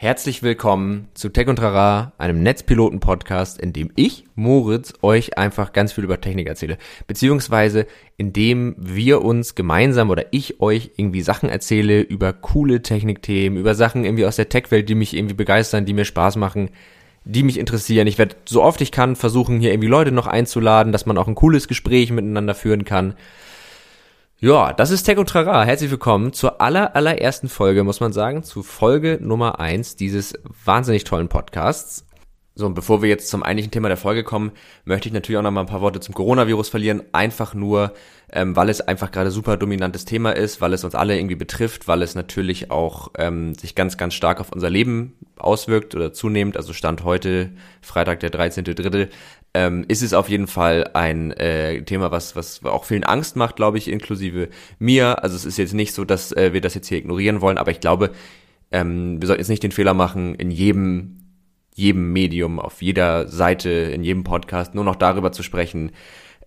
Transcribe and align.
Herzlich 0.00 0.44
willkommen 0.44 1.08
zu 1.14 1.28
Tech 1.28 1.48
und 1.48 1.56
Trara, 1.56 2.12
einem 2.18 2.40
Netzpiloten-Podcast, 2.44 3.60
in 3.60 3.72
dem 3.72 3.90
ich, 3.96 4.26
Moritz, 4.36 4.94
euch 5.02 5.36
einfach 5.38 5.72
ganz 5.72 5.92
viel 5.92 6.04
über 6.04 6.20
Technik 6.20 6.46
erzähle. 6.46 6.78
Beziehungsweise 7.08 7.84
in 8.16 8.32
dem 8.32 8.76
wir 8.78 9.22
uns 9.22 9.56
gemeinsam 9.56 10.10
oder 10.10 10.26
ich 10.30 10.60
euch 10.60 10.92
irgendwie 10.96 11.20
Sachen 11.22 11.48
erzähle 11.48 12.00
über 12.00 12.32
coole 12.32 12.80
Technikthemen, 12.80 13.58
über 13.58 13.74
Sachen 13.74 14.04
irgendwie 14.04 14.24
aus 14.24 14.36
der 14.36 14.48
Tech-Welt, 14.48 14.88
die 14.88 14.94
mich 14.94 15.16
irgendwie 15.16 15.34
begeistern, 15.34 15.84
die 15.84 15.94
mir 15.94 16.04
Spaß 16.04 16.36
machen, 16.36 16.70
die 17.24 17.42
mich 17.42 17.58
interessieren. 17.58 18.06
Ich 18.06 18.18
werde 18.18 18.36
so 18.44 18.62
oft 18.62 18.80
ich 18.80 18.92
kann 18.92 19.16
versuchen, 19.16 19.58
hier 19.58 19.72
irgendwie 19.72 19.88
Leute 19.88 20.12
noch 20.12 20.28
einzuladen, 20.28 20.92
dass 20.92 21.06
man 21.06 21.18
auch 21.18 21.26
ein 21.26 21.34
cooles 21.34 21.66
Gespräch 21.66 22.12
miteinander 22.12 22.54
führen 22.54 22.84
kann. 22.84 23.14
Ja, 24.40 24.72
das 24.72 24.92
ist 24.92 25.02
Tech 25.02 25.18
und 25.18 25.28
Trara. 25.28 25.64
Herzlich 25.64 25.90
willkommen 25.90 26.32
zur 26.32 26.60
aller, 26.60 26.94
allerersten 26.94 27.48
Folge, 27.48 27.82
muss 27.82 27.98
man 27.98 28.12
sagen, 28.12 28.44
zu 28.44 28.62
Folge 28.62 29.18
Nummer 29.20 29.58
eins 29.58 29.96
dieses 29.96 30.32
wahnsinnig 30.64 31.02
tollen 31.02 31.28
Podcasts. 31.28 32.06
So, 32.54 32.66
und 32.66 32.74
bevor 32.74 33.02
wir 33.02 33.08
jetzt 33.08 33.28
zum 33.30 33.42
eigentlichen 33.42 33.72
Thema 33.72 33.88
der 33.88 33.96
Folge 33.96 34.22
kommen, 34.22 34.52
möchte 34.84 35.08
ich 35.08 35.12
natürlich 35.12 35.38
auch 35.38 35.42
noch 35.42 35.50
mal 35.50 35.60
ein 35.60 35.66
paar 35.66 35.80
Worte 35.80 35.98
zum 35.98 36.14
Coronavirus 36.14 36.68
verlieren. 36.68 37.02
Einfach 37.10 37.54
nur, 37.54 37.94
ähm, 38.32 38.54
weil 38.54 38.68
es 38.68 38.80
einfach 38.80 39.10
gerade 39.10 39.32
super 39.32 39.56
dominantes 39.56 40.04
Thema 40.04 40.32
ist, 40.32 40.60
weil 40.60 40.72
es 40.72 40.82
uns 40.84 40.94
alle 40.94 41.16
irgendwie 41.16 41.36
betrifft, 41.36 41.88
weil 41.88 42.02
es 42.02 42.14
natürlich 42.16 42.70
auch 42.70 43.12
ähm, 43.16 43.54
sich 43.54 43.74
ganz, 43.74 43.96
ganz 43.96 44.14
stark 44.14 44.40
auf 44.40 44.52
unser 44.52 44.70
Leben 44.70 45.14
auswirkt 45.36 45.94
oder 45.94 46.12
zunehmend. 46.12 46.56
Also 46.56 46.72
Stand 46.72 47.04
heute, 47.04 47.50
Freitag, 47.80 48.20
der 48.20 48.30
13.3., 48.30 49.08
ähm, 49.54 49.84
ist 49.88 50.02
es 50.02 50.12
auf 50.14 50.28
jeden 50.28 50.46
Fall 50.46 50.90
ein 50.94 51.32
äh, 51.32 51.82
Thema, 51.82 52.10
was, 52.10 52.36
was 52.36 52.64
auch 52.64 52.84
vielen 52.84 53.04
Angst 53.04 53.36
macht, 53.36 53.56
glaube 53.56 53.78
ich, 53.78 53.88
inklusive 53.88 54.48
mir. 54.78 55.22
Also 55.22 55.36
es 55.36 55.44
ist 55.44 55.58
jetzt 55.58 55.74
nicht 55.74 55.94
so, 55.94 56.04
dass 56.04 56.32
äh, 56.32 56.52
wir 56.52 56.60
das 56.60 56.74
jetzt 56.74 56.88
hier 56.88 56.98
ignorieren 56.98 57.40
wollen, 57.40 57.58
aber 57.58 57.70
ich 57.70 57.80
glaube, 57.80 58.10
ähm, 58.70 59.20
wir 59.20 59.26
sollten 59.26 59.40
jetzt 59.40 59.48
nicht 59.48 59.62
den 59.62 59.72
Fehler 59.72 59.94
machen, 59.94 60.34
in 60.34 60.50
jedem 60.50 61.18
jedem 61.78 62.12
Medium, 62.12 62.58
auf 62.58 62.82
jeder 62.82 63.28
Seite, 63.28 63.70
in 63.70 64.02
jedem 64.02 64.24
Podcast 64.24 64.74
nur 64.74 64.82
noch 64.82 64.96
darüber 64.96 65.30
zu 65.30 65.44
sprechen, 65.44 65.92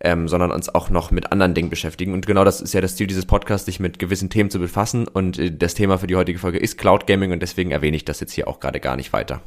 ähm, 0.01 0.27
sondern 0.27 0.51
uns 0.51 0.67
auch 0.67 0.89
noch 0.89 1.09
mit 1.11 1.31
anderen 1.31 1.53
Dingen 1.53 1.69
beschäftigen. 1.69 2.13
Und 2.13 2.27
genau 2.27 2.43
das 2.43 2.59
ist 2.59 2.73
ja 2.73 2.81
das 2.81 2.97
Ziel 2.97 3.07
dieses 3.07 3.25
Podcasts, 3.25 3.65
sich 3.65 3.79
mit 3.79 3.97
gewissen 3.97 4.29
Themen 4.29 4.49
zu 4.49 4.59
befassen. 4.59 5.07
Und 5.07 5.39
äh, 5.39 5.55
das 5.55 5.73
Thema 5.73 5.97
für 5.97 6.07
die 6.07 6.17
heutige 6.17 6.37
Folge 6.37 6.57
ist 6.57 6.77
Cloud 6.77 7.07
Gaming 7.07 7.31
und 7.31 7.41
deswegen 7.41 7.71
erwähne 7.71 7.95
ich 7.95 8.03
das 8.03 8.19
jetzt 8.19 8.33
hier 8.33 8.49
auch 8.49 8.59
gerade 8.59 8.81
gar 8.81 8.97
nicht 8.97 9.13
weiter. 9.13 9.41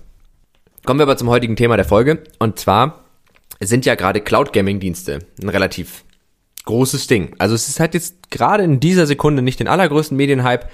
Kommen 0.87 1.01
wir 1.01 1.05
aber 1.05 1.19
zum 1.19 1.29
heutigen 1.29 1.57
Thema 1.57 1.77
der 1.77 1.85
Folge. 1.85 2.23
Und 2.39 2.59
zwar 2.59 3.04
sind 3.61 3.87
ja 3.87 3.95
gerade 3.95 4.21
Cloud 4.21 4.53
Gaming 4.53 4.81
Dienste 4.81 5.21
ein 5.43 5.49
relativ 5.49 6.05
großes 6.65 7.07
Ding. 7.07 7.35
Also 7.39 7.55
es 7.55 7.69
ist 7.69 7.81
halt 7.81 7.95
jetzt 7.95 8.31
gerade 8.31 8.63
in 8.63 8.81
dieser 8.81 9.07
Sekunde 9.07 9.43
nicht 9.43 9.61
den 9.61 9.69
allergrößten 9.69 10.17
Medienhype. 10.17 10.67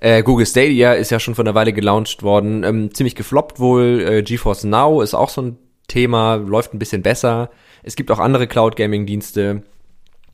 Äh, 0.00 0.22
Google 0.22 0.46
Stadia 0.46 0.92
ist 0.92 1.10
ja 1.10 1.20
schon 1.20 1.34
vor 1.34 1.44
einer 1.44 1.54
Weile 1.54 1.72
gelauncht 1.72 2.22
worden, 2.22 2.62
ähm, 2.64 2.94
ziemlich 2.94 3.14
gefloppt 3.14 3.58
wohl. 3.58 4.04
Äh, 4.06 4.22
GeForce 4.22 4.64
Now 4.64 5.02
ist 5.02 5.14
auch 5.14 5.28
so 5.28 5.42
ein 5.42 5.58
Thema, 5.88 6.34
läuft 6.34 6.74
ein 6.74 6.78
bisschen 6.78 7.02
besser. 7.02 7.50
Es 7.82 7.96
gibt 7.96 8.10
auch 8.10 8.18
andere 8.18 8.46
Cloud 8.46 8.76
Gaming 8.76 9.06
Dienste. 9.06 9.62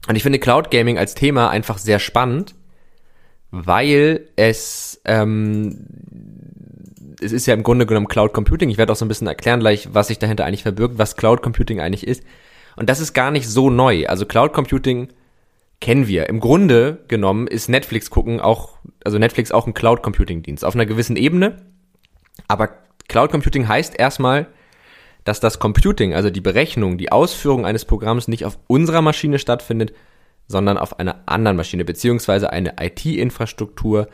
Und 0.09 0.17
ich 0.17 0.23
finde 0.23 0.39
Cloud 0.39 0.71
Gaming 0.71 0.99
als 0.99 1.15
Thema 1.15 1.49
einfach 1.49 1.79
sehr 1.79 1.99
spannend, 1.99 2.55
weil 3.51 4.29
es 4.37 5.01
ähm, 5.05 5.87
es 7.25 7.33
ist 7.33 7.47
ja 7.47 7.55
im 7.55 7.63
Grunde 7.63 7.87
genommen 7.87 8.09
Cloud 8.09 8.33
Computing. 8.33 8.69
Ich 8.69 8.79
werde 8.79 8.93
auch 8.93 8.97
so 8.97 9.05
ein 9.05 9.09
bisschen 9.09 9.27
erklären 9.27 9.61
gleich, 9.61 9.89
was 9.93 10.09
sich 10.09 10.19
dahinter 10.19 10.45
eigentlich 10.45 10.63
verbirgt, 10.63 10.99
was 10.99 11.17
Cloud 11.17 11.43
Computing 11.43 11.81
eigentlich 11.81 12.07
ist. 12.07 12.23
Und 12.77 12.91
das 12.91 13.01
ist 13.01 13.15
gar 13.15 13.31
nicht 13.31 13.49
so 13.49 13.71
neu. 13.71 14.07
Also 14.07 14.27
Cloud 14.27 14.53
Computing 14.53 15.09
kennen 15.81 16.07
wir. 16.07 16.29
Im 16.29 16.41
Grunde 16.41 17.05
genommen 17.09 17.47
ist 17.47 17.69
Netflix 17.69 18.11
gucken 18.11 18.41
auch, 18.41 18.79
also 19.05 19.19
Netflix 19.19 19.53
auch 19.53 19.67
ein 19.67 19.75
Cloud 19.75 20.03
Computing 20.03 20.43
Dienst 20.43 20.65
auf 20.65 20.75
einer 20.75 20.87
gewissen 20.87 21.17
Ebene. 21.17 21.57
Aber 22.49 22.71
Cloud 23.09 23.31
Computing 23.31 23.69
heißt 23.69 23.99
erstmal, 23.99 24.47
dass 25.25 25.41
das 25.41 25.59
Computing, 25.59 26.15
also 26.15 26.31
die 26.31 26.41
Berechnung, 26.41 26.99
die 26.99 27.11
Ausführung 27.11 27.65
eines 27.65 27.85
Programms 27.85 28.29
nicht 28.29 28.45
auf 28.45 28.59
unserer 28.67 29.03
Maschine 29.03 29.39
stattfindet, 29.39 29.95
sondern 30.47 30.77
auf 30.77 30.99
einer 30.99 31.23
anderen 31.27 31.57
Maschine, 31.57 31.85
beziehungsweise 31.85 32.51
eine 32.51 32.75
IT-Infrastruktur, 32.81 34.09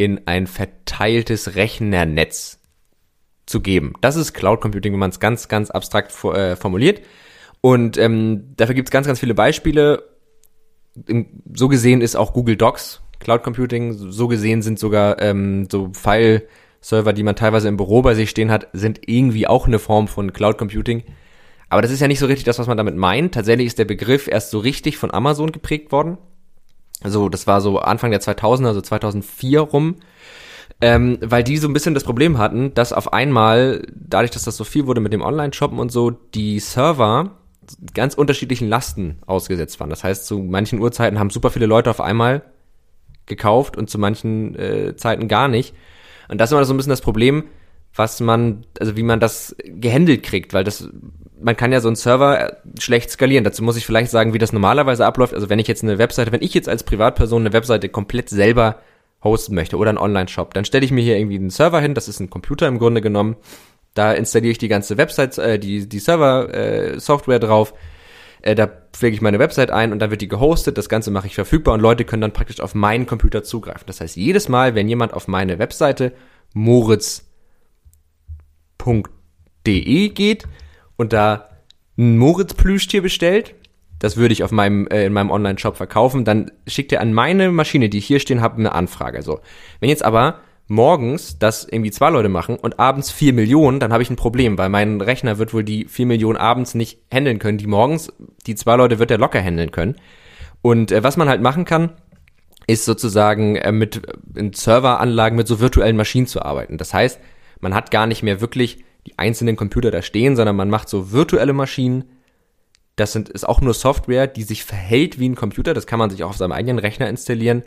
in 0.00 0.22
ein 0.26 0.46
verteiltes 0.46 1.56
Rechnernetz 1.56 2.58
zu 3.44 3.60
geben. 3.60 3.92
Das 4.00 4.16
ist 4.16 4.32
Cloud 4.32 4.62
Computing, 4.62 4.94
wenn 4.94 5.00
man 5.00 5.10
es 5.10 5.20
ganz, 5.20 5.46
ganz 5.48 5.70
abstrakt 5.70 6.12
äh, 6.24 6.56
formuliert. 6.56 7.02
Und 7.60 7.98
ähm, 7.98 8.54
dafür 8.56 8.74
gibt 8.74 8.88
es 8.88 8.92
ganz, 8.92 9.06
ganz 9.06 9.20
viele 9.20 9.34
Beispiele. 9.34 10.04
So 11.52 11.68
gesehen 11.68 12.00
ist 12.00 12.16
auch 12.16 12.32
Google 12.32 12.56
Docs 12.56 13.02
Cloud 13.18 13.42
Computing. 13.42 13.92
So 13.92 14.26
gesehen 14.26 14.62
sind 14.62 14.78
sogar 14.78 15.20
ähm, 15.20 15.68
so 15.70 15.90
File-Server, 15.92 17.12
die 17.12 17.22
man 17.22 17.36
teilweise 17.36 17.68
im 17.68 17.76
Büro 17.76 18.00
bei 18.00 18.14
sich 18.14 18.30
stehen 18.30 18.50
hat, 18.50 18.68
sind 18.72 19.00
irgendwie 19.06 19.46
auch 19.46 19.66
eine 19.66 19.78
Form 19.78 20.08
von 20.08 20.32
Cloud 20.32 20.56
Computing. 20.56 21.02
Aber 21.68 21.82
das 21.82 21.90
ist 21.90 22.00
ja 22.00 22.08
nicht 22.08 22.20
so 22.20 22.26
richtig 22.26 22.44
das, 22.46 22.58
was 22.58 22.68
man 22.68 22.78
damit 22.78 22.96
meint. 22.96 23.34
Tatsächlich 23.34 23.66
ist 23.66 23.78
der 23.78 23.84
Begriff 23.84 24.28
erst 24.28 24.50
so 24.50 24.60
richtig 24.60 24.96
von 24.96 25.12
Amazon 25.12 25.52
geprägt 25.52 25.92
worden. 25.92 26.16
Also 27.02 27.28
das 27.28 27.46
war 27.46 27.60
so 27.60 27.78
Anfang 27.78 28.10
der 28.10 28.20
2000er, 28.20 28.68
also 28.68 28.80
2004 28.80 29.60
rum. 29.60 29.96
Ähm, 30.82 31.18
weil 31.20 31.44
die 31.44 31.58
so 31.58 31.68
ein 31.68 31.72
bisschen 31.74 31.94
das 31.94 32.04
Problem 32.04 32.38
hatten, 32.38 32.72
dass 32.72 32.92
auf 32.92 33.12
einmal, 33.12 33.86
dadurch, 33.94 34.30
dass 34.30 34.44
das 34.44 34.56
so 34.56 34.64
viel 34.64 34.86
wurde 34.86 35.00
mit 35.00 35.12
dem 35.12 35.20
Online-Shoppen 35.20 35.78
und 35.78 35.92
so, 35.92 36.10
die 36.10 36.58
Server 36.58 37.32
ganz 37.92 38.14
unterschiedlichen 38.14 38.68
Lasten 38.68 39.18
ausgesetzt 39.26 39.78
waren. 39.78 39.90
Das 39.90 40.04
heißt, 40.04 40.26
zu 40.26 40.38
manchen 40.38 40.80
Uhrzeiten 40.80 41.18
haben 41.18 41.30
super 41.30 41.50
viele 41.50 41.66
Leute 41.66 41.90
auf 41.90 42.00
einmal 42.00 42.42
gekauft 43.26 43.76
und 43.76 43.90
zu 43.90 43.98
manchen 43.98 44.54
äh, 44.56 44.96
Zeiten 44.96 45.28
gar 45.28 45.48
nicht. 45.48 45.74
Und 46.28 46.40
das 46.40 46.50
ist 46.50 46.52
immer 46.52 46.64
so 46.64 46.72
ein 46.72 46.76
bisschen 46.76 46.90
das 46.90 47.00
Problem, 47.00 47.44
was 47.94 48.20
man, 48.20 48.64
also 48.78 48.96
wie 48.96 49.02
man 49.02 49.20
das 49.20 49.56
gehandelt 49.64 50.22
kriegt, 50.22 50.54
weil 50.54 50.64
das 50.64 50.88
man 51.42 51.56
kann 51.56 51.72
ja 51.72 51.80
so 51.80 51.88
einen 51.88 51.96
Server 51.96 52.40
äh, 52.40 52.56
schlecht 52.78 53.10
skalieren. 53.10 53.44
Dazu 53.44 53.62
muss 53.62 53.76
ich 53.76 53.86
vielleicht 53.86 54.10
sagen, 54.10 54.34
wie 54.34 54.38
das 54.38 54.52
normalerweise 54.52 55.04
abläuft. 55.06 55.34
Also 55.34 55.48
wenn 55.48 55.58
ich 55.58 55.68
jetzt 55.68 55.82
eine 55.82 55.98
Webseite, 55.98 56.32
wenn 56.32 56.42
ich 56.42 56.54
jetzt 56.54 56.68
als 56.68 56.84
Privatperson 56.84 57.42
eine 57.42 57.52
Webseite 57.52 57.88
komplett 57.88 58.28
selber 58.28 58.80
hosten 59.22 59.54
möchte 59.54 59.76
oder 59.76 59.90
einen 59.90 59.98
Online-Shop, 59.98 60.54
dann 60.54 60.64
stelle 60.64 60.84
ich 60.84 60.92
mir 60.92 61.02
hier 61.02 61.18
irgendwie 61.18 61.36
einen 61.36 61.50
Server 61.50 61.80
hin, 61.80 61.94
das 61.94 62.08
ist 62.08 62.20
ein 62.20 62.30
Computer 62.30 62.66
im 62.68 62.78
Grunde 62.78 63.00
genommen. 63.00 63.36
Da 63.94 64.12
installiere 64.12 64.52
ich 64.52 64.58
die 64.58 64.68
ganze 64.68 64.96
Website, 64.96 65.36
äh, 65.38 65.58
die, 65.58 65.88
die 65.88 65.98
Server-Software 65.98 67.36
äh, 67.36 67.40
drauf. 67.40 67.74
Äh, 68.42 68.54
da 68.54 68.70
pflege 68.92 69.14
ich 69.14 69.20
meine 69.20 69.38
Website 69.38 69.70
ein 69.70 69.92
und 69.92 69.98
dann 69.98 70.10
wird 70.10 70.22
die 70.22 70.28
gehostet. 70.28 70.78
Das 70.78 70.88
Ganze 70.88 71.10
mache 71.10 71.26
ich 71.26 71.34
verfügbar 71.34 71.74
und 71.74 71.80
Leute 71.80 72.04
können 72.04 72.22
dann 72.22 72.32
praktisch 72.32 72.60
auf 72.60 72.74
meinen 72.74 73.06
Computer 73.06 73.42
zugreifen. 73.42 73.84
Das 73.86 74.00
heißt, 74.00 74.16
jedes 74.16 74.48
Mal, 74.48 74.74
wenn 74.74 74.88
jemand 74.88 75.12
auf 75.12 75.28
meine 75.28 75.58
Webseite 75.58 76.12
moritz.de 76.54 77.24
geht, 80.10 80.44
und 81.00 81.14
da 81.14 81.48
ein 81.96 82.18
Moritz-Plüschtier 82.18 83.00
bestellt, 83.00 83.54
das 84.00 84.18
würde 84.18 84.34
ich 84.34 84.44
auf 84.44 84.50
meinem, 84.50 84.86
äh, 84.88 85.06
in 85.06 85.14
meinem 85.14 85.30
Online-Shop 85.30 85.78
verkaufen, 85.78 86.26
dann 86.26 86.50
schickt 86.66 86.92
er 86.92 87.00
an 87.00 87.14
meine 87.14 87.50
Maschine, 87.50 87.88
die 87.88 87.96
ich 87.96 88.06
hier 88.06 88.20
stehen 88.20 88.42
habe, 88.42 88.58
eine 88.58 88.72
Anfrage. 88.72 89.22
So. 89.22 89.40
Wenn 89.80 89.88
jetzt 89.88 90.04
aber 90.04 90.40
morgens 90.68 91.38
das 91.38 91.64
irgendwie 91.64 91.90
zwei 91.90 92.10
Leute 92.10 92.28
machen 92.28 92.56
und 92.56 92.78
abends 92.78 93.10
vier 93.10 93.32
Millionen, 93.32 93.80
dann 93.80 93.94
habe 93.94 94.02
ich 94.02 94.10
ein 94.10 94.16
Problem, 94.16 94.58
weil 94.58 94.68
mein 94.68 95.00
Rechner 95.00 95.38
wird 95.38 95.54
wohl 95.54 95.64
die 95.64 95.86
vier 95.86 96.04
Millionen 96.04 96.36
abends 96.36 96.74
nicht 96.74 96.98
handeln 97.10 97.38
können. 97.38 97.56
Die 97.56 97.66
morgens, 97.66 98.12
die 98.46 98.54
zwei 98.54 98.76
Leute 98.76 98.98
wird 98.98 99.10
er 99.10 99.16
locker 99.16 99.40
handeln 99.40 99.70
können. 99.70 99.96
Und 100.60 100.92
äh, 100.92 101.02
was 101.02 101.16
man 101.16 101.30
halt 101.30 101.40
machen 101.40 101.64
kann, 101.64 101.94
ist 102.66 102.84
sozusagen 102.84 103.56
äh, 103.56 103.72
mit 103.72 104.02
in 104.34 104.52
Serveranlagen 104.52 105.38
mit 105.38 105.48
so 105.48 105.60
virtuellen 105.60 105.96
Maschinen 105.96 106.26
zu 106.26 106.42
arbeiten. 106.42 106.76
Das 106.76 106.92
heißt, 106.92 107.20
man 107.60 107.72
hat 107.72 107.90
gar 107.90 108.06
nicht 108.06 108.22
mehr 108.22 108.42
wirklich 108.42 108.84
die 109.06 109.18
einzelnen 109.18 109.56
Computer 109.56 109.90
da 109.90 110.02
stehen, 110.02 110.36
sondern 110.36 110.56
man 110.56 110.70
macht 110.70 110.88
so 110.88 111.12
virtuelle 111.12 111.52
Maschinen. 111.52 112.04
Das 112.96 113.12
sind, 113.12 113.28
ist 113.28 113.48
auch 113.48 113.60
nur 113.60 113.74
Software, 113.74 114.26
die 114.26 114.42
sich 114.42 114.64
verhält 114.64 115.18
wie 115.18 115.28
ein 115.28 115.36
Computer. 115.36 115.74
Das 115.74 115.86
kann 115.86 115.98
man 115.98 116.10
sich 116.10 116.22
auch 116.22 116.30
auf 116.30 116.36
seinem 116.36 116.52
eigenen 116.52 116.78
Rechner 116.78 117.08
installieren. 117.08 117.62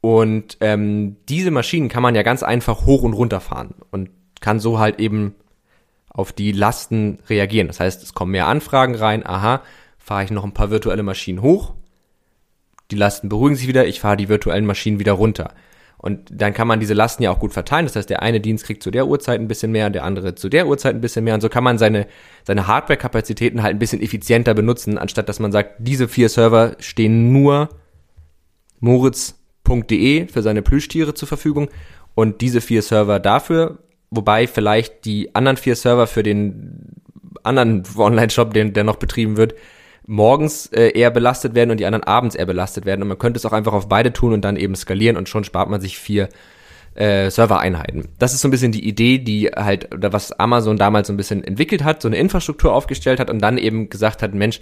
Und 0.00 0.58
ähm, 0.60 1.16
diese 1.28 1.50
Maschinen 1.50 1.88
kann 1.88 2.02
man 2.02 2.14
ja 2.14 2.22
ganz 2.22 2.42
einfach 2.42 2.86
hoch 2.86 3.02
und 3.02 3.12
runter 3.12 3.40
fahren 3.40 3.74
und 3.90 4.10
kann 4.40 4.60
so 4.60 4.78
halt 4.78 4.98
eben 4.98 5.34
auf 6.08 6.32
die 6.32 6.52
Lasten 6.52 7.18
reagieren. 7.28 7.68
Das 7.68 7.80
heißt, 7.80 8.02
es 8.02 8.14
kommen 8.14 8.32
mehr 8.32 8.46
Anfragen 8.46 8.94
rein. 8.94 9.24
Aha, 9.24 9.62
fahre 9.98 10.24
ich 10.24 10.30
noch 10.30 10.44
ein 10.44 10.54
paar 10.54 10.70
virtuelle 10.70 11.02
Maschinen 11.02 11.42
hoch. 11.42 11.74
Die 12.90 12.96
Lasten 12.96 13.28
beruhigen 13.28 13.56
sich 13.56 13.68
wieder. 13.68 13.86
Ich 13.86 14.00
fahre 14.00 14.16
die 14.16 14.28
virtuellen 14.28 14.66
Maschinen 14.66 14.98
wieder 14.98 15.12
runter. 15.12 15.54
Und 16.02 16.30
dann 16.32 16.54
kann 16.54 16.66
man 16.66 16.80
diese 16.80 16.94
Lasten 16.94 17.22
ja 17.22 17.30
auch 17.30 17.38
gut 17.38 17.52
verteilen. 17.52 17.84
Das 17.84 17.94
heißt, 17.94 18.08
der 18.08 18.22
eine 18.22 18.40
Dienst 18.40 18.64
kriegt 18.64 18.82
zu 18.82 18.90
der 18.90 19.06
Uhrzeit 19.06 19.38
ein 19.38 19.48
bisschen 19.48 19.70
mehr, 19.70 19.90
der 19.90 20.04
andere 20.04 20.34
zu 20.34 20.48
der 20.48 20.66
Uhrzeit 20.66 20.94
ein 20.94 21.02
bisschen 21.02 21.24
mehr. 21.24 21.34
Und 21.34 21.42
so 21.42 21.50
kann 21.50 21.62
man 21.62 21.76
seine, 21.76 22.06
seine 22.44 22.66
Hardware-Kapazitäten 22.66 23.62
halt 23.62 23.76
ein 23.76 23.78
bisschen 23.78 24.00
effizienter 24.00 24.54
benutzen, 24.54 24.96
anstatt 24.96 25.28
dass 25.28 25.40
man 25.40 25.52
sagt, 25.52 25.74
diese 25.78 26.08
vier 26.08 26.30
Server 26.30 26.76
stehen 26.78 27.32
nur 27.32 27.68
moritz.de 28.80 30.28
für 30.28 30.42
seine 30.42 30.62
Plüschtiere 30.62 31.12
zur 31.12 31.28
Verfügung 31.28 31.68
und 32.14 32.40
diese 32.40 32.62
vier 32.62 32.80
Server 32.80 33.20
dafür, 33.20 33.78
wobei 34.10 34.46
vielleicht 34.46 35.04
die 35.04 35.34
anderen 35.34 35.58
vier 35.58 35.76
Server 35.76 36.06
für 36.06 36.22
den 36.22 36.96
anderen 37.42 37.82
Online-Shop, 37.96 38.54
den, 38.54 38.72
der 38.72 38.84
noch 38.84 38.96
betrieben 38.96 39.36
wird, 39.36 39.54
morgens 40.10 40.66
äh, 40.66 40.90
eher 40.90 41.12
belastet 41.12 41.54
werden 41.54 41.70
und 41.70 41.78
die 41.78 41.86
anderen 41.86 42.02
abends 42.02 42.34
eher 42.34 42.46
belastet 42.46 42.84
werden. 42.84 43.02
Und 43.02 43.08
man 43.08 43.18
könnte 43.18 43.38
es 43.38 43.46
auch 43.46 43.52
einfach 43.52 43.72
auf 43.72 43.88
beide 43.88 44.12
tun 44.12 44.32
und 44.32 44.44
dann 44.44 44.56
eben 44.56 44.74
skalieren 44.74 45.16
und 45.16 45.28
schon 45.28 45.44
spart 45.44 45.70
man 45.70 45.80
sich 45.80 45.98
vier 45.98 46.28
äh, 46.96 47.30
Servereinheiten. 47.30 48.08
Das 48.18 48.34
ist 48.34 48.40
so 48.40 48.48
ein 48.48 48.50
bisschen 48.50 48.72
die 48.72 48.86
Idee, 48.86 49.18
die 49.18 49.46
halt, 49.46 49.94
oder 49.94 50.12
was 50.12 50.32
Amazon 50.32 50.76
damals 50.76 51.06
so 51.06 51.12
ein 51.12 51.16
bisschen 51.16 51.44
entwickelt 51.44 51.84
hat, 51.84 52.02
so 52.02 52.08
eine 52.08 52.16
Infrastruktur 52.16 52.72
aufgestellt 52.74 53.20
hat 53.20 53.30
und 53.30 53.38
dann 53.38 53.56
eben 53.56 53.88
gesagt 53.88 54.22
hat, 54.22 54.34
Mensch, 54.34 54.60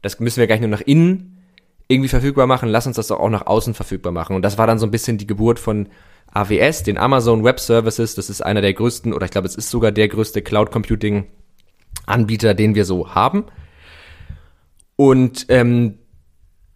das 0.00 0.20
müssen 0.20 0.38
wir 0.38 0.46
gleich 0.46 0.60
nur 0.60 0.70
nach 0.70 0.80
innen 0.80 1.42
irgendwie 1.88 2.08
verfügbar 2.08 2.46
machen, 2.46 2.68
lass 2.68 2.86
uns 2.86 2.96
das 2.96 3.08
doch 3.08 3.18
auch 3.18 3.28
nach 3.28 3.46
außen 3.46 3.74
verfügbar 3.74 4.12
machen. 4.12 4.36
Und 4.36 4.42
das 4.42 4.58
war 4.58 4.68
dann 4.68 4.78
so 4.78 4.86
ein 4.86 4.92
bisschen 4.92 5.18
die 5.18 5.26
Geburt 5.26 5.58
von 5.58 5.88
AWS, 6.32 6.84
den 6.84 6.98
Amazon 6.98 7.42
Web 7.42 7.58
Services. 7.58 8.14
Das 8.14 8.30
ist 8.30 8.42
einer 8.42 8.60
der 8.60 8.72
größten, 8.72 9.12
oder 9.12 9.26
ich 9.26 9.32
glaube, 9.32 9.48
es 9.48 9.56
ist 9.56 9.70
sogar 9.70 9.90
der 9.90 10.06
größte 10.06 10.40
Cloud 10.40 10.70
Computing 10.70 11.26
Anbieter, 12.06 12.54
den 12.54 12.76
wir 12.76 12.84
so 12.84 13.14
haben. 13.14 13.44
Und 14.96 15.46
ähm, 15.48 15.98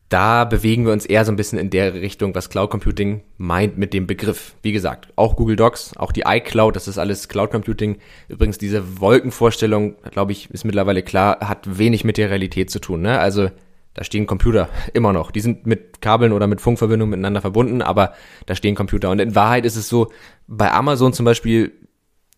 da 0.08 0.44
bewegen 0.44 0.86
wir 0.86 0.92
uns 0.92 1.04
eher 1.04 1.24
so 1.24 1.32
ein 1.32 1.36
bisschen 1.36 1.58
in 1.58 1.68
der 1.68 1.94
Richtung, 1.94 2.34
was 2.34 2.48
Cloud 2.48 2.70
Computing 2.70 3.22
meint 3.36 3.76
mit 3.76 3.92
dem 3.92 4.06
Begriff. 4.06 4.54
Wie 4.62 4.72
gesagt, 4.72 5.08
auch 5.16 5.36
Google 5.36 5.56
Docs, 5.56 5.96
auch 5.98 6.12
die 6.12 6.22
iCloud, 6.26 6.74
das 6.74 6.88
ist 6.88 6.98
alles 6.98 7.28
Cloud 7.28 7.50
Computing. 7.50 7.98
Übrigens, 8.28 8.56
diese 8.56 9.00
Wolkenvorstellung, 9.00 9.96
glaube 10.10 10.32
ich, 10.32 10.50
ist 10.50 10.64
mittlerweile 10.64 11.02
klar, 11.02 11.40
hat 11.40 11.78
wenig 11.78 12.04
mit 12.04 12.16
der 12.16 12.30
Realität 12.30 12.70
zu 12.70 12.80
tun. 12.80 13.02
Ne? 13.02 13.18
Also 13.18 13.50
da 13.92 14.02
stehen 14.02 14.26
Computer 14.26 14.70
immer 14.94 15.12
noch. 15.12 15.30
Die 15.30 15.40
sind 15.40 15.66
mit 15.66 16.00
Kabeln 16.00 16.32
oder 16.32 16.46
mit 16.46 16.62
Funkverbindungen 16.62 17.10
miteinander 17.10 17.42
verbunden, 17.42 17.82
aber 17.82 18.14
da 18.46 18.54
stehen 18.54 18.74
Computer. 18.74 19.10
Und 19.10 19.18
in 19.18 19.34
Wahrheit 19.34 19.66
ist 19.66 19.76
es 19.76 19.88
so, 19.88 20.10
bei 20.46 20.72
Amazon 20.72 21.12
zum 21.12 21.26
Beispiel, 21.26 21.72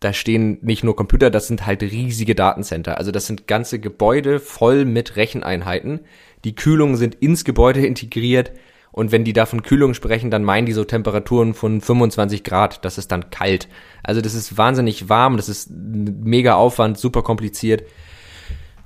da 0.01 0.11
stehen 0.11 0.57
nicht 0.61 0.83
nur 0.83 0.95
Computer, 0.95 1.29
das 1.29 1.47
sind 1.47 1.65
halt 1.65 1.81
riesige 1.81 2.35
Datencenter. 2.35 2.97
Also 2.97 3.11
das 3.11 3.27
sind 3.27 3.47
ganze 3.47 3.79
Gebäude 3.79 4.39
voll 4.39 4.83
mit 4.83 5.15
Recheneinheiten 5.15 6.01
die 6.43 6.55
Kühlungen 6.55 6.95
sind 6.95 7.15
ins 7.15 7.43
Gebäude 7.43 7.85
integriert 7.85 8.51
und 8.91 9.11
wenn 9.11 9.23
die 9.23 9.33
da 9.33 9.45
von 9.45 9.63
Kühlung 9.63 9.93
sprechen, 9.93 10.31
dann 10.31 10.43
meinen 10.43 10.65
die 10.65 10.73
so 10.73 10.83
Temperaturen 10.83 11.53
von 11.53 11.79
25 11.81 12.43
Grad. 12.43 12.83
Das 12.83 12.97
ist 12.97 13.11
dann 13.11 13.29
kalt. 13.29 13.69
Also 14.03 14.21
das 14.21 14.33
ist 14.33 14.57
wahnsinnig 14.57 15.07
warm, 15.07 15.37
das 15.37 15.49
ist 15.49 15.69
mega 15.71 16.55
Aufwand, 16.55 16.97
super 16.97 17.21
kompliziert. 17.21 17.83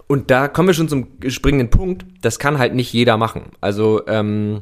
Und 0.07 0.29
da 0.29 0.47
kommen 0.47 0.67
wir 0.67 0.75
schon 0.75 0.89
zum 0.89 1.07
springenden 1.27 1.71
Punkt. 1.71 2.05
Das 2.21 2.37
kann 2.37 2.59
halt 2.59 2.75
nicht 2.75 2.93
jeder 2.93 3.17
machen. 3.17 3.45
Also 3.61 4.05
ähm, 4.07 4.61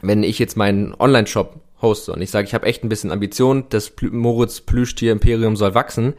wenn 0.00 0.22
ich 0.22 0.38
jetzt 0.38 0.56
meinen 0.56 0.94
Online-Shop 0.94 1.60
hoste 1.84 2.12
und 2.12 2.20
ich 2.20 2.32
sage, 2.32 2.48
ich 2.48 2.54
habe 2.54 2.66
echt 2.66 2.82
ein 2.82 2.88
bisschen 2.88 3.12
Ambition, 3.12 3.66
das 3.68 3.92
Moritz 4.00 4.60
Plüschtier 4.60 5.12
Imperium 5.12 5.54
soll 5.54 5.74
wachsen, 5.74 6.14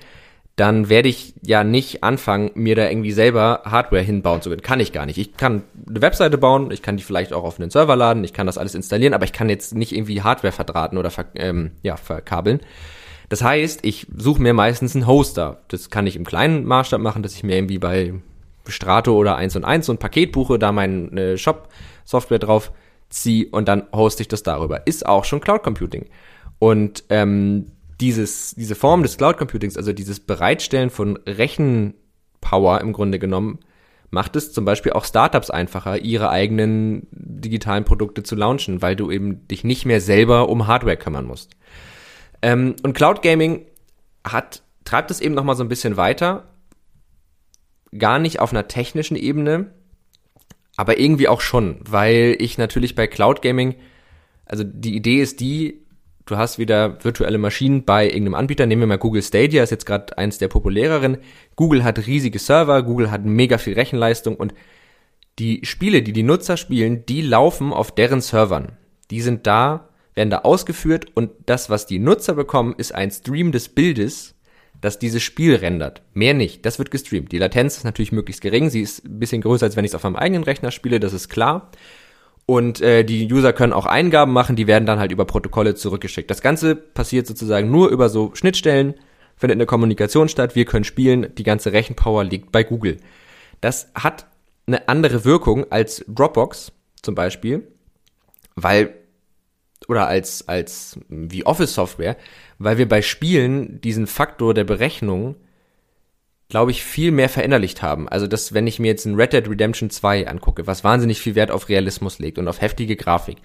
dann 0.55 0.87
werde 0.87 1.09
ich 1.09 1.33
ja 1.41 1.65
nicht 1.65 2.03
anfangen, 2.03 2.51
mir 2.53 2.75
da 2.75 2.89
irgendwie 2.89 3.11
selber 3.11 3.63
Hardware 3.65 4.01
hinbauen 4.01 4.41
zu 4.41 4.49
können. 4.49 4.61
Kann 4.61 4.79
ich 4.79 4.93
gar 4.93 5.05
nicht. 5.05 5.17
Ich 5.17 5.35
kann 5.35 5.63
eine 5.85 6.01
Webseite 6.01 6.37
bauen, 6.37 6.71
ich 6.71 6.81
kann 6.81 6.95
die 6.95 7.03
vielleicht 7.03 7.33
auch 7.33 7.43
auf 7.43 7.59
einen 7.59 7.69
Server 7.69 7.97
laden, 7.97 8.23
ich 8.23 8.31
kann 8.31 8.47
das 8.47 8.57
alles 8.57 8.73
installieren, 8.73 9.13
aber 9.13 9.25
ich 9.25 9.33
kann 9.33 9.49
jetzt 9.49 9.75
nicht 9.75 9.91
irgendwie 9.91 10.21
Hardware 10.21 10.53
verdrahten 10.53 10.97
oder 10.97 11.11
ver 11.11 11.25
ähm, 11.35 11.71
ja, 11.83 11.97
verkabeln. 11.97 12.61
Das 13.27 13.43
heißt, 13.43 13.83
ich 13.83 14.07
suche 14.15 14.41
mir 14.41 14.53
meistens 14.53 14.95
einen 14.95 15.07
Hoster. 15.07 15.61
Das 15.67 15.89
kann 15.89 16.07
ich 16.07 16.15
im 16.15 16.25
kleinen 16.25 16.63
Maßstab 16.63 17.01
machen, 17.01 17.23
dass 17.23 17.35
ich 17.35 17.43
mir 17.43 17.57
irgendwie 17.57 17.79
bei 17.79 18.13
Strato 18.67 19.15
oder 19.15 19.35
1 19.35 19.55
und 19.57 19.65
1 19.65 19.85
so 19.85 19.93
ein 19.93 19.97
Paket 19.97 20.31
buche, 20.31 20.57
da 20.57 20.71
meine 20.71 21.37
Shop-Software 21.37 22.39
drauf 22.39 22.71
ziehe 23.15 23.47
und 23.49 23.67
dann 23.67 23.83
hoste 23.93 24.21
ich 24.21 24.27
das 24.27 24.43
darüber. 24.43 24.85
Ist 24.85 25.05
auch 25.05 25.23
schon 25.25 25.41
Cloud 25.41 25.63
Computing. 25.63 26.07
Und 26.59 27.03
ähm, 27.09 27.71
dieses, 27.99 28.55
diese 28.55 28.75
Form 28.75 29.03
des 29.03 29.17
Cloud 29.17 29.37
Computings, 29.37 29.77
also 29.77 29.93
dieses 29.93 30.19
Bereitstellen 30.19 30.89
von 30.89 31.17
Rechenpower 31.25 32.81
im 32.81 32.93
Grunde 32.93 33.19
genommen, 33.19 33.59
macht 34.11 34.35
es 34.35 34.53
zum 34.53 34.65
Beispiel 34.65 34.93
auch 34.93 35.05
Startups 35.05 35.49
einfacher, 35.49 35.99
ihre 35.99 36.29
eigenen 36.29 37.07
digitalen 37.11 37.85
Produkte 37.85 38.23
zu 38.23 38.35
launchen, 38.35 38.81
weil 38.81 38.95
du 38.95 39.11
eben 39.11 39.47
dich 39.47 39.63
nicht 39.63 39.85
mehr 39.85 40.01
selber 40.01 40.49
um 40.49 40.67
Hardware 40.67 40.97
kümmern 40.97 41.25
musst. 41.25 41.55
Ähm, 42.41 42.75
und 42.83 42.93
Cloud 42.93 43.21
Gaming 43.21 43.65
hat, 44.25 44.61
treibt 44.83 45.11
es 45.11 45.21
eben 45.21 45.35
nochmal 45.35 45.55
so 45.55 45.63
ein 45.63 45.69
bisschen 45.69 45.97
weiter, 45.97 46.49
gar 47.97 48.19
nicht 48.19 48.39
auf 48.39 48.51
einer 48.51 48.67
technischen 48.67 49.15
Ebene, 49.15 49.71
aber 50.77 50.99
irgendwie 50.99 51.27
auch 51.27 51.41
schon, 51.41 51.77
weil 51.81 52.35
ich 52.39 52.57
natürlich 52.57 52.95
bei 52.95 53.07
Cloud 53.07 53.41
Gaming, 53.41 53.75
also 54.45 54.63
die 54.63 54.95
Idee 54.95 55.21
ist 55.21 55.39
die, 55.39 55.85
du 56.25 56.37
hast 56.37 56.59
wieder 56.59 57.03
virtuelle 57.03 57.37
Maschinen 57.37 57.85
bei 57.85 58.05
irgendeinem 58.05 58.35
Anbieter. 58.35 58.65
Nehmen 58.65 58.81
wir 58.81 58.87
mal 58.87 58.97
Google 58.97 59.21
Stadia, 59.21 59.63
ist 59.63 59.69
jetzt 59.69 59.85
gerade 59.85 60.17
eins 60.17 60.37
der 60.37 60.47
populäreren. 60.47 61.17
Google 61.55 61.83
hat 61.83 62.05
riesige 62.05 62.39
Server, 62.39 62.83
Google 62.83 63.11
hat 63.11 63.25
mega 63.25 63.57
viel 63.57 63.73
Rechenleistung 63.73 64.35
und 64.35 64.53
die 65.39 65.61
Spiele, 65.65 66.01
die 66.01 66.13
die 66.13 66.23
Nutzer 66.23 66.57
spielen, 66.57 67.05
die 67.05 67.21
laufen 67.21 67.73
auf 67.73 67.93
deren 67.93 68.21
Servern. 68.21 68.77
Die 69.11 69.21
sind 69.21 69.45
da, 69.45 69.89
werden 70.13 70.29
da 70.29 70.39
ausgeführt 70.39 71.07
und 71.13 71.31
das, 71.45 71.69
was 71.69 71.85
die 71.85 71.99
Nutzer 71.99 72.33
bekommen, 72.33 72.73
ist 72.77 72.95
ein 72.95 73.11
Stream 73.11 73.51
des 73.51 73.69
Bildes, 73.69 74.34
das 74.85 74.99
dieses 74.99 75.23
Spiel 75.23 75.55
rendert. 75.55 76.01
Mehr 76.13 76.33
nicht. 76.33 76.65
Das 76.65 76.79
wird 76.79 76.91
gestreamt. 76.91 77.31
Die 77.31 77.37
Latenz 77.37 77.77
ist 77.77 77.83
natürlich 77.83 78.11
möglichst 78.11 78.41
gering. 78.41 78.69
Sie 78.69 78.81
ist 78.81 79.05
ein 79.05 79.19
bisschen 79.19 79.41
größer, 79.41 79.65
als 79.65 79.75
wenn 79.75 79.85
ich 79.85 79.91
es 79.91 79.95
auf 79.95 80.03
meinem 80.03 80.15
eigenen 80.15 80.43
Rechner 80.43 80.71
spiele, 80.71 80.99
das 80.99 81.13
ist 81.13 81.29
klar. 81.29 81.71
Und 82.45 82.79
äh, 82.81 83.03
die 83.03 83.31
User 83.31 83.53
können 83.53 83.73
auch 83.73 83.87
Eingaben 83.87 84.31
machen, 84.31 84.55
die 84.55 84.67
werden 84.67 84.85
dann 84.85 84.99
halt 84.99 85.11
über 85.11 85.25
Protokolle 85.25 85.75
zurückgeschickt. 85.75 86.29
Das 86.29 86.41
Ganze 86.41 86.75
passiert 86.75 87.25
sozusagen 87.25 87.71
nur 87.71 87.89
über 87.89 88.07
so 88.07 88.35
Schnittstellen, 88.35 88.93
findet 89.35 89.57
eine 89.57 89.65
Kommunikation 89.65 90.29
statt, 90.29 90.55
wir 90.55 90.65
können 90.65 90.83
spielen, 90.83 91.33
die 91.35 91.43
ganze 91.43 91.73
Rechenpower 91.73 92.23
liegt 92.23 92.51
bei 92.51 92.63
Google. 92.63 92.97
Das 93.61 93.89
hat 93.95 94.27
eine 94.67 94.87
andere 94.87 95.25
Wirkung 95.25 95.71
als 95.71 96.05
Dropbox 96.07 96.71
zum 97.01 97.15
Beispiel, 97.15 97.67
weil 98.55 98.93
oder 99.87 100.07
als 100.07 100.47
als 100.47 100.99
wie 101.09 101.45
Office 101.45 101.73
Software, 101.73 102.17
weil 102.59 102.77
wir 102.77 102.87
bei 102.87 103.01
Spielen 103.01 103.81
diesen 103.81 104.07
Faktor 104.07 104.53
der 104.53 104.63
Berechnung 104.63 105.35
glaube 106.49 106.71
ich, 106.71 106.83
viel 106.83 107.11
mehr 107.11 107.29
verinnerlicht 107.29 107.81
haben. 107.81 108.07
Also, 108.07 108.27
dass, 108.27 108.53
wenn 108.53 108.67
ich 108.67 108.79
mir 108.79 108.87
jetzt 108.87 109.05
ein 109.05 109.15
Red 109.15 109.33
Dead 109.33 109.49
Redemption 109.49 109.89
2 109.89 110.27
angucke, 110.27 110.67
was 110.67 110.83
wahnsinnig 110.83 111.19
viel 111.19 111.35
Wert 111.35 111.51
auf 111.51 111.69
Realismus 111.69 112.19
legt 112.19 112.37
und 112.37 112.47
auf 112.47 112.61
heftige 112.61 112.95
Grafik, 112.95 113.37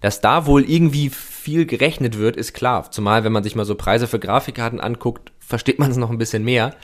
dass 0.00 0.20
da 0.20 0.46
wohl 0.46 0.68
irgendwie 0.68 1.10
viel 1.10 1.66
gerechnet 1.66 2.18
wird, 2.18 2.36
ist 2.36 2.52
klar. 2.52 2.90
Zumal, 2.90 3.24
wenn 3.24 3.32
man 3.32 3.42
sich 3.42 3.56
mal 3.56 3.64
so 3.64 3.74
Preise 3.74 4.06
für 4.06 4.18
Grafikkarten 4.18 4.80
anguckt, 4.80 5.32
versteht 5.38 5.78
man 5.78 5.90
es 5.90 5.96
noch 5.96 6.10
ein 6.10 6.18
bisschen 6.18 6.44
mehr. 6.44 6.74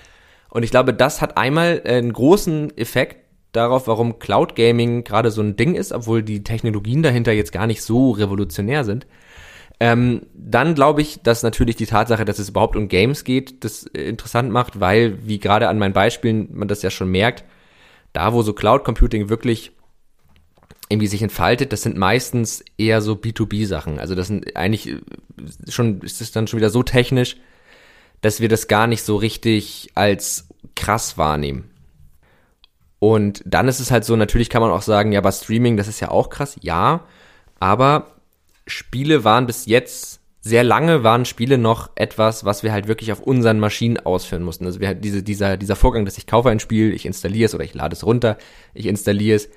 Und 0.50 0.62
ich 0.62 0.70
glaube, 0.70 0.92
das 0.92 1.22
hat 1.22 1.38
einmal 1.38 1.82
einen 1.84 2.12
großen 2.12 2.76
Effekt 2.76 3.21
darauf, 3.52 3.86
warum 3.86 4.18
Cloud 4.18 4.56
Gaming 4.56 5.04
gerade 5.04 5.30
so 5.30 5.42
ein 5.42 5.56
Ding 5.56 5.74
ist, 5.74 5.92
obwohl 5.92 6.22
die 6.22 6.42
Technologien 6.42 7.02
dahinter 7.02 7.32
jetzt 7.32 7.52
gar 7.52 7.66
nicht 7.66 7.82
so 7.82 8.10
revolutionär 8.10 8.84
sind. 8.84 9.06
Ähm, 9.80 10.26
dann 10.34 10.74
glaube 10.74 11.02
ich, 11.02 11.22
dass 11.22 11.42
natürlich 11.42 11.76
die 11.76 11.86
Tatsache, 11.86 12.24
dass 12.24 12.38
es 12.38 12.50
überhaupt 12.50 12.76
um 12.76 12.88
Games 12.88 13.24
geht, 13.24 13.64
das 13.64 13.84
äh, 13.86 14.02
interessant 14.02 14.50
macht, 14.50 14.80
weil, 14.80 15.26
wie 15.26 15.40
gerade 15.40 15.68
an 15.68 15.78
meinen 15.78 15.92
Beispielen 15.92 16.48
man 16.52 16.68
das 16.68 16.82
ja 16.82 16.90
schon 16.90 17.10
merkt, 17.10 17.44
da 18.12 18.32
wo 18.32 18.42
so 18.42 18.52
Cloud 18.52 18.84
Computing 18.84 19.28
wirklich 19.28 19.72
irgendwie 20.88 21.08
sich 21.08 21.22
entfaltet, 21.22 21.72
das 21.72 21.82
sind 21.82 21.96
meistens 21.96 22.64
eher 22.78 23.00
so 23.00 23.14
B2B-Sachen. 23.14 23.98
Also 23.98 24.14
das 24.14 24.28
sind 24.28 24.56
eigentlich 24.56 24.88
äh, 24.88 25.00
schon, 25.68 26.00
ist 26.02 26.20
es 26.20 26.30
dann 26.30 26.46
schon 26.46 26.58
wieder 26.58 26.70
so 26.70 26.82
technisch, 26.82 27.38
dass 28.20 28.40
wir 28.40 28.48
das 28.48 28.68
gar 28.68 28.86
nicht 28.86 29.02
so 29.02 29.16
richtig 29.16 29.90
als 29.94 30.46
krass 30.76 31.18
wahrnehmen. 31.18 31.71
Und 33.02 33.42
dann 33.44 33.66
ist 33.66 33.80
es 33.80 33.90
halt 33.90 34.04
so, 34.04 34.14
natürlich 34.14 34.48
kann 34.48 34.62
man 34.62 34.70
auch 34.70 34.80
sagen, 34.80 35.10
ja, 35.10 35.18
aber 35.18 35.32
Streaming, 35.32 35.76
das 35.76 35.88
ist 35.88 35.98
ja 35.98 36.12
auch 36.12 36.30
krass, 36.30 36.56
ja, 36.60 37.00
aber 37.58 38.12
Spiele 38.68 39.24
waren 39.24 39.44
bis 39.46 39.66
jetzt 39.66 40.20
sehr 40.40 40.62
lange 40.62 41.02
waren 41.02 41.24
Spiele 41.24 41.58
noch 41.58 41.90
etwas, 41.96 42.44
was 42.44 42.62
wir 42.62 42.70
halt 42.70 42.86
wirklich 42.86 43.10
auf 43.10 43.18
unseren 43.18 43.58
Maschinen 43.58 43.98
ausführen 43.98 44.44
mussten. 44.44 44.66
Also 44.66 44.78
wir 44.78 44.86
halt 44.86 45.02
diese, 45.02 45.24
dieser, 45.24 45.56
dieser 45.56 45.74
Vorgang, 45.74 46.04
dass 46.04 46.16
ich 46.16 46.28
kaufe 46.28 46.50
ein 46.50 46.60
Spiel, 46.60 46.94
ich 46.94 47.04
installiere 47.04 47.46
es 47.46 47.56
oder 47.56 47.64
ich 47.64 47.74
lade 47.74 47.92
es 47.92 48.06
runter, 48.06 48.38
ich 48.72 48.86
installiere 48.86 49.34
es 49.34 49.48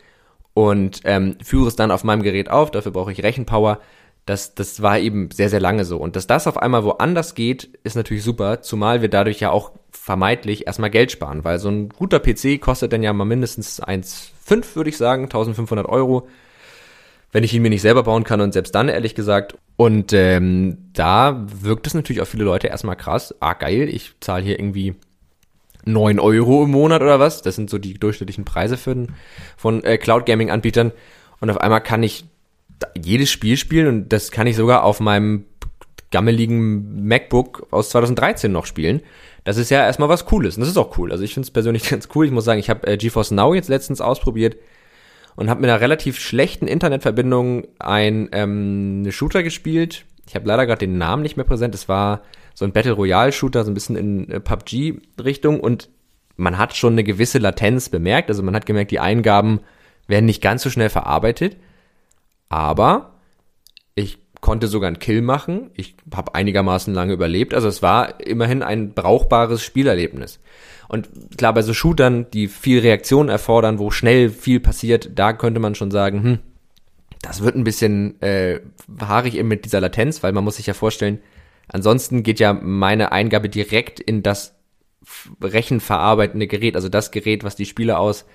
und 0.56 1.02
ähm, 1.04 1.38
führe 1.44 1.68
es 1.68 1.76
dann 1.76 1.92
auf 1.92 2.04
meinem 2.04 2.24
Gerät 2.24 2.50
auf, 2.50 2.72
dafür 2.72 2.94
brauche 2.94 3.12
ich 3.12 3.22
Rechenpower. 3.22 3.80
Das, 4.26 4.56
das 4.56 4.82
war 4.82 4.98
eben 4.98 5.30
sehr, 5.30 5.52
sehr 5.52 5.60
lange 5.60 5.86
so. 5.86 5.98
Und 5.98 6.16
dass 6.16 6.26
das 6.26 6.48
auf 6.48 6.58
einmal 6.58 6.84
woanders 6.84 7.36
geht, 7.36 7.70
ist 7.84 7.96
natürlich 7.96 8.24
super, 8.24 8.64
zumal 8.64 9.04
wir 9.04 9.10
dadurch 9.10 9.40
ja 9.40 9.52
auch 9.52 9.72
vermeintlich 10.06 10.68
erstmal 10.68 10.92
Geld 10.92 11.12
sparen, 11.12 11.44
weil 11.44 11.58
so 11.58 11.70
ein 11.70 11.90
guter 11.90 12.20
PC 12.20 12.62
kostet 12.62 12.94
dann 12.94 13.02
ja 13.02 13.12
mal 13.12 13.26
mindestens 13.26 13.82
1,5, 13.82 14.76
würde 14.76 14.90
ich 14.90 14.98
sagen, 14.98 15.24
1500 15.24 15.88
Euro 15.88 16.28
wenn 17.36 17.44
ich 17.44 17.54
ihn 17.54 17.64
mir 17.64 17.70
nicht 17.70 17.82
selber 17.82 18.04
bauen 18.04 18.24
kann 18.24 18.40
und 18.40 18.54
selbst 18.54 18.74
dann, 18.76 18.88
ehrlich 18.88 19.14
gesagt. 19.14 19.58
Und 19.76 20.14
ähm, 20.14 20.78
da 20.94 21.46
wirkt 21.62 21.86
es 21.86 21.94
natürlich 21.94 22.22
auf 22.22 22.30
viele 22.30 22.46
Leute 22.46 22.68
erstmal 22.68 22.96
krass. 22.96 23.36
Ah, 23.42 23.52
geil, 23.52 23.90
ich 23.90 24.14
zahle 24.22 24.46
hier 24.46 24.58
irgendwie 24.58 24.96
neun 25.84 26.18
Euro 26.22 26.64
im 26.64 26.72
Monat 26.72 27.02
oder 27.02 27.20
was. 27.20 27.42
Das 27.42 27.58
sind 27.58 27.70
so 27.70 27.78
die 27.78 27.96
durchschnittlichen 27.96 28.46
Preise 28.46 28.78
für, 28.78 29.08
von 29.58 29.84
äh, 29.84 29.98
Cloud 29.98 30.26
Gaming 30.26 30.50
Anbietern. 30.50 30.94
Und 31.42 31.50
auf 31.50 31.58
einmal 31.58 31.82
kann 31.82 32.04
ich 32.04 32.24
jedes 32.98 33.32
Spiel 33.32 33.58
spielen 33.58 33.88
und 33.88 34.14
das 34.14 34.32
kann 34.32 34.48
ich 34.48 34.56
sogar 34.56 34.86
auf 34.86 35.02
meinem 35.02 35.44
gammeligen 36.12 37.06
MacBook 37.06 37.68
aus 37.72 37.90
2013 37.90 38.50
noch 38.50 38.66
spielen. 38.66 39.02
Das 39.46 39.58
ist 39.58 39.70
ja 39.70 39.86
erstmal 39.86 40.10
was 40.10 40.26
Cooles 40.26 40.58
und 40.58 40.62
das 40.62 40.70
ist 40.70 40.78
auch 40.78 40.98
cool. 40.98 41.12
Also 41.12 41.24
ich 41.24 41.34
finde 41.34 41.46
es 41.46 41.52
persönlich 41.52 41.84
ganz 41.90 42.10
cool. 42.14 42.26
Ich 42.26 42.32
muss 42.32 42.44
sagen, 42.44 42.60
ich 42.60 42.70
habe 42.70 42.86
äh, 42.88 42.98
GeForce 42.98 43.32
Now 43.32 43.54
jetzt 43.54 43.70
letztens 43.70 44.02
ausprobiert 44.02 44.58
und 45.38 45.50
habe 45.50 45.62
mit 45.62 45.70
einer 45.70 45.80
relativ 45.80 46.20
schlechten 46.20 46.68
Internetverbindung 46.68 47.68
ein 47.80 48.30
ähm, 48.32 49.08
Shooter 49.12 49.44
gespielt 49.44 50.06
Ich 50.28 50.36
habe 50.36 50.48
leider 50.48 50.66
gerade 50.66 50.80
den 50.80 50.98
Namen 50.98 51.22
nicht 51.22 51.38
mehr 51.38 51.46
präsent. 51.46 51.76
Es 51.76 51.88
war 51.88 52.24
so 52.54 52.66
ein 52.66 52.72
Battle 52.72 52.94
Royale 52.94 53.32
Shooter, 53.32 53.64
so 53.64 53.72
ein 53.72 53.76
bisschen 53.76 53.96
in 53.96 54.32
äh, 54.32 54.40
PUBG 54.40 55.02
Richtung 55.24 55.60
und 55.60 55.90
man 56.38 56.58
hat 56.58 56.76
schon 56.76 56.94
eine 56.94 57.04
gewisse 57.04 57.38
Latenz 57.38 57.90
bemerkt. 57.90 58.30
Also 58.30 58.44
man 58.44 58.56
hat 58.56 58.66
gemerkt, 58.66 58.92
die 58.92 59.00
Eingaben 59.00 59.62
werden 60.08 60.26
nicht 60.26 60.42
ganz 60.42 60.64
so 60.64 60.70
schnell 60.70 60.90
verarbeitet. 60.90 61.58
Aber 62.50 63.20
ich 63.94 64.25
konnte 64.46 64.68
sogar 64.68 64.90
einen 64.90 65.00
Kill 65.00 65.24
machen. 65.24 65.72
Ich 65.74 65.96
habe 66.14 66.36
einigermaßen 66.36 66.94
lange 66.94 67.14
überlebt. 67.14 67.56
Also 67.56 67.68
es 67.68 67.82
war 67.82 68.20
immerhin 68.24 68.62
ein 68.62 68.94
brauchbares 68.94 69.64
Spielerlebnis. 69.64 70.40
Und 70.88 71.10
klar, 71.36 71.52
bei 71.56 71.64
so 71.64 71.74
Shootern, 71.74 72.30
die 72.30 72.48
viel 72.48 72.80
Reaktion 72.82 73.28
erfordern, 73.28 73.80
wo 73.80 73.90
schnell 73.90 74.30
viel 74.30 74.60
passiert, 74.60 75.10
da 75.16 75.34
könnte 75.34 75.60
man 75.60 75.74
schon 75.74 75.90
sagen, 75.90 76.24
hm, 76.24 76.40
das 77.24 77.42
wird 77.42 77.56
ein 77.56 77.64
bisschen 77.64 78.22
äh, 78.22 78.60
haarig 79.02 79.36
eben 79.36 79.48
mit 79.48 79.66
dieser 79.66 79.82
Latenz, 79.82 80.22
weil 80.22 80.32
man 80.32 80.44
muss 80.44 80.58
sich 80.58 80.68
ja 80.68 80.76
vorstellen, 80.76 81.24
ansonsten 81.68 82.22
geht 82.22 82.40
ja 82.40 82.54
meine 82.54 83.12
Eingabe 83.12 83.50
direkt 83.50 84.00
in 84.00 84.22
das 84.22 84.54
rechenverarbeitende 85.42 86.46
Gerät, 86.46 86.76
also 86.76 86.88
das 86.88 87.10
Gerät, 87.10 87.44
was 87.44 87.56
die 87.56 87.66
Spiele 87.66 87.98
aus, 87.98 88.26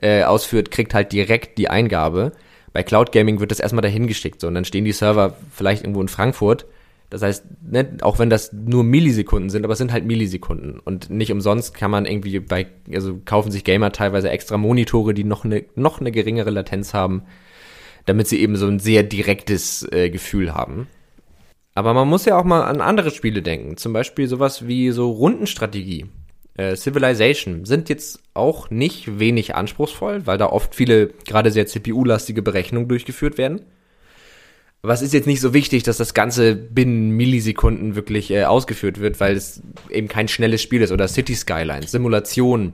äh, 0.00 0.22
ausführt, 0.22 0.70
kriegt 0.70 0.94
halt 0.94 1.10
direkt 1.10 1.58
die 1.58 1.68
Eingabe. 1.68 2.30
Bei 2.72 2.82
Cloud 2.82 3.12
Gaming 3.12 3.40
wird 3.40 3.50
das 3.50 3.60
erstmal 3.60 3.82
dahin 3.82 4.06
geschickt, 4.06 4.40
so, 4.40 4.46
und 4.46 4.54
dann 4.54 4.64
stehen 4.64 4.84
die 4.84 4.92
Server 4.92 5.36
vielleicht 5.50 5.82
irgendwo 5.82 6.00
in 6.00 6.08
Frankfurt. 6.08 6.66
Das 7.10 7.22
heißt, 7.22 7.44
ne, 7.62 7.96
auch 8.02 8.20
wenn 8.20 8.30
das 8.30 8.52
nur 8.52 8.84
Millisekunden 8.84 9.50
sind, 9.50 9.64
aber 9.64 9.72
es 9.72 9.78
sind 9.78 9.92
halt 9.92 10.04
Millisekunden. 10.06 10.78
Und 10.78 11.10
nicht 11.10 11.32
umsonst 11.32 11.74
kann 11.74 11.90
man 11.90 12.06
irgendwie 12.06 12.38
bei, 12.38 12.68
also 12.94 13.20
kaufen 13.24 13.50
sich 13.50 13.64
Gamer 13.64 13.90
teilweise 13.90 14.30
extra 14.30 14.56
Monitore, 14.56 15.12
die 15.12 15.24
noch 15.24 15.44
eine, 15.44 15.64
noch 15.74 16.00
eine 16.00 16.12
geringere 16.12 16.50
Latenz 16.50 16.94
haben, 16.94 17.24
damit 18.06 18.28
sie 18.28 18.40
eben 18.40 18.54
so 18.54 18.68
ein 18.68 18.78
sehr 18.78 19.02
direktes 19.02 19.82
äh, 19.90 20.08
Gefühl 20.08 20.54
haben. 20.54 20.86
Aber 21.74 21.94
man 21.94 22.08
muss 22.08 22.24
ja 22.24 22.38
auch 22.38 22.44
mal 22.44 22.62
an 22.62 22.80
andere 22.80 23.10
Spiele 23.10 23.42
denken. 23.42 23.76
Zum 23.76 23.92
Beispiel 23.92 24.28
sowas 24.28 24.68
wie 24.68 24.90
so 24.90 25.10
Rundenstrategie. 25.10 26.06
Äh, 26.54 26.76
Civilization 26.76 27.64
sind 27.64 27.88
jetzt 27.88 28.20
auch 28.34 28.70
nicht 28.70 29.18
wenig 29.18 29.54
anspruchsvoll, 29.54 30.26
weil 30.26 30.38
da 30.38 30.46
oft 30.46 30.74
viele 30.74 31.08
gerade 31.26 31.50
sehr 31.50 31.66
CPU-lastige 31.66 32.42
Berechnungen 32.42 32.88
durchgeführt 32.88 33.38
werden. 33.38 33.62
Es 34.82 35.02
ist 35.02 35.12
jetzt 35.12 35.26
nicht 35.26 35.42
so 35.42 35.52
wichtig, 35.52 35.82
dass 35.82 35.98
das 35.98 36.14
Ganze 36.14 36.56
binnen 36.56 37.10
Millisekunden 37.10 37.96
wirklich 37.96 38.30
äh, 38.30 38.44
ausgeführt 38.44 38.98
wird, 38.98 39.20
weil 39.20 39.36
es 39.36 39.62
eben 39.90 40.08
kein 40.08 40.26
schnelles 40.26 40.62
Spiel 40.62 40.80
ist. 40.80 40.90
Oder 40.90 41.06
City 41.06 41.34
Skylines, 41.34 41.90
Simulation, 41.90 42.72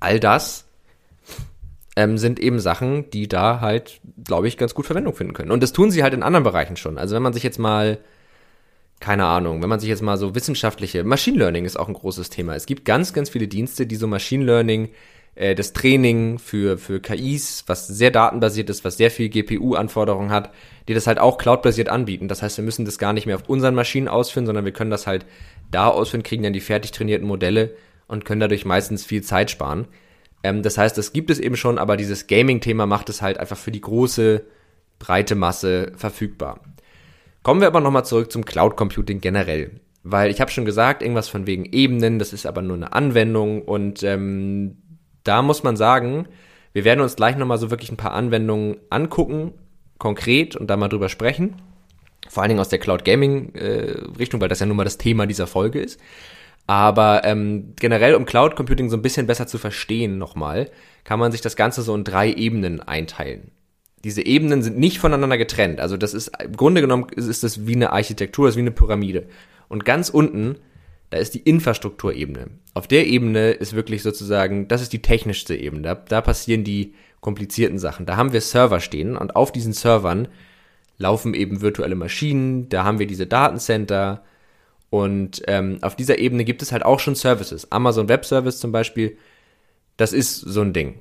all 0.00 0.18
das 0.18 0.64
ähm, 1.94 2.18
sind 2.18 2.40
eben 2.40 2.58
Sachen, 2.58 3.10
die 3.10 3.28
da 3.28 3.60
halt, 3.60 4.00
glaube 4.24 4.48
ich, 4.48 4.56
ganz 4.56 4.74
gut 4.74 4.86
Verwendung 4.86 5.14
finden 5.14 5.34
können. 5.34 5.50
Und 5.50 5.62
das 5.62 5.72
tun 5.72 5.90
sie 5.90 6.02
halt 6.02 6.14
in 6.14 6.22
anderen 6.22 6.44
Bereichen 6.44 6.76
schon. 6.76 6.98
Also 6.98 7.14
wenn 7.14 7.22
man 7.22 7.32
sich 7.32 7.42
jetzt 7.42 7.58
mal, 7.58 7.98
keine 9.02 9.26
Ahnung, 9.26 9.62
wenn 9.62 9.68
man 9.68 9.80
sich 9.80 9.88
jetzt 9.88 10.00
mal 10.00 10.16
so 10.16 10.36
wissenschaftliche, 10.36 11.02
Machine 11.02 11.36
Learning 11.36 11.64
ist 11.64 11.76
auch 11.76 11.88
ein 11.88 11.94
großes 11.94 12.30
Thema. 12.30 12.54
Es 12.54 12.66
gibt 12.66 12.84
ganz, 12.84 13.12
ganz 13.12 13.30
viele 13.30 13.48
Dienste, 13.48 13.84
die 13.84 13.96
so 13.96 14.06
Machine 14.06 14.44
Learning, 14.44 14.90
äh, 15.34 15.56
das 15.56 15.72
Training 15.72 16.38
für, 16.38 16.78
für 16.78 17.00
KIs, 17.00 17.64
was 17.66 17.88
sehr 17.88 18.12
datenbasiert 18.12 18.70
ist, 18.70 18.84
was 18.84 18.96
sehr 18.96 19.10
viel 19.10 19.28
GPU-Anforderungen 19.28 20.30
hat, 20.30 20.52
die 20.86 20.94
das 20.94 21.08
halt 21.08 21.18
auch 21.18 21.36
cloudbasiert 21.36 21.88
anbieten. 21.88 22.28
Das 22.28 22.42
heißt, 22.42 22.58
wir 22.58 22.64
müssen 22.64 22.84
das 22.84 22.96
gar 22.96 23.12
nicht 23.12 23.26
mehr 23.26 23.34
auf 23.34 23.48
unseren 23.48 23.74
Maschinen 23.74 24.06
ausführen, 24.06 24.46
sondern 24.46 24.64
wir 24.64 24.72
können 24.72 24.92
das 24.92 25.08
halt 25.08 25.26
da 25.72 25.88
ausführen, 25.88 26.22
kriegen 26.22 26.44
dann 26.44 26.52
die 26.52 26.60
fertig 26.60 26.92
trainierten 26.92 27.26
Modelle 27.26 27.74
und 28.06 28.24
können 28.24 28.40
dadurch 28.40 28.64
meistens 28.64 29.04
viel 29.04 29.24
Zeit 29.24 29.50
sparen. 29.50 29.88
Ähm, 30.44 30.62
das 30.62 30.78
heißt, 30.78 30.96
das 30.96 31.12
gibt 31.12 31.30
es 31.30 31.40
eben 31.40 31.56
schon, 31.56 31.78
aber 31.78 31.96
dieses 31.96 32.28
Gaming-Thema 32.28 32.86
macht 32.86 33.08
es 33.08 33.20
halt 33.20 33.38
einfach 33.38 33.58
für 33.58 33.72
die 33.72 33.80
große, 33.80 34.44
breite 35.00 35.34
Masse 35.34 35.90
verfügbar. 35.96 36.60
Kommen 37.42 37.60
wir 37.60 37.66
aber 37.68 37.80
nochmal 37.80 38.04
zurück 38.04 38.30
zum 38.30 38.44
Cloud 38.44 38.76
Computing 38.76 39.20
generell. 39.20 39.80
Weil 40.04 40.30
ich 40.30 40.40
habe 40.40 40.50
schon 40.50 40.64
gesagt, 40.64 41.02
irgendwas 41.02 41.28
von 41.28 41.46
wegen 41.46 41.64
Ebenen, 41.64 42.18
das 42.18 42.32
ist 42.32 42.46
aber 42.46 42.62
nur 42.62 42.76
eine 42.76 42.92
Anwendung 42.92 43.62
und 43.62 44.02
ähm, 44.02 44.76
da 45.22 45.42
muss 45.42 45.62
man 45.62 45.76
sagen, 45.76 46.26
wir 46.72 46.84
werden 46.84 47.00
uns 47.00 47.16
gleich 47.16 47.36
nochmal 47.36 47.58
so 47.58 47.70
wirklich 47.70 47.90
ein 47.92 47.96
paar 47.96 48.14
Anwendungen 48.14 48.76
angucken, 48.90 49.52
konkret 49.98 50.56
und 50.56 50.68
da 50.68 50.76
mal 50.76 50.88
drüber 50.88 51.08
sprechen. 51.08 51.62
Vor 52.28 52.42
allen 52.42 52.50
Dingen 52.50 52.60
aus 52.60 52.68
der 52.68 52.78
Cloud 52.78 53.04
Gaming 53.04 53.54
äh, 53.54 53.94
Richtung, 54.18 54.40
weil 54.40 54.48
das 54.48 54.60
ja 54.60 54.66
nun 54.66 54.76
mal 54.76 54.84
das 54.84 54.98
Thema 54.98 55.26
dieser 55.26 55.46
Folge 55.46 55.80
ist. 55.80 56.00
Aber 56.66 57.22
ähm, 57.24 57.74
generell, 57.76 58.14
um 58.14 58.24
Cloud 58.24 58.56
Computing 58.56 58.88
so 58.88 58.96
ein 58.96 59.02
bisschen 59.02 59.26
besser 59.26 59.46
zu 59.46 59.58
verstehen 59.58 60.18
nochmal, 60.18 60.70
kann 61.04 61.18
man 61.18 61.32
sich 61.32 61.40
das 61.40 61.56
Ganze 61.56 61.82
so 61.82 61.94
in 61.94 62.04
drei 62.04 62.32
Ebenen 62.32 62.80
einteilen. 62.80 63.50
Diese 64.04 64.24
Ebenen 64.24 64.62
sind 64.62 64.78
nicht 64.78 64.98
voneinander 64.98 65.38
getrennt. 65.38 65.80
Also 65.80 65.96
das 65.96 66.14
ist 66.14 66.32
im 66.42 66.56
Grunde 66.56 66.80
genommen 66.80 67.06
ist 67.14 67.42
das 67.42 67.66
wie 67.66 67.74
eine 67.74 67.92
Architektur, 67.92 68.48
ist 68.48 68.56
wie 68.56 68.60
eine 68.60 68.70
Pyramide. 68.70 69.26
Und 69.68 69.84
ganz 69.84 70.08
unten, 70.08 70.56
da 71.10 71.18
ist 71.18 71.34
die 71.34 71.40
Infrastrukturebene. 71.40 72.48
Auf 72.74 72.88
der 72.88 73.06
Ebene 73.06 73.52
ist 73.52 73.74
wirklich 73.74 74.02
sozusagen, 74.02 74.68
das 74.68 74.82
ist 74.82 74.92
die 74.92 75.02
technischste 75.02 75.54
Ebene. 75.54 75.82
Da, 75.82 75.94
da 75.94 76.20
passieren 76.20 76.64
die 76.64 76.94
komplizierten 77.20 77.78
Sachen. 77.78 78.06
Da 78.06 78.16
haben 78.16 78.32
wir 78.32 78.40
Server 78.40 78.80
stehen 78.80 79.16
und 79.16 79.36
auf 79.36 79.52
diesen 79.52 79.72
Servern 79.72 80.28
laufen 80.98 81.34
eben 81.34 81.60
virtuelle 81.60 81.94
Maschinen, 81.94 82.68
da 82.68 82.84
haben 82.84 82.98
wir 82.98 83.06
diese 83.06 83.26
Datencenter, 83.26 84.22
und 84.92 85.40
ähm, 85.46 85.78
auf 85.80 85.96
dieser 85.96 86.18
Ebene 86.18 86.44
gibt 86.44 86.60
es 86.60 86.70
halt 86.70 86.84
auch 86.84 87.00
schon 87.00 87.14
Services. 87.14 87.72
Amazon 87.72 88.10
Web 88.10 88.26
Service 88.26 88.60
zum 88.60 88.72
Beispiel, 88.72 89.16
das 89.96 90.12
ist 90.12 90.36
so 90.36 90.60
ein 90.60 90.74
Ding. 90.74 90.98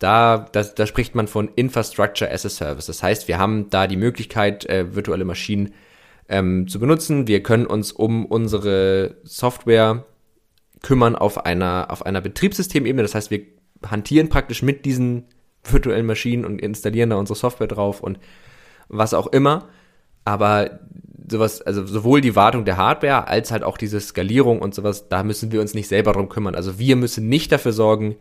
Da, 0.00 0.48
das, 0.50 0.74
da 0.74 0.86
spricht 0.86 1.14
man 1.14 1.28
von 1.28 1.50
Infrastructure 1.54 2.30
as 2.30 2.46
a 2.46 2.48
Service. 2.48 2.86
Das 2.86 3.02
heißt, 3.02 3.28
wir 3.28 3.38
haben 3.38 3.68
da 3.68 3.86
die 3.86 3.98
Möglichkeit, 3.98 4.64
äh, 4.64 4.94
virtuelle 4.96 5.26
Maschinen 5.26 5.74
ähm, 6.28 6.66
zu 6.66 6.80
benutzen. 6.80 7.28
Wir 7.28 7.42
können 7.42 7.66
uns 7.66 7.92
um 7.92 8.24
unsere 8.24 9.16
Software 9.24 10.06
kümmern 10.82 11.16
auf 11.16 11.44
einer, 11.44 11.88
auf 11.90 12.06
einer 12.06 12.22
Betriebssystemebene. 12.22 13.02
Das 13.02 13.14
heißt, 13.14 13.30
wir 13.30 13.42
hantieren 13.86 14.30
praktisch 14.30 14.62
mit 14.62 14.86
diesen 14.86 15.26
virtuellen 15.70 16.06
Maschinen 16.06 16.46
und 16.46 16.62
installieren 16.62 17.10
da 17.10 17.16
unsere 17.16 17.38
Software 17.38 17.66
drauf 17.66 18.00
und 18.00 18.18
was 18.88 19.12
auch 19.12 19.26
immer. 19.26 19.68
Aber 20.24 20.80
sowas, 21.30 21.60
also 21.60 21.84
sowohl 21.84 22.22
die 22.22 22.36
Wartung 22.36 22.64
der 22.64 22.78
Hardware 22.78 23.28
als 23.28 23.50
halt 23.50 23.64
auch 23.64 23.76
diese 23.76 24.00
Skalierung 24.00 24.62
und 24.62 24.74
sowas, 24.74 25.10
da 25.10 25.22
müssen 25.22 25.52
wir 25.52 25.60
uns 25.60 25.74
nicht 25.74 25.88
selber 25.88 26.14
drum 26.14 26.30
kümmern. 26.30 26.54
Also 26.54 26.78
wir 26.78 26.96
müssen 26.96 27.28
nicht 27.28 27.52
dafür 27.52 27.72
sorgen, 27.72 28.16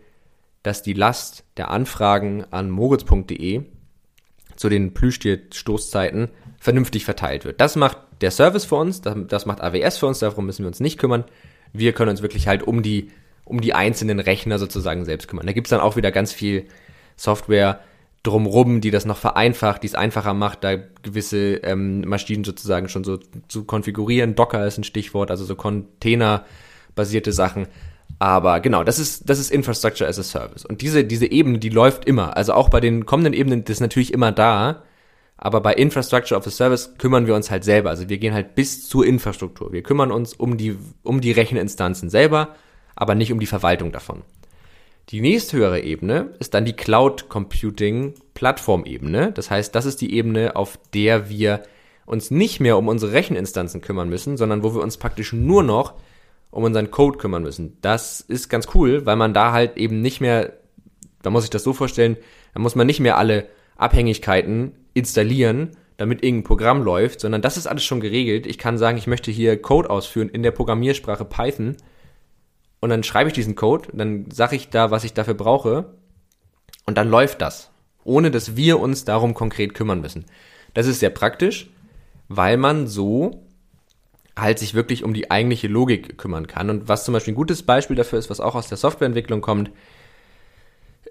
dass 0.64 0.84
die 0.84 0.94
Last 0.94 1.44
der 1.58 1.72
Anfragen 1.72 2.46
an 2.52 2.70
moritz.de 2.70 3.64
zu 4.56 4.70
den 4.70 4.94
Plüschtier-Stoßzeiten 4.94 6.30
vernünftig 6.60 7.06
verteilt 7.06 7.46
wird. 7.46 7.62
Das 7.62 7.76
macht 7.76 7.98
der 8.22 8.32
Service 8.32 8.66
für 8.66 8.76
uns, 8.76 9.02
das 9.02 9.46
macht 9.46 9.62
AWS 9.62 9.98
für 9.98 10.08
uns, 10.08 10.20
darum 10.20 10.46
müssen 10.46 10.64
wir 10.64 10.68
uns 10.68 10.82
nicht 10.82 11.00
kümmern. 11.00 11.24
Wir 11.72 11.94
können 11.94 12.10
uns 12.10 12.22
wirklich 12.22 12.48
halt 12.48 12.64
um 12.64 12.84
die, 12.84 13.12
um 13.46 13.62
die 13.62 13.74
einzelnen 13.74 14.20
Rechner 14.20 14.60
sozusagen 14.60 15.06
selbst 15.06 15.28
kümmern. 15.28 15.46
Da 15.46 15.54
gibt's 15.54 15.70
dann 15.70 15.80
auch 15.80 15.96
wieder 15.96 16.12
ganz 16.12 16.34
viel 16.34 16.66
Software, 17.16 17.80
drumrum, 18.24 18.82
die 18.82 18.92
das 18.92 19.06
noch 19.06 19.18
vereinfacht, 19.18 19.84
die 19.84 19.88
es 19.88 19.96
einfacher 19.96 20.34
macht, 20.34 20.64
da 20.64 20.76
gewisse 20.76 21.56
ähm, 21.64 22.02
Maschinen 22.02 22.44
sozusagen 22.44 22.90
schon 22.90 23.04
so 23.04 23.18
zu 23.48 23.64
konfigurieren. 23.64 24.36
Docker 24.36 24.66
ist 24.68 24.78
ein 24.78 24.84
Stichwort, 24.84 25.32
also 25.32 25.46
so 25.46 25.56
Container-basierte 25.56 27.32
Sachen. 27.32 27.68
Aber 28.18 28.60
genau, 28.60 28.84
das 28.84 29.00
ist, 29.00 29.30
das 29.30 29.40
ist 29.40 29.52
Infrastructure 29.52 30.10
as 30.10 30.20
a 30.20 30.24
Service. 30.24 30.66
Und 30.66 30.82
diese, 30.82 31.06
diese 31.06 31.32
Ebene, 31.32 31.60
die 31.60 31.70
läuft 31.70 32.06
immer. 32.06 32.36
Also 32.36 32.54
auch 32.54 32.70
bei 32.70 32.80
den 32.80 33.06
kommenden 33.06 33.34
Ebenen, 33.34 33.64
das 33.64 33.78
ist 33.78 33.82
natürlich 33.82 34.14
immer 34.14 34.32
da. 34.32 34.84
Aber 35.38 35.62
bei 35.62 35.74
Infrastructure 35.74 36.38
of 36.38 36.46
a 36.46 36.50
Service 36.50 36.96
kümmern 36.98 37.28
wir 37.28 37.36
uns 37.36 37.50
halt 37.50 37.64
selber. 37.64 37.90
Also 37.90 38.10
wir 38.10 38.18
gehen 38.18 38.34
halt 38.34 38.56
bis 38.56 38.90
zur 38.90 39.06
Infrastruktur. 39.06 39.72
Wir 39.72 39.84
kümmern 39.84 40.12
uns 40.12 40.34
um 40.34 40.58
die, 40.58 40.76
um 41.04 41.22
die 41.22 41.32
Recheninstanzen 41.32 42.10
selber, 42.10 42.56
aber 42.96 43.16
nicht 43.16 43.32
um 43.32 43.40
die 43.40 43.46
Verwaltung 43.46 43.94
davon. 43.94 44.24
Die 45.10 45.22
nächsthöhere 45.22 45.82
Ebene 45.82 46.34
ist 46.40 46.54
dann 46.54 46.66
die 46.66 46.74
Cloud 46.74 47.30
Computing 47.30 48.16
Plattformebene. 48.34 49.32
Das 49.32 49.50
heißt, 49.50 49.74
das 49.74 49.86
ist 49.86 50.02
die 50.02 50.14
Ebene, 50.14 50.58
auf 50.58 50.78
der 50.94 51.30
wir 51.30 51.64
uns 52.06 52.32
nicht 52.32 52.60
mehr 52.60 52.78
um 52.78 52.88
unsere 52.90 53.14
Recheninstanzen 53.14 53.82
kümmern 53.82 54.10
müssen, 54.10 54.36
sondern 54.36 54.62
wo 54.62 54.76
wir 54.76 54.82
uns 54.82 54.98
praktisch 54.98 55.32
nur 55.32 55.64
noch 55.64 55.94
um 56.52 56.64
unseren 56.64 56.92
Code 56.92 57.18
kümmern 57.18 57.44
müssen. 57.44 57.78
Das 57.82 58.22
ist 58.22 58.50
ganz 58.50 58.68
cool, 58.74 59.06
weil 59.06 59.16
man 59.16 59.34
da 59.34 59.52
halt 59.52 59.78
eben 59.78 60.02
nicht 60.02 60.22
mehr, 60.22 60.54
da 61.22 61.30
muss 61.30 61.44
ich 61.44 61.50
das 61.50 61.64
so 61.64 61.74
vorstellen, 61.74 62.18
da 62.54 62.60
muss 62.60 62.76
man 62.76 62.88
nicht 62.88 63.00
mehr 63.00 63.18
alle 63.18 63.48
Abhängigkeiten 63.78 64.74
installieren, 64.94 65.72
damit 65.98 66.24
irgendein 66.24 66.48
Programm 66.48 66.82
läuft, 66.82 67.20
sondern 67.20 67.42
das 67.42 67.58
ist 67.58 67.68
alles 67.68 67.84
schon 67.84 68.00
geregelt. 68.00 68.48
Ich 68.48 68.58
kann 68.58 68.78
sagen, 68.78 68.98
ich 68.98 69.08
möchte 69.08 69.32
hier 69.32 69.62
Code 69.62 69.90
ausführen 69.90 70.30
in 70.30 70.44
der 70.44 70.52
Programmiersprache 70.52 71.26
Python 71.26 71.76
und 72.80 72.90
dann 72.90 73.04
schreibe 73.04 73.30
ich 73.30 73.34
diesen 73.34 73.56
Code, 73.56 73.90
dann 73.94 74.32
sage 74.32 74.56
ich 74.56 74.70
da, 74.70 74.92
was 74.92 75.04
ich 75.04 75.14
dafür 75.14 75.34
brauche 75.34 75.94
und 76.86 76.98
dann 76.98 77.10
läuft 77.10 77.42
das, 77.42 77.70
ohne 78.04 78.32
dass 78.32 78.56
wir 78.56 78.80
uns 78.80 79.04
darum 79.04 79.34
konkret 79.34 79.74
kümmern 79.74 80.02
müssen. 80.02 80.26
Das 80.74 80.88
ist 80.88 81.00
sehr 81.00 81.10
praktisch, 81.10 81.70
weil 82.28 82.58
man 82.58 82.88
so 82.88 83.44
halt 84.42 84.60
sich 84.60 84.74
wirklich 84.74 85.04
um 85.04 85.14
die 85.14 85.32
eigentliche 85.32 85.68
Logik 85.68 86.18
kümmern 86.18 86.48
kann. 86.48 86.70
Und 86.70 86.88
was 86.88 87.06
zum 87.06 87.14
Beispiel 87.14 87.34
ein 87.34 87.36
gutes 87.36 87.64
Beispiel 87.64 87.96
dafür 87.96 88.20
ist, 88.20 88.30
was 88.30 88.40
auch 88.40 88.56
aus 88.56 88.68
der 88.68 88.78
Softwareentwicklung 88.78 89.42
kommt, 89.42 89.72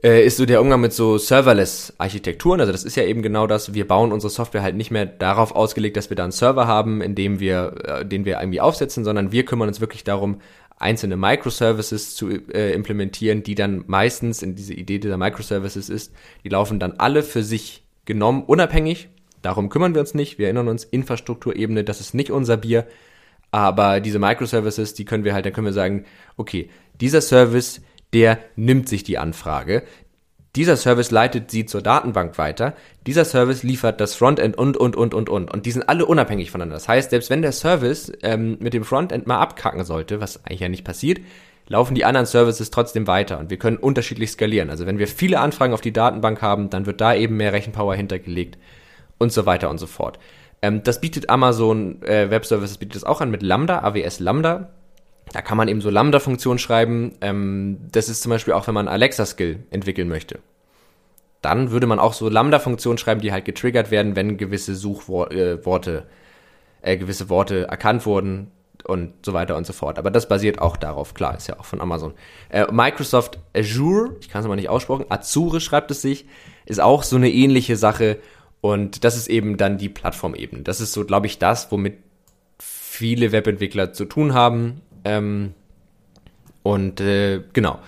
äh, 0.03 0.25
ist 0.25 0.37
so 0.37 0.47
der 0.47 0.61
Umgang 0.61 0.81
mit 0.81 0.93
so 0.93 1.19
Serverless-Architekturen. 1.19 2.61
Also 2.61 2.73
das 2.73 2.85
ist 2.85 2.97
ja 2.97 3.05
eben 3.05 3.23
genau 3.23 3.47
das. 3.47 3.75
Wir 3.75 3.87
bauen 3.87 4.13
unsere 4.13 4.31
Software 4.31 4.63
halt 4.63 4.77
nicht 4.77 4.91
mehr 4.91 5.07
darauf 5.07 5.55
ausgelegt, 5.55 5.97
dass 5.97 6.11
wir 6.11 6.17
da 6.17 6.25
einen 6.25 6.33
Server 6.33 6.67
haben, 6.67 7.01
in 7.01 7.15
dem 7.15 7.41
wir, 7.41 7.75
äh, 7.85 8.07
den 8.07 8.25
wir 8.25 8.39
irgendwie 8.41 8.61
aufsetzen, 8.61 9.05
sondern 9.05 9.33
wir 9.33 9.45
kümmern 9.45 9.69
uns 9.69 9.81
wirklich 9.81 10.05
darum, 10.05 10.41
einzelne 10.79 11.17
Microservices 11.17 12.15
zu 12.15 12.31
äh, 12.31 12.73
implementieren, 12.73 13.43
die 13.43 13.57
dann 13.57 13.85
meistens 13.89 14.43
in 14.43 14.55
diese 14.55 14.75
Idee 14.75 14.99
dieser 14.99 15.17
Microservices 15.17 15.89
ist, 15.89 16.13
die 16.45 16.49
laufen 16.49 16.79
dann 16.79 16.93
alle 16.99 17.25
für 17.25 17.43
sich 17.43 17.85
genommen, 18.05 18.45
unabhängig. 18.45 19.09
Darum 19.43 19.69
kümmern 19.69 19.95
wir 19.95 20.01
uns 20.01 20.15
nicht. 20.15 20.39
Wir 20.39 20.47
erinnern 20.47 20.69
uns, 20.69 20.85
Infrastrukturebene, 20.85 21.85
das 21.85 22.01
ist 22.01 22.15
nicht 22.15 22.31
unser 22.31 22.57
Bier. 22.57 22.87
Aber 23.51 24.01
diese 24.01 24.19
Microservices, 24.19 24.95
die 24.95 25.05
können 25.05 25.25
wir 25.25 25.35
halt, 25.35 25.47
da 25.47 25.51
können 25.51 25.67
wir 25.67 25.73
sagen, 25.73 26.05
okay, 26.37 26.71
dieser 27.01 27.21
Service, 27.21 27.81
der 28.13 28.39
nimmt 28.57 28.89
sich 28.89 29.05
die 29.05 29.19
Anfrage. 29.19 29.85
Dieser 30.57 30.77
Service 30.77 31.11
leitet 31.11 31.51
sie 31.51 31.67
zur 31.67 31.83
Datenbank 31.83 32.37
weiter. 32.39 32.75
Dieser 33.07 33.25
Service 33.25 33.63
liefert 33.63 34.01
das 34.01 34.15
Frontend 34.15 34.57
und, 34.57 34.77
und, 34.77 34.97
und, 34.97 35.15
und, 35.15 35.29
und. 35.29 35.51
Und 35.53 35.67
die 35.67 35.71
sind 35.71 35.89
alle 35.89 36.07
unabhängig 36.07 36.51
voneinander. 36.51 36.77
Das 36.77 36.89
heißt, 36.89 37.11
selbst 37.11 37.31
wenn 37.31 37.43
der 37.43 37.53
Service 37.53 38.13
ähm, 38.23 38.57
mit 38.61 38.75
dem 38.75 38.85
Frontend 38.85 39.27
mal 39.27 39.39
abkacken 39.39 39.85
sollte, 39.85 40.21
was 40.21 40.45
eigentlich 40.45 40.61
ja 40.61 40.69
nicht 40.69 40.85
passiert, 40.85 41.21
laufen 41.69 41.95
die 41.95 42.05
anderen 42.05 42.27
Services 42.27 42.71
trotzdem 42.71 43.07
weiter 43.07 43.39
und 43.39 43.51
wir 43.51 43.59
können 43.59 43.77
unterschiedlich 43.77 44.31
skalieren. 44.31 44.71
Also 44.71 44.87
wenn 44.87 44.99
wir 44.99 45.07
viele 45.07 45.39
Anfragen 45.39 45.75
auf 45.75 45.83
die 45.83 45.93
Datenbank 45.93 46.41
haben, 46.43 46.71
dann 46.71 46.87
wird 46.87 47.01
da 47.01 47.15
eben 47.15 47.37
mehr 47.37 47.53
Rechenpower 47.53 47.95
hintergelegt 47.95 48.59
und 49.19 49.33
so 49.33 49.47
weiter 49.47 49.69
und 49.69 49.79
so 49.79 49.87
fort. 49.87 50.19
Ähm, 50.63 50.83
das 50.83 51.01
bietet 51.01 51.31
Amazon 51.31 52.03
äh, 52.03 52.31
Web 52.31 52.45
Services 52.47 52.79
bietet 52.79 52.97
es 52.97 53.05
auch 53.05 53.21
an 53.21 53.31
mit 53.31 53.43
Lambda, 53.43 53.81
AWS 53.81 54.21
Lambda. 54.21 54.71
Da 55.33 55.43
kann 55.43 55.59
man 55.59 55.69
eben 55.69 55.81
so 55.81 55.91
Lambda-Funktionen 55.91 56.59
schreiben. 56.59 57.13
Ähm, 57.21 57.79
das 57.93 58.09
ist 58.09 58.23
zum 58.23 58.31
Beispiel 58.31 58.55
auch, 58.55 58.67
wenn 58.67 58.75
man 58.75 58.89
Alexa-Skill 58.89 59.65
entwickeln 59.71 60.09
möchte. 60.09 60.41
Dann 61.43 61.71
würde 61.71 61.87
man 61.87 61.99
auch 61.99 62.15
so 62.15 62.29
Lambda-Funktionen 62.29 62.99
schreiben, 62.99 63.21
die 63.21 63.31
halt 63.31 63.45
getriggert 63.45 63.91
werden, 63.91 64.17
wenn 64.17 64.39
gewisse 64.39 64.75
Suchworte, 64.75 66.07
äh, 66.83 66.95
äh, 66.95 66.97
gewisse 66.97 67.29
Worte 67.29 67.69
erkannt 67.69 68.07
wurden 68.07 68.51
und 68.85 69.13
so 69.25 69.35
weiter 69.35 69.57
und 69.57 69.67
so 69.67 69.73
fort. 69.73 69.99
Aber 69.99 70.11
das 70.11 70.29
basiert 70.29 70.61
auch 70.61 70.77
darauf, 70.77 71.15
klar, 71.15 71.37
ist 71.37 71.47
ja 71.47 71.59
auch 71.61 71.65
von 71.65 71.81
Amazon. 71.81 72.15
Äh, 72.49 72.67
Microsoft 72.73 73.39
Azure, 73.55 74.17
ich 74.21 74.29
kann 74.29 74.41
es 74.41 74.47
aber 74.47 74.57
nicht 74.57 74.69
aussprechen, 74.69 75.07
Azure 75.11 75.61
schreibt 75.61 75.91
es 75.91 76.03
sich, 76.03 76.27
ist 76.65 76.81
auch 76.81 77.03
so 77.03 77.17
eine 77.17 77.31
ähnliche 77.31 77.77
Sache 77.77 78.19
und 78.61 79.05
das 79.05 79.17
ist 79.17 79.29
eben 79.29 79.57
dann 79.57 79.79
die 79.79 79.89
Plattformebene. 79.89 80.63
Das 80.63 80.81
ist 80.81 80.93
so, 80.93 81.05
glaube 81.05 81.27
ich, 81.27 81.39
das, 81.39 81.71
womit 81.71 81.99
viele 82.59 83.33
Webentwickler 83.33 83.93
zu 83.93 84.05
tun 84.05 84.35
haben 84.35 84.81
ähm, 85.05 85.55
und 86.63 87.01
äh, 87.01 87.43
genau. 87.53 87.79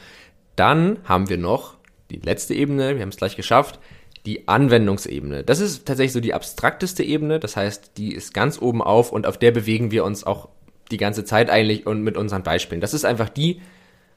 Dann 0.57 0.99
haben 1.05 1.29
wir 1.29 1.39
noch 1.39 1.77
die 2.11 2.19
letzte 2.19 2.55
Ebene, 2.55 2.95
wir 2.97 3.03
haben 3.03 3.09
es 3.09 3.17
gleich 3.17 3.37
geschafft, 3.37 3.79
die 4.27 4.49
Anwendungsebene. 4.49 5.45
Das 5.45 5.61
ist 5.61 5.87
tatsächlich 5.87 6.13
so 6.13 6.21
die 6.21 6.35
abstrakteste 6.35 7.03
Ebene, 7.03 7.41
das 7.41 7.57
heißt, 7.57 7.93
die 7.97 8.13
ist 8.13 8.35
ganz 8.35 8.61
oben 8.61 8.83
auf 8.83 9.13
und 9.13 9.27
auf 9.27 9.39
der 9.39 9.51
bewegen 9.51 9.91
wir 9.91 10.05
uns 10.05 10.25
auch 10.25 10.49
die 10.91 10.99
ganze 10.99 11.25
Zeit 11.25 11.51
eigentlich 11.51 11.87
und 11.87 12.03
mit 12.03 12.17
unseren 12.17 12.43
Beispielen. 12.43 12.81
Das 12.81 12.95
ist 12.95 13.05
einfach 13.05 13.29
die, 13.29 13.61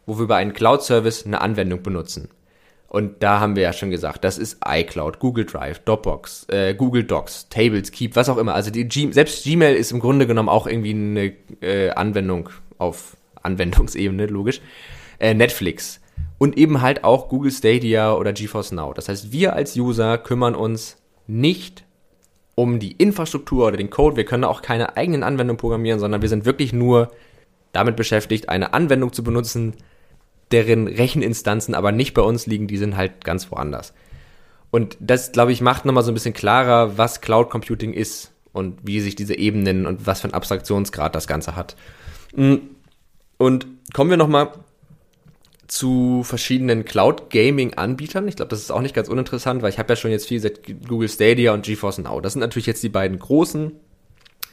wo 0.05 0.17
wir 0.17 0.23
über 0.23 0.35
einen 0.35 0.53
Cloud-Service 0.53 1.25
eine 1.25 1.41
Anwendung 1.41 1.83
benutzen. 1.83 2.29
Und 2.93 3.23
da 3.23 3.39
haben 3.39 3.55
wir 3.55 3.63
ja 3.63 3.73
schon 3.73 3.89
gesagt, 3.89 4.23
das 4.23 4.37
ist 4.37 4.59
iCloud, 4.63 5.17
Google 5.17 5.45
Drive, 5.45 5.79
Dropbox, 5.79 6.45
äh, 6.49 6.75
Google 6.75 7.03
Docs, 7.03 7.49
Tables, 7.49 7.91
Keep, 7.91 8.15
was 8.15 8.29
auch 8.29 8.37
immer. 8.37 8.53
Also 8.53 8.69
die 8.69 8.87
G 8.87 9.11
selbst 9.11 9.45
Gmail 9.45 9.75
ist 9.75 9.91
im 9.91 9.99
Grunde 9.99 10.27
genommen 10.27 10.47
auch 10.47 10.67
irgendwie 10.67 10.91
eine 10.91 11.33
äh, 11.61 11.89
Anwendung 11.89 12.49
auf 12.77 13.17
Anwendungsebene, 13.41 14.27
logisch. 14.27 14.61
Äh, 15.17 15.33
Netflix 15.33 16.01
und 16.37 16.55
eben 16.55 16.83
halt 16.83 17.03
auch 17.03 17.29
Google 17.29 17.49
Stadia 17.49 18.13
oder 18.13 18.31
GeForce 18.31 18.73
Now. 18.73 18.93
Das 18.93 19.09
heißt, 19.09 19.31
wir 19.31 19.53
als 19.53 19.75
User 19.75 20.19
kümmern 20.19 20.53
uns 20.53 20.97
nicht 21.25 21.85
um 22.53 22.77
die 22.77 22.91
Infrastruktur 22.91 23.65
oder 23.65 23.77
den 23.77 23.89
Code. 23.89 24.17
Wir 24.17 24.25
können 24.25 24.43
auch 24.43 24.61
keine 24.61 24.97
eigenen 24.97 25.23
Anwendungen 25.23 25.57
programmieren, 25.57 25.99
sondern 25.99 26.21
wir 26.21 26.29
sind 26.29 26.45
wirklich 26.45 26.73
nur 26.73 27.11
damit 27.71 27.95
beschäftigt, 27.95 28.49
eine 28.49 28.75
Anwendung 28.75 29.13
zu 29.13 29.23
benutzen, 29.23 29.73
deren 30.51 30.87
Recheninstanzen 30.87 31.75
aber 31.75 31.91
nicht 31.91 32.13
bei 32.13 32.21
uns 32.21 32.45
liegen, 32.45 32.67
die 32.67 32.77
sind 32.77 32.97
halt 32.97 33.23
ganz 33.23 33.51
woanders. 33.51 33.93
Und 34.71 34.97
das, 34.99 35.31
glaube 35.31 35.51
ich, 35.51 35.61
macht 35.61 35.85
nochmal 35.85 36.03
so 36.03 36.11
ein 36.11 36.15
bisschen 36.15 36.33
klarer, 36.33 36.97
was 36.97 37.21
Cloud 37.21 37.49
Computing 37.49 37.93
ist 37.93 38.31
und 38.53 38.79
wie 38.83 38.99
sich 39.01 39.15
diese 39.15 39.37
Ebenen 39.37 39.85
und 39.85 40.07
was 40.07 40.21
für 40.21 40.27
ein 40.27 40.33
Abstraktionsgrad 40.33 41.13
das 41.15 41.27
Ganze 41.27 41.55
hat. 41.55 41.75
Mm. 42.35 42.55
Und 43.37 43.67
kommen 43.93 44.09
wir 44.09 44.17
nochmal 44.17 44.51
zu 45.67 46.23
verschiedenen 46.23 46.85
Cloud 46.85 47.29
Gaming 47.29 47.73
Anbietern. 47.73 48.27
Ich 48.27 48.35
glaube, 48.35 48.49
das 48.49 48.59
ist 48.59 48.71
auch 48.71 48.81
nicht 48.81 48.95
ganz 48.95 49.09
uninteressant, 49.09 49.61
weil 49.61 49.69
ich 49.69 49.79
habe 49.79 49.91
ja 49.91 49.95
schon 49.95 50.11
jetzt 50.11 50.27
viel 50.27 50.37
gesagt, 50.37 50.61
Google 50.87 51.09
Stadia 51.09 51.53
und 51.53 51.65
GeForce 51.65 51.99
Now. 51.99 52.21
Das 52.21 52.33
sind 52.33 52.41
natürlich 52.41 52.67
jetzt 52.67 52.83
die 52.83 52.89
beiden 52.89 53.17
großen. 53.17 53.71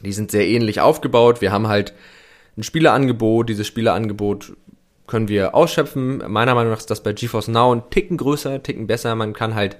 Die 0.03 0.13
sind 0.13 0.31
sehr 0.31 0.47
ähnlich 0.47 0.81
aufgebaut. 0.81 1.41
Wir 1.41 1.51
haben 1.51 1.67
halt 1.67 1.93
ein 2.57 2.63
Spieleangebot. 2.63 3.49
Dieses 3.49 3.67
Spieleangebot 3.67 4.53
können 5.11 5.27
wir 5.27 5.53
ausschöpfen. 5.53 6.23
Meiner 6.25 6.55
Meinung 6.55 6.71
nach 6.71 6.79
ist 6.79 6.89
das 6.89 7.03
bei 7.03 7.11
GeForce 7.11 7.49
Now 7.49 7.75
ein 7.75 7.83
Ticken 7.89 8.15
größer, 8.15 8.51
ein 8.51 8.63
Ticken 8.63 8.87
besser. 8.87 9.13
Man 9.13 9.33
kann 9.33 9.55
halt, 9.55 9.75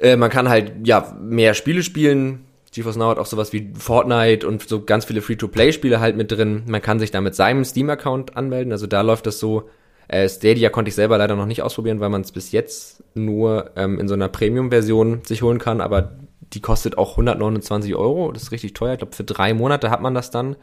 äh, 0.00 0.14
man 0.14 0.30
kann 0.30 0.48
halt, 0.48 0.86
ja, 0.86 1.16
mehr 1.20 1.54
Spiele 1.54 1.82
spielen. 1.82 2.44
GeForce 2.72 2.96
Now 2.96 3.08
hat 3.08 3.18
auch 3.18 3.26
sowas 3.26 3.52
wie 3.52 3.72
Fortnite 3.76 4.46
und 4.46 4.68
so 4.68 4.84
ganz 4.84 5.06
viele 5.06 5.22
Free-to-Play-Spiele 5.22 5.98
halt 5.98 6.16
mit 6.16 6.30
drin. 6.30 6.62
Man 6.68 6.82
kann 6.82 7.00
sich 7.00 7.10
da 7.10 7.20
mit 7.20 7.34
seinem 7.34 7.64
Steam-Account 7.64 8.36
anmelden. 8.36 8.70
Also 8.70 8.86
da 8.86 9.00
läuft 9.00 9.26
das 9.26 9.40
so. 9.40 9.68
Äh, 10.06 10.28
Stadia 10.28 10.70
konnte 10.70 10.88
ich 10.90 10.94
selber 10.94 11.18
leider 11.18 11.34
noch 11.34 11.46
nicht 11.46 11.62
ausprobieren, 11.62 11.98
weil 11.98 12.10
man 12.10 12.20
es 12.20 12.30
bis 12.30 12.52
jetzt 12.52 13.02
nur 13.14 13.72
ähm, 13.74 13.98
in 13.98 14.06
so 14.06 14.14
einer 14.14 14.28
Premium-Version 14.28 15.22
sich 15.24 15.42
holen 15.42 15.58
kann. 15.58 15.80
Aber 15.80 16.12
die 16.52 16.60
kostet 16.60 16.96
auch 16.96 17.12
129 17.12 17.96
Euro. 17.96 18.30
Das 18.30 18.44
ist 18.44 18.52
richtig 18.52 18.72
teuer. 18.72 18.92
Ich 18.92 18.98
glaube, 18.98 19.16
für 19.16 19.24
drei 19.24 19.52
Monate 19.52 19.90
hat 19.90 20.00
man 20.00 20.14
das 20.14 20.30
dann. 20.30 20.54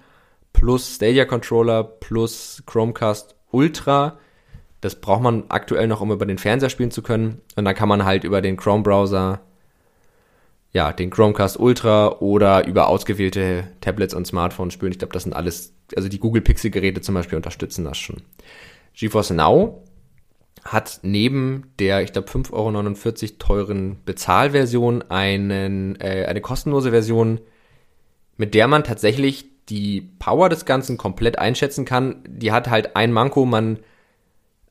Plus 0.53 0.95
Stadia 0.95 1.25
Controller, 1.25 1.83
plus 1.83 2.63
Chromecast 2.65 3.35
Ultra. 3.51 4.17
Das 4.81 4.99
braucht 4.99 5.21
man 5.21 5.45
aktuell 5.49 5.87
noch, 5.87 6.01
um 6.01 6.11
über 6.11 6.25
den 6.25 6.37
Fernseher 6.37 6.69
spielen 6.69 6.91
zu 6.91 7.01
können. 7.01 7.41
Und 7.55 7.65
dann 7.65 7.75
kann 7.75 7.89
man 7.89 8.05
halt 8.05 8.23
über 8.23 8.41
den 8.41 8.57
Chrome-Browser 8.57 9.41
ja, 10.73 10.91
den 10.91 11.11
Chromecast 11.11 11.59
Ultra 11.59 12.17
oder 12.19 12.65
über 12.65 12.87
ausgewählte 12.87 13.67
Tablets 13.79 14.15
und 14.15 14.25
Smartphones 14.25 14.73
spielen. 14.73 14.91
Ich 14.91 14.97
glaube, 14.97 15.13
das 15.13 15.23
sind 15.23 15.33
alles, 15.33 15.73
also 15.95 16.09
die 16.09 16.19
Google 16.19 16.41
Pixel 16.41 16.71
Geräte 16.71 17.01
zum 17.01 17.13
Beispiel 17.13 17.35
unterstützen 17.35 17.85
das 17.85 17.97
schon. 17.97 18.23
GeForce 18.95 19.31
Now 19.31 19.83
hat 20.63 20.99
neben 21.03 21.73
der, 21.77 22.01
ich 22.01 22.11
glaube, 22.11 22.27
5,49 22.27 22.53
Euro 22.53 23.37
teuren 23.37 23.97
Bezahlversion 24.03 25.03
einen, 25.09 25.99
äh, 26.01 26.25
eine 26.27 26.41
kostenlose 26.41 26.89
Version, 26.89 27.39
mit 28.37 28.55
der 28.55 28.67
man 28.67 28.83
tatsächlich 28.83 29.45
die 29.69 30.01
Power 30.19 30.49
des 30.49 30.65
Ganzen 30.65 30.97
komplett 30.97 31.39
einschätzen 31.39 31.85
kann. 31.85 32.23
Die 32.27 32.51
hat 32.51 32.69
halt 32.69 32.95
ein 32.95 33.11
Manko, 33.11 33.45
man, 33.45 33.79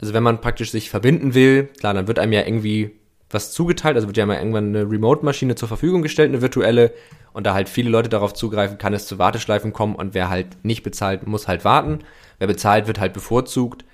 also 0.00 0.12
wenn 0.14 0.22
man 0.22 0.40
praktisch 0.40 0.70
sich 0.70 0.90
verbinden 0.90 1.34
will, 1.34 1.68
klar, 1.78 1.94
dann 1.94 2.08
wird 2.08 2.18
einem 2.18 2.32
ja 2.32 2.44
irgendwie 2.44 2.92
was 3.30 3.52
zugeteilt, 3.52 3.96
also 3.96 4.08
wird 4.08 4.18
ja 4.18 4.26
mal 4.26 4.36
irgendwann 4.36 4.76
eine 4.76 4.90
Remote-Maschine 4.90 5.54
zur 5.54 5.68
Verfügung 5.68 6.02
gestellt, 6.02 6.28
eine 6.28 6.42
virtuelle, 6.42 6.92
und 7.32 7.46
da 7.46 7.54
halt 7.54 7.68
viele 7.68 7.90
Leute 7.90 8.08
darauf 8.08 8.34
zugreifen, 8.34 8.78
kann 8.78 8.92
es 8.92 9.06
zu 9.06 9.18
Warteschleifen 9.18 9.72
kommen 9.72 9.94
und 9.94 10.14
wer 10.14 10.28
halt 10.28 10.62
nicht 10.64 10.82
bezahlt, 10.82 11.26
muss 11.26 11.48
halt 11.48 11.64
warten. 11.64 12.00
Wer 12.38 12.46
bezahlt, 12.46 12.86
wird 12.86 13.00
halt 13.00 13.12
bevorzugt. 13.14 13.84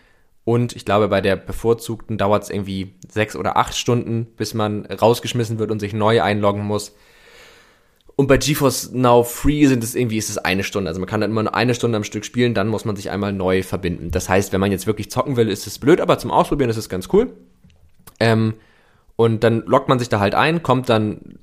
Und 0.45 0.75
ich 0.75 0.85
glaube, 0.85 1.09
bei 1.09 1.21
der 1.21 1.37
bevorzugten 1.37 2.19
dauert 2.19 2.45
es 2.45 2.51
irgendwie 2.51 2.95
sechs 3.09 3.37
oder 3.37 3.57
acht 3.57 3.77
Stunden, 3.77 4.27
bis 4.37 4.55
man 4.55 4.87
rausgeschmissen 4.87 5.59
wird 5.59 5.71
und 5.71 5.79
sich 5.79 5.93
neu 5.93 6.23
einloggen 6.23 6.65
muss. 6.65 6.97
Und 8.19 8.27
bei 8.27 8.37
GeForce 8.37 8.91
Now 8.95 9.23
Free 9.23 9.65
sind 9.67 9.85
es 9.85 9.95
irgendwie, 9.95 10.17
ist 10.17 10.29
es 10.29 10.39
eine 10.39 10.65
Stunde. 10.65 10.89
Also 10.89 10.99
man 10.99 11.09
kann 11.09 11.21
dann 11.21 11.31
immer 11.31 11.45
nur 11.45 11.55
eine 11.55 11.73
Stunde 11.73 11.97
am 11.97 12.03
Stück 12.03 12.25
spielen, 12.25 12.53
dann 12.53 12.67
muss 12.67 12.85
man 12.85 12.97
sich 12.97 13.11
einmal 13.11 13.33
neu 13.33 13.63
verbinden. 13.63 14.11
Das 14.11 14.29
heißt, 14.29 14.53
wenn 14.53 14.61
man 14.61 14.73
jetzt 14.73 14.89
wirklich 14.89 15.09
zocken 15.09 15.37
will, 15.37 15.49
ist 15.49 15.69
es 15.69 15.79
blöd, 15.79 16.01
aber 16.01 16.19
zum 16.19 16.33
Ausprobieren 16.33 16.69
ist 16.69 16.79
es 16.79 16.89
ganz 16.89 17.09
cool. 17.13 17.31
Ähm, 18.19 18.55
und 19.15 19.45
dann 19.45 19.63
loggt 19.67 19.89
man 19.89 20.01
sich 20.01 20.09
da 20.09 20.19
halt 20.19 20.35
ein, 20.35 20.65
kommt 20.65 20.89
dann, 20.89 21.39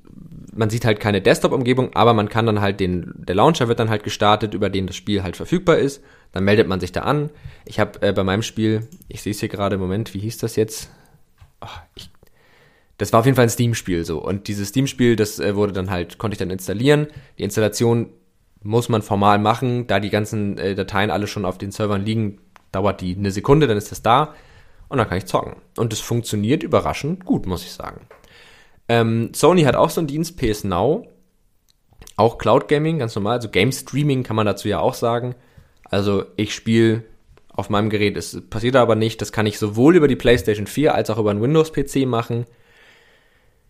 man 0.54 0.68
sieht 0.68 0.84
halt 0.84 1.00
keine 1.00 1.22
Desktop-Umgebung, 1.22 1.94
aber 1.94 2.12
man 2.12 2.28
kann 2.28 2.44
dann 2.44 2.60
halt 2.60 2.78
den, 2.78 3.10
der 3.16 3.36
Launcher 3.36 3.68
wird 3.68 3.80
dann 3.80 3.88
halt 3.88 4.04
gestartet, 4.04 4.52
über 4.52 4.68
den 4.68 4.86
das 4.86 4.96
Spiel 4.96 5.22
halt 5.22 5.36
verfügbar 5.36 5.78
ist. 5.78 6.02
Dann 6.32 6.44
meldet 6.44 6.68
man 6.68 6.80
sich 6.80 6.92
da 6.92 7.04
an. 7.04 7.30
Ich 7.64 7.80
habe 7.80 8.02
äh, 8.02 8.12
bei 8.12 8.22
meinem 8.22 8.42
Spiel, 8.42 8.86
ich 9.08 9.22
sehe 9.22 9.30
es 9.30 9.40
hier 9.40 9.48
gerade 9.48 9.76
im 9.76 9.80
Moment, 9.80 10.12
wie 10.12 10.18
hieß 10.18 10.36
das 10.36 10.56
jetzt? 10.56 10.90
Oh, 11.62 11.68
ich, 11.94 12.10
das 12.98 13.12
war 13.12 13.20
auf 13.20 13.26
jeden 13.26 13.36
Fall 13.36 13.46
ein 13.46 13.50
Steam-Spiel 13.50 14.04
so. 14.04 14.22
Und 14.22 14.48
dieses 14.48 14.68
Steam-Spiel, 14.68 15.16
das 15.16 15.38
äh, 15.38 15.54
wurde 15.56 15.72
dann 15.72 15.90
halt, 15.90 16.18
konnte 16.18 16.34
ich 16.34 16.38
dann 16.38 16.50
installieren. 16.50 17.08
Die 17.38 17.42
Installation 17.42 18.10
muss 18.62 18.88
man 18.88 19.02
formal 19.02 19.38
machen, 19.38 19.86
da 19.86 20.00
die 20.00 20.10
ganzen 20.10 20.58
äh, 20.58 20.74
Dateien 20.74 21.10
alle 21.10 21.26
schon 21.26 21.44
auf 21.44 21.58
den 21.58 21.70
Servern 21.70 22.04
liegen, 22.04 22.40
dauert 22.72 23.00
die 23.00 23.16
eine 23.16 23.30
Sekunde, 23.30 23.66
dann 23.66 23.76
ist 23.76 23.92
das 23.92 24.02
da 24.02 24.34
und 24.88 24.98
dann 24.98 25.08
kann 25.08 25.18
ich 25.18 25.26
zocken. 25.26 25.56
Und 25.76 25.92
es 25.92 26.00
funktioniert 26.00 26.62
überraschend 26.62 27.24
gut, 27.24 27.46
muss 27.46 27.64
ich 27.64 27.72
sagen. 27.72 28.06
Ähm, 28.88 29.30
Sony 29.34 29.62
hat 29.62 29.76
auch 29.76 29.90
so 29.90 30.00
einen 30.00 30.08
Dienst, 30.08 30.36
PS 30.36 30.64
Now. 30.64 31.06
Auch 32.16 32.38
Cloud 32.38 32.68
Gaming, 32.68 32.98
ganz 32.98 33.14
normal. 33.14 33.36
Also 33.36 33.48
Game 33.48 33.72
Streaming 33.72 34.22
kann 34.22 34.36
man 34.36 34.46
dazu 34.46 34.68
ja 34.68 34.80
auch 34.80 34.94
sagen. 34.94 35.34
Also 35.84 36.24
ich 36.36 36.54
spiele 36.54 37.04
Auf 37.48 37.70
meinem 37.70 37.88
Gerät 37.88 38.16
ist, 38.16 38.50
passiert 38.50 38.76
aber 38.76 38.96
nicht. 38.96 39.20
Das 39.20 39.32
kann 39.32 39.46
ich 39.46 39.58
sowohl 39.58 39.96
über 39.96 40.08
die 40.08 40.16
PlayStation 40.16 40.66
4 40.66 40.94
als 40.94 41.08
auch 41.08 41.18
über 41.18 41.30
einen 41.30 41.40
Windows-PC 41.40 42.06
machen. 42.06 42.44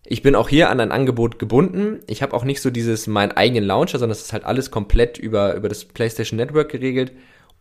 Ich 0.09 0.23
bin 0.23 0.37
auch 0.37 0.49
hier 0.49 0.71
an 0.71 0.79
ein 0.79 0.92
Angebot 0.92 1.38
gebunden. 1.38 2.01
Ich 2.07 2.23
habe 2.23 2.35
auch 2.35 2.45
nicht 2.45 2.62
so 2.62 2.71
dieses 2.71 3.09
meinen 3.09 3.33
eigenen 3.33 3.64
Launcher, 3.64 3.99
sondern 3.99 4.12
es 4.16 4.23
ist 4.23 4.33
halt 4.33 4.45
alles 4.45 4.71
komplett 4.71 5.19
über, 5.19 5.55
über 5.55 5.69
das 5.69 5.85
PlayStation 5.85 6.37
Network 6.37 6.71
geregelt. 6.71 7.12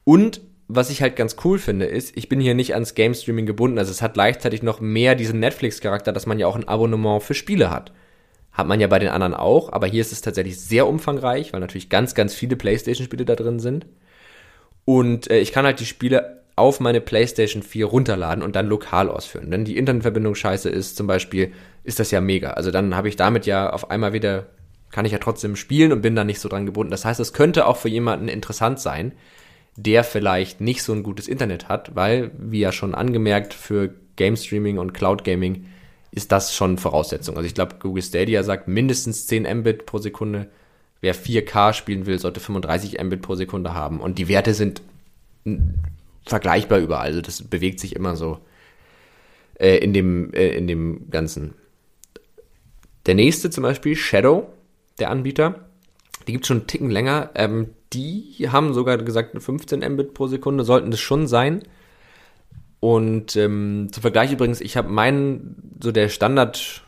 Und 0.03 0.41
was 0.67 0.91
ich 0.91 1.01
halt 1.01 1.15
ganz 1.15 1.37
cool 1.43 1.57
finde, 1.57 1.85
ist, 1.85 2.15
ich 2.15 2.29
bin 2.29 2.39
hier 2.39 2.53
nicht 2.53 2.73
ans 2.75 2.93
Game 2.93 3.15
Streaming 3.15 3.47
gebunden. 3.47 3.79
Also 3.79 3.91
es 3.91 4.01
hat 4.01 4.13
gleichzeitig 4.13 4.61
noch 4.61 4.79
mehr 4.79 5.15
diesen 5.15 5.39
Netflix-Charakter, 5.39 6.11
dass 6.11 6.27
man 6.27 6.37
ja 6.37 6.45
auch 6.45 6.55
ein 6.55 6.67
Abonnement 6.67 7.23
für 7.23 7.33
Spiele 7.33 7.71
hat. 7.71 7.91
Hat 8.51 8.67
man 8.67 8.79
ja 8.79 8.87
bei 8.87 8.99
den 8.99 9.09
anderen 9.09 9.33
auch, 9.33 9.73
aber 9.73 9.87
hier 9.87 10.01
ist 10.01 10.11
es 10.11 10.21
tatsächlich 10.21 10.59
sehr 10.59 10.87
umfangreich, 10.87 11.51
weil 11.51 11.59
natürlich 11.59 11.89
ganz, 11.89 12.15
ganz 12.15 12.33
viele 12.33 12.55
PlayStation-Spiele 12.55 13.25
da 13.25 13.35
drin 13.35 13.59
sind. 13.59 13.87
Und 14.85 15.29
äh, 15.29 15.39
ich 15.39 15.51
kann 15.51 15.65
halt 15.65 15.79
die 15.79 15.85
Spiele 15.85 16.43
auf 16.55 16.79
meine 16.79 17.01
PlayStation 17.01 17.63
4 17.63 17.85
runterladen 17.87 18.43
und 18.43 18.55
dann 18.55 18.67
lokal 18.67 19.09
ausführen. 19.09 19.47
Wenn 19.49 19.65
die 19.65 19.77
Internetverbindung 19.77 20.35
scheiße 20.35 20.69
ist, 20.69 20.95
zum 20.95 21.05
Beispiel, 21.05 21.51
ist 21.85 21.99
das 21.99 22.11
ja 22.11 22.19
mega. 22.19 22.51
Also 22.51 22.71
dann 22.71 22.95
habe 22.95 23.07
ich 23.07 23.15
damit 23.15 23.45
ja 23.45 23.69
auf 23.71 23.91
einmal 23.91 24.13
wieder, 24.13 24.47
kann 24.91 25.05
ich 25.05 25.11
ja 25.11 25.19
trotzdem 25.19 25.55
spielen 25.55 25.91
und 25.91 26.01
bin 26.01 26.15
da 26.15 26.23
nicht 26.23 26.39
so 26.39 26.49
dran 26.49 26.65
gebunden. 26.65 26.91
Das 26.91 27.05
heißt, 27.05 27.19
es 27.19 27.33
könnte 27.33 27.67
auch 27.67 27.77
für 27.77 27.89
jemanden 27.89 28.27
interessant 28.27 28.79
sein, 28.79 29.13
der 29.77 30.03
vielleicht 30.03 30.61
nicht 30.61 30.83
so 30.83 30.93
ein 30.93 31.03
gutes 31.03 31.27
Internet 31.27 31.69
hat, 31.69 31.95
weil, 31.95 32.31
wie 32.37 32.59
ja 32.59 32.71
schon 32.71 32.95
angemerkt, 32.95 33.53
für 33.53 33.93
Game 34.15 34.35
Streaming 34.35 34.77
und 34.77 34.93
Cloud 34.93 35.23
Gaming 35.23 35.65
ist 36.11 36.31
das 36.31 36.55
schon 36.55 36.77
Voraussetzung. 36.77 37.35
Also 37.35 37.45
ich 37.45 37.53
glaube, 37.53 37.75
Google 37.79 38.01
Stadia 38.01 38.41
sagt 38.43 38.67
mindestens 38.67 39.27
10 39.27 39.43
Mbit 39.59 39.85
pro 39.85 39.97
Sekunde. 39.97 40.49
Wer 41.01 41.13
4K 41.13 41.73
spielen 41.73 42.05
will, 42.05 42.17
sollte 42.19 42.39
35 42.39 43.03
Mbit 43.03 43.21
pro 43.21 43.35
Sekunde 43.35 43.73
haben. 43.73 43.99
Und 43.99 44.17
die 44.17 44.29
Werte 44.29 44.53
sind 44.53 44.81
vergleichbar 46.25 46.79
überall. 46.79 47.07
Also 47.07 47.21
das 47.21 47.43
bewegt 47.43 47.81
sich 47.81 47.95
immer 47.95 48.15
so 48.15 48.39
äh, 49.59 49.77
in, 49.77 49.93
dem, 49.93 50.33
äh, 50.33 50.55
in 50.55 50.67
dem 50.67 51.09
Ganzen. 51.11 51.53
Der 53.05 53.15
nächste 53.15 53.49
zum 53.49 53.63
Beispiel, 53.63 53.95
Shadow, 53.95 54.47
der 54.99 55.09
Anbieter, 55.09 55.65
die 56.27 56.33
gibt 56.33 56.45
schon 56.45 56.57
einen 56.57 56.67
Ticken 56.67 56.89
länger. 56.89 57.31
Ähm, 57.35 57.69
die 57.93 58.49
haben 58.51 58.73
sogar 58.73 58.97
gesagt, 58.97 59.41
15 59.41 59.79
Mbit 59.79 60.13
pro 60.13 60.27
Sekunde 60.27 60.63
sollten 60.63 60.91
das 60.91 60.99
schon 60.99 61.27
sein. 61.27 61.63
Und 62.79 63.35
ähm, 63.35 63.87
zum 63.91 64.01
Vergleich 64.01 64.31
übrigens, 64.31 64.61
ich 64.61 64.77
habe 64.77 64.89
meinen, 64.89 65.77
so 65.81 65.91
der 65.91 66.09
Standard, 66.09 66.83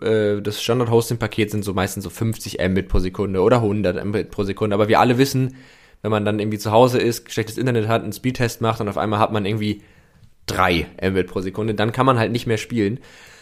äh, 0.00 0.40
das 0.40 0.62
Standard-Hosting-Paket 0.62 1.50
sind 1.50 1.64
so 1.64 1.74
meistens 1.74 2.04
so 2.04 2.10
50 2.10 2.58
Mbit 2.68 2.88
pro 2.88 2.98
Sekunde 2.98 3.40
oder 3.40 3.56
100 3.56 4.04
Mbit 4.04 4.30
pro 4.30 4.44
Sekunde. 4.44 4.74
Aber 4.74 4.88
wir 4.88 5.00
alle 5.00 5.18
wissen, 5.18 5.56
wenn 6.02 6.10
man 6.10 6.24
dann 6.24 6.38
irgendwie 6.38 6.58
zu 6.58 6.72
Hause 6.72 6.98
ist, 6.98 7.30
schlechtes 7.30 7.58
Internet 7.58 7.88
hat, 7.88 8.02
einen 8.02 8.12
Speedtest 8.12 8.60
macht 8.60 8.80
und 8.80 8.88
auf 8.88 8.96
einmal 8.96 9.18
hat 9.18 9.32
man 9.32 9.44
irgendwie 9.44 9.82
3 10.46 10.86
Mbit 11.10 11.26
pro 11.26 11.40
Sekunde, 11.40 11.74
dann 11.74 11.92
kann 11.92 12.06
man 12.06 12.18
halt 12.18 12.32
nicht 12.32 12.46
mehr 12.46 12.58
spielen. 12.58 13.00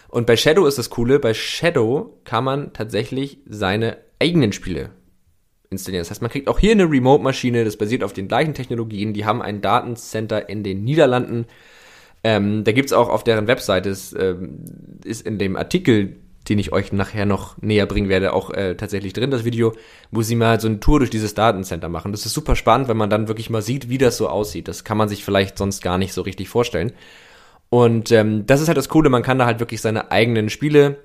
Und 0.08 0.26
bei 0.26 0.36
Shadow 0.36 0.66
ist 0.66 0.78
das 0.78 0.90
Coole, 0.90 1.18
bei 1.18 1.34
Shadow 1.34 2.18
kann 2.24 2.44
man 2.44 2.72
tatsächlich 2.72 3.38
seine 3.46 3.98
eigenen 4.18 4.52
Spiele 4.52 4.90
installieren. 5.70 6.00
Das 6.00 6.10
heißt, 6.10 6.22
man 6.22 6.30
kriegt 6.30 6.48
auch 6.48 6.58
hier 6.58 6.72
eine 6.72 6.90
Remote-Maschine, 6.90 7.64
das 7.64 7.76
basiert 7.76 8.02
auf 8.02 8.14
den 8.14 8.26
gleichen 8.26 8.54
Technologien. 8.54 9.12
Die 9.12 9.26
haben 9.26 9.42
ein 9.42 9.60
Datencenter 9.60 10.48
in 10.48 10.62
den 10.62 10.82
Niederlanden. 10.82 11.46
Ähm, 12.24 12.64
da 12.64 12.72
gibt's 12.72 12.92
auch 12.92 13.10
auf 13.10 13.22
deren 13.22 13.46
Webseite, 13.46 13.90
ist, 13.90 14.16
ähm, 14.18 14.64
ist 15.04 15.26
in 15.26 15.38
dem 15.38 15.56
Artikel, 15.56 16.16
den 16.48 16.58
ich 16.58 16.72
euch 16.72 16.92
nachher 16.92 17.26
noch 17.26 17.60
näher 17.60 17.84
bringen 17.84 18.08
werde, 18.08 18.32
auch 18.32 18.50
äh, 18.50 18.74
tatsächlich 18.76 19.12
drin, 19.12 19.30
das 19.30 19.44
Video, 19.44 19.74
wo 20.10 20.22
sie 20.22 20.34
mal 20.34 20.58
so 20.58 20.68
eine 20.68 20.80
Tour 20.80 21.00
durch 21.00 21.10
dieses 21.10 21.34
Datencenter 21.34 21.90
machen. 21.90 22.12
Das 22.12 22.24
ist 22.24 22.32
super 22.32 22.56
spannend, 22.56 22.88
wenn 22.88 22.96
man 22.96 23.10
dann 23.10 23.28
wirklich 23.28 23.50
mal 23.50 23.60
sieht, 23.60 23.90
wie 23.90 23.98
das 23.98 24.16
so 24.16 24.28
aussieht. 24.28 24.68
Das 24.68 24.84
kann 24.84 24.96
man 24.96 25.10
sich 25.10 25.24
vielleicht 25.24 25.58
sonst 25.58 25.82
gar 25.82 25.98
nicht 25.98 26.14
so 26.14 26.22
richtig 26.22 26.48
vorstellen. 26.48 26.92
Und 27.70 28.10
ähm, 28.12 28.46
das 28.46 28.60
ist 28.60 28.68
halt 28.68 28.78
das 28.78 28.88
Coole, 28.88 29.10
man 29.10 29.22
kann 29.22 29.38
da 29.38 29.46
halt 29.46 29.60
wirklich 29.60 29.80
seine 29.80 30.10
eigenen 30.10 30.48
Spiele 30.48 30.98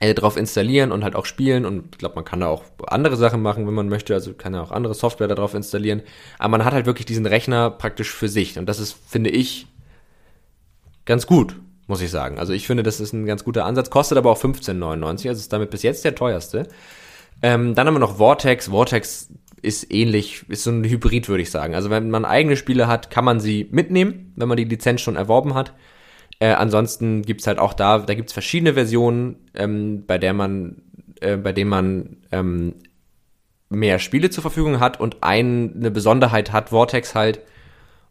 äh, 0.00 0.14
drauf 0.14 0.36
installieren 0.36 0.90
und 0.90 1.04
halt 1.04 1.14
auch 1.14 1.26
spielen 1.26 1.66
und 1.66 1.88
ich 1.92 1.98
glaube, 1.98 2.14
man 2.14 2.24
kann 2.24 2.40
da 2.40 2.48
auch 2.48 2.64
andere 2.86 3.16
Sachen 3.16 3.42
machen, 3.42 3.66
wenn 3.66 3.74
man 3.74 3.88
möchte, 3.88 4.14
also 4.14 4.32
kann 4.32 4.54
ja 4.54 4.62
auch 4.62 4.72
andere 4.72 4.94
Software 4.94 5.28
da 5.28 5.34
drauf 5.34 5.54
installieren, 5.54 6.02
aber 6.38 6.52
man 6.52 6.64
hat 6.64 6.72
halt 6.72 6.86
wirklich 6.86 7.06
diesen 7.06 7.26
Rechner 7.26 7.70
praktisch 7.70 8.10
für 8.10 8.28
sich 8.28 8.58
und 8.58 8.66
das 8.66 8.80
ist, 8.80 8.96
finde 9.06 9.30
ich, 9.30 9.66
ganz 11.04 11.26
gut, 11.26 11.56
muss 11.86 12.00
ich 12.00 12.10
sagen. 12.10 12.38
Also 12.38 12.52
ich 12.52 12.66
finde, 12.66 12.82
das 12.82 13.00
ist 13.00 13.12
ein 13.12 13.26
ganz 13.26 13.44
guter 13.44 13.66
Ansatz, 13.66 13.90
kostet 13.90 14.16
aber 14.16 14.30
auch 14.30 14.40
15,99, 14.40 15.28
also 15.28 15.40
ist 15.40 15.52
damit 15.52 15.70
bis 15.70 15.82
jetzt 15.82 16.04
der 16.04 16.14
teuerste. 16.14 16.68
Ähm, 17.42 17.74
dann 17.74 17.86
haben 17.86 17.94
wir 17.94 18.00
noch 18.00 18.16
Vortex. 18.16 18.68
Vortex 18.68 19.28
ist 19.62 19.92
ähnlich, 19.92 20.44
ist 20.48 20.64
so 20.64 20.70
ein 20.70 20.84
Hybrid, 20.84 21.28
würde 21.28 21.42
ich 21.42 21.50
sagen. 21.50 21.74
Also 21.74 21.88
wenn 21.88 22.10
man 22.10 22.24
eigene 22.24 22.56
Spiele 22.56 22.88
hat, 22.88 23.10
kann 23.10 23.24
man 23.24 23.40
sie 23.40 23.68
mitnehmen, 23.70 24.32
wenn 24.36 24.48
man 24.48 24.56
die 24.56 24.64
Lizenz 24.64 25.00
schon 25.00 25.16
erworben 25.16 25.54
hat. 25.54 25.72
Äh, 26.40 26.52
ansonsten 26.52 27.22
gibt's 27.22 27.46
halt 27.46 27.60
auch 27.60 27.72
da, 27.72 27.98
da 28.00 28.14
gibt's 28.14 28.32
verschiedene 28.32 28.74
Versionen, 28.74 29.36
ähm, 29.54 30.04
bei 30.06 30.18
der 30.18 30.32
man, 30.32 30.82
äh, 31.20 31.36
bei 31.36 31.52
denen 31.52 31.70
man 31.70 32.16
ähm, 32.32 32.74
mehr 33.70 34.00
Spiele 34.00 34.30
zur 34.30 34.42
Verfügung 34.42 34.80
hat 34.80 35.00
und 35.00 35.18
ein, 35.22 35.74
eine 35.76 35.90
Besonderheit 35.92 36.52
hat 36.52 36.70
Vortex 36.70 37.14
halt, 37.14 37.40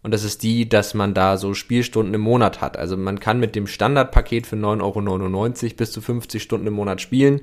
und 0.03 0.11
das 0.11 0.23
ist 0.23 0.41
die, 0.41 0.67
dass 0.67 0.93
man 0.93 1.13
da 1.13 1.37
so 1.37 1.53
Spielstunden 1.53 2.13
im 2.13 2.21
Monat 2.21 2.59
hat. 2.61 2.75
Also 2.75 2.97
man 2.97 3.19
kann 3.19 3.39
mit 3.39 3.55
dem 3.55 3.67
Standardpaket 3.67 4.47
für 4.47 4.55
9,99 4.55 5.63
Euro 5.63 5.75
bis 5.75 5.91
zu 5.91 6.01
50 6.01 6.41
Stunden 6.41 6.65
im 6.65 6.73
Monat 6.73 7.01
spielen. 7.01 7.41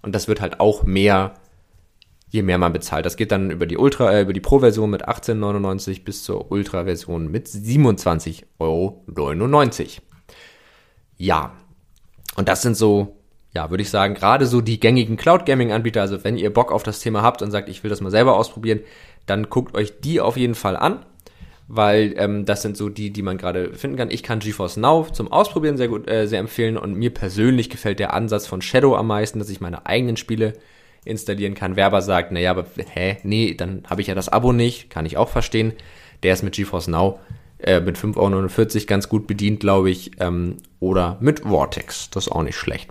Und 0.00 0.14
das 0.14 0.26
wird 0.26 0.40
halt 0.40 0.60
auch 0.60 0.84
mehr, 0.84 1.34
je 2.30 2.42
mehr 2.42 2.58
man 2.58 2.72
bezahlt. 2.72 3.04
Das 3.04 3.16
geht 3.16 3.32
dann 3.32 3.50
über 3.50 3.66
die 3.66 3.76
Ultra, 3.76 4.12
äh, 4.12 4.22
über 4.22 4.32
die 4.32 4.40
Pro-Version 4.40 4.88
mit 4.88 5.06
18,99 5.06 6.04
bis 6.04 6.24
zur 6.24 6.50
Ultra-Version 6.50 7.30
mit 7.30 7.48
27,99 7.48 8.44
Euro. 8.58 9.04
Ja. 11.16 11.52
Und 12.36 12.48
das 12.48 12.62
sind 12.62 12.76
so, 12.76 13.16
ja, 13.52 13.70
würde 13.70 13.82
ich 13.82 13.90
sagen, 13.90 14.14
gerade 14.14 14.46
so 14.46 14.60
die 14.60 14.78
gängigen 14.78 15.16
Cloud 15.16 15.44
Gaming 15.44 15.72
Anbieter. 15.72 16.00
Also 16.00 16.22
wenn 16.22 16.38
ihr 16.38 16.52
Bock 16.52 16.70
auf 16.70 16.84
das 16.84 17.00
Thema 17.00 17.22
habt 17.22 17.42
und 17.42 17.50
sagt, 17.50 17.68
ich 17.68 17.82
will 17.82 17.90
das 17.90 18.00
mal 18.00 18.10
selber 18.10 18.36
ausprobieren, 18.36 18.80
dann 19.26 19.50
guckt 19.50 19.74
euch 19.74 20.00
die 20.00 20.20
auf 20.20 20.36
jeden 20.36 20.54
Fall 20.54 20.76
an, 20.76 21.04
weil 21.66 22.14
ähm, 22.16 22.44
das 22.44 22.62
sind 22.62 22.76
so 22.76 22.88
die, 22.88 23.10
die 23.10 23.22
man 23.22 23.38
gerade 23.38 23.74
finden 23.74 23.96
kann. 23.96 24.10
Ich 24.10 24.22
kann 24.22 24.38
GeForce 24.38 24.76
Now 24.76 25.08
zum 25.12 25.32
Ausprobieren 25.32 25.76
sehr 25.76 25.88
gut, 25.88 26.08
äh, 26.08 26.28
sehr 26.28 26.38
empfehlen 26.38 26.76
und 26.76 26.94
mir 26.94 27.12
persönlich 27.12 27.70
gefällt 27.70 27.98
der 27.98 28.14
Ansatz 28.14 28.46
von 28.46 28.62
Shadow 28.62 28.94
am 28.94 29.08
meisten, 29.08 29.40
dass 29.40 29.50
ich 29.50 29.60
meine 29.60 29.86
eigenen 29.86 30.16
Spiele 30.16 30.52
installieren 31.04 31.54
kann. 31.54 31.76
Werber 31.76 32.02
sagt, 32.02 32.32
naja, 32.32 32.50
aber 32.50 32.66
hä, 32.76 33.16
nee, 33.22 33.54
dann 33.54 33.82
habe 33.88 34.00
ich 34.02 34.08
ja 34.08 34.14
das 34.14 34.28
Abo 34.28 34.52
nicht, 34.52 34.90
kann 34.90 35.06
ich 35.06 35.16
auch 35.16 35.28
verstehen. 35.28 35.72
Der 36.22 36.34
ist 36.34 36.42
mit 36.42 36.54
GeForce 36.54 36.88
Now 36.88 37.18
äh, 37.62 37.80
mit 37.80 37.98
5,49 37.98 38.76
Euro 38.76 38.86
ganz 38.86 39.08
gut 39.08 39.26
bedient, 39.26 39.60
glaube 39.60 39.90
ich. 39.90 40.12
Ähm, 40.18 40.56
oder 40.78 41.18
mit 41.20 41.40
Vortex, 41.40 42.10
das 42.10 42.26
ist 42.26 42.32
auch 42.32 42.42
nicht 42.42 42.56
schlecht. 42.56 42.90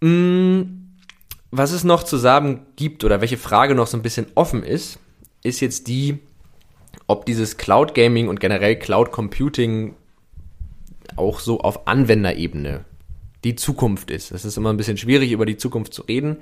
Mm, 0.00 0.62
was 1.50 1.72
es 1.72 1.84
noch 1.84 2.02
zu 2.02 2.16
sagen 2.16 2.66
gibt 2.76 3.04
oder 3.04 3.20
welche 3.20 3.36
Frage 3.36 3.74
noch 3.74 3.86
so 3.86 3.96
ein 3.96 4.02
bisschen 4.02 4.26
offen 4.34 4.62
ist, 4.62 4.98
ist 5.42 5.60
jetzt 5.60 5.86
die, 5.86 6.18
ob 7.06 7.26
dieses 7.26 7.56
Cloud 7.56 7.94
Gaming 7.94 8.28
und 8.28 8.40
generell 8.40 8.76
Cloud 8.76 9.12
Computing 9.12 9.94
auch 11.16 11.40
so 11.40 11.60
auf 11.60 11.86
Anwenderebene 11.86 12.84
die 13.46 13.54
Zukunft 13.54 14.10
ist. 14.10 14.32
Es 14.32 14.44
ist 14.44 14.56
immer 14.56 14.72
ein 14.72 14.76
bisschen 14.76 14.96
schwierig, 14.96 15.30
über 15.30 15.46
die 15.46 15.56
Zukunft 15.56 15.94
zu 15.94 16.02
reden. 16.02 16.38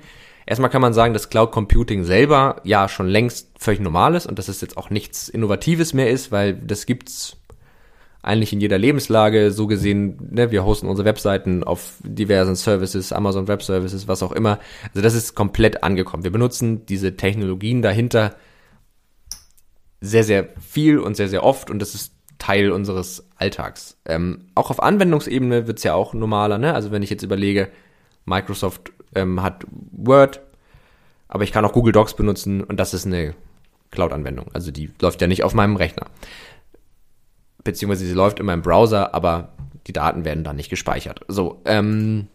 Erstmal 0.47 0.69
kann 0.69 0.81
man 0.81 0.93
sagen, 0.93 1.13
dass 1.13 1.29
Cloud 1.29 1.51
Computing 1.51 2.03
selber 2.03 2.61
ja 2.63 2.89
schon 2.89 3.07
längst 3.07 3.49
völlig 3.57 3.79
normal 3.79 4.15
ist 4.15 4.25
und 4.25 4.39
dass 4.39 4.47
es 4.47 4.61
jetzt 4.61 4.77
auch 4.77 4.89
nichts 4.89 5.29
Innovatives 5.29 5.93
mehr 5.93 6.09
ist, 6.09 6.31
weil 6.31 6.53
das 6.53 6.85
gibt's 6.85 7.37
eigentlich 8.21 8.53
in 8.53 8.59
jeder 8.59 8.79
Lebenslage. 8.79 9.51
So 9.51 9.67
gesehen, 9.67 10.17
ne, 10.31 10.49
wir 10.49 10.65
hosten 10.65 10.87
unsere 10.87 11.05
Webseiten 11.05 11.63
auf 11.63 11.93
diversen 12.03 12.55
Services, 12.55 13.13
Amazon 13.13 13.47
Web 13.47 13.61
Services, 13.61 14.07
was 14.07 14.23
auch 14.23 14.31
immer. 14.31 14.59
Also 14.89 15.01
das 15.01 15.13
ist 15.13 15.35
komplett 15.35 15.83
angekommen. 15.83 16.23
Wir 16.23 16.31
benutzen 16.31 16.87
diese 16.87 17.15
Technologien 17.15 17.83
dahinter 17.83 18.35
sehr, 20.01 20.23
sehr 20.23 20.49
viel 20.59 20.97
und 20.97 21.15
sehr, 21.15 21.29
sehr 21.29 21.43
oft 21.43 21.69
und 21.69 21.79
das 21.79 21.93
ist 21.93 22.14
Teil 22.45 22.71
unseres 22.71 23.27
Alltags. 23.37 23.97
Ähm, 24.05 24.45
auch 24.53 24.69
auf 24.69 24.83
Anwendungsebene 24.83 25.65
wird's 25.65 25.81
ja 25.81 25.95
auch 25.95 26.13
normaler. 26.13 26.59
Ne? 26.59 26.75
Also 26.75 26.91
wenn 26.91 27.01
ich 27.01 27.09
jetzt 27.09 27.23
überlege, 27.23 27.69
Microsoft 28.25 28.91
ähm, 29.15 29.41
hat 29.41 29.65
Word, 29.91 30.41
aber 31.27 31.43
ich 31.43 31.51
kann 31.51 31.65
auch 31.65 31.73
Google 31.73 31.91
Docs 31.91 32.15
benutzen 32.15 32.63
und 32.63 32.79
das 32.79 32.93
ist 32.93 33.07
eine 33.07 33.33
Cloud-Anwendung. 33.89 34.51
Also 34.53 34.69
die 34.69 34.91
läuft 35.01 35.21
ja 35.21 35.27
nicht 35.27 35.43
auf 35.43 35.55
meinem 35.55 35.75
Rechner. 35.75 36.05
Beziehungsweise 37.63 38.05
sie 38.05 38.13
läuft 38.13 38.39
in 38.39 38.45
meinem 38.45 38.61
Browser, 38.61 39.15
aber 39.15 39.53
die 39.87 39.93
Daten 39.93 40.23
werden 40.23 40.43
da 40.43 40.53
nicht 40.53 40.69
gespeichert. 40.69 41.21
So, 41.27 41.63
ähm, 41.65 42.27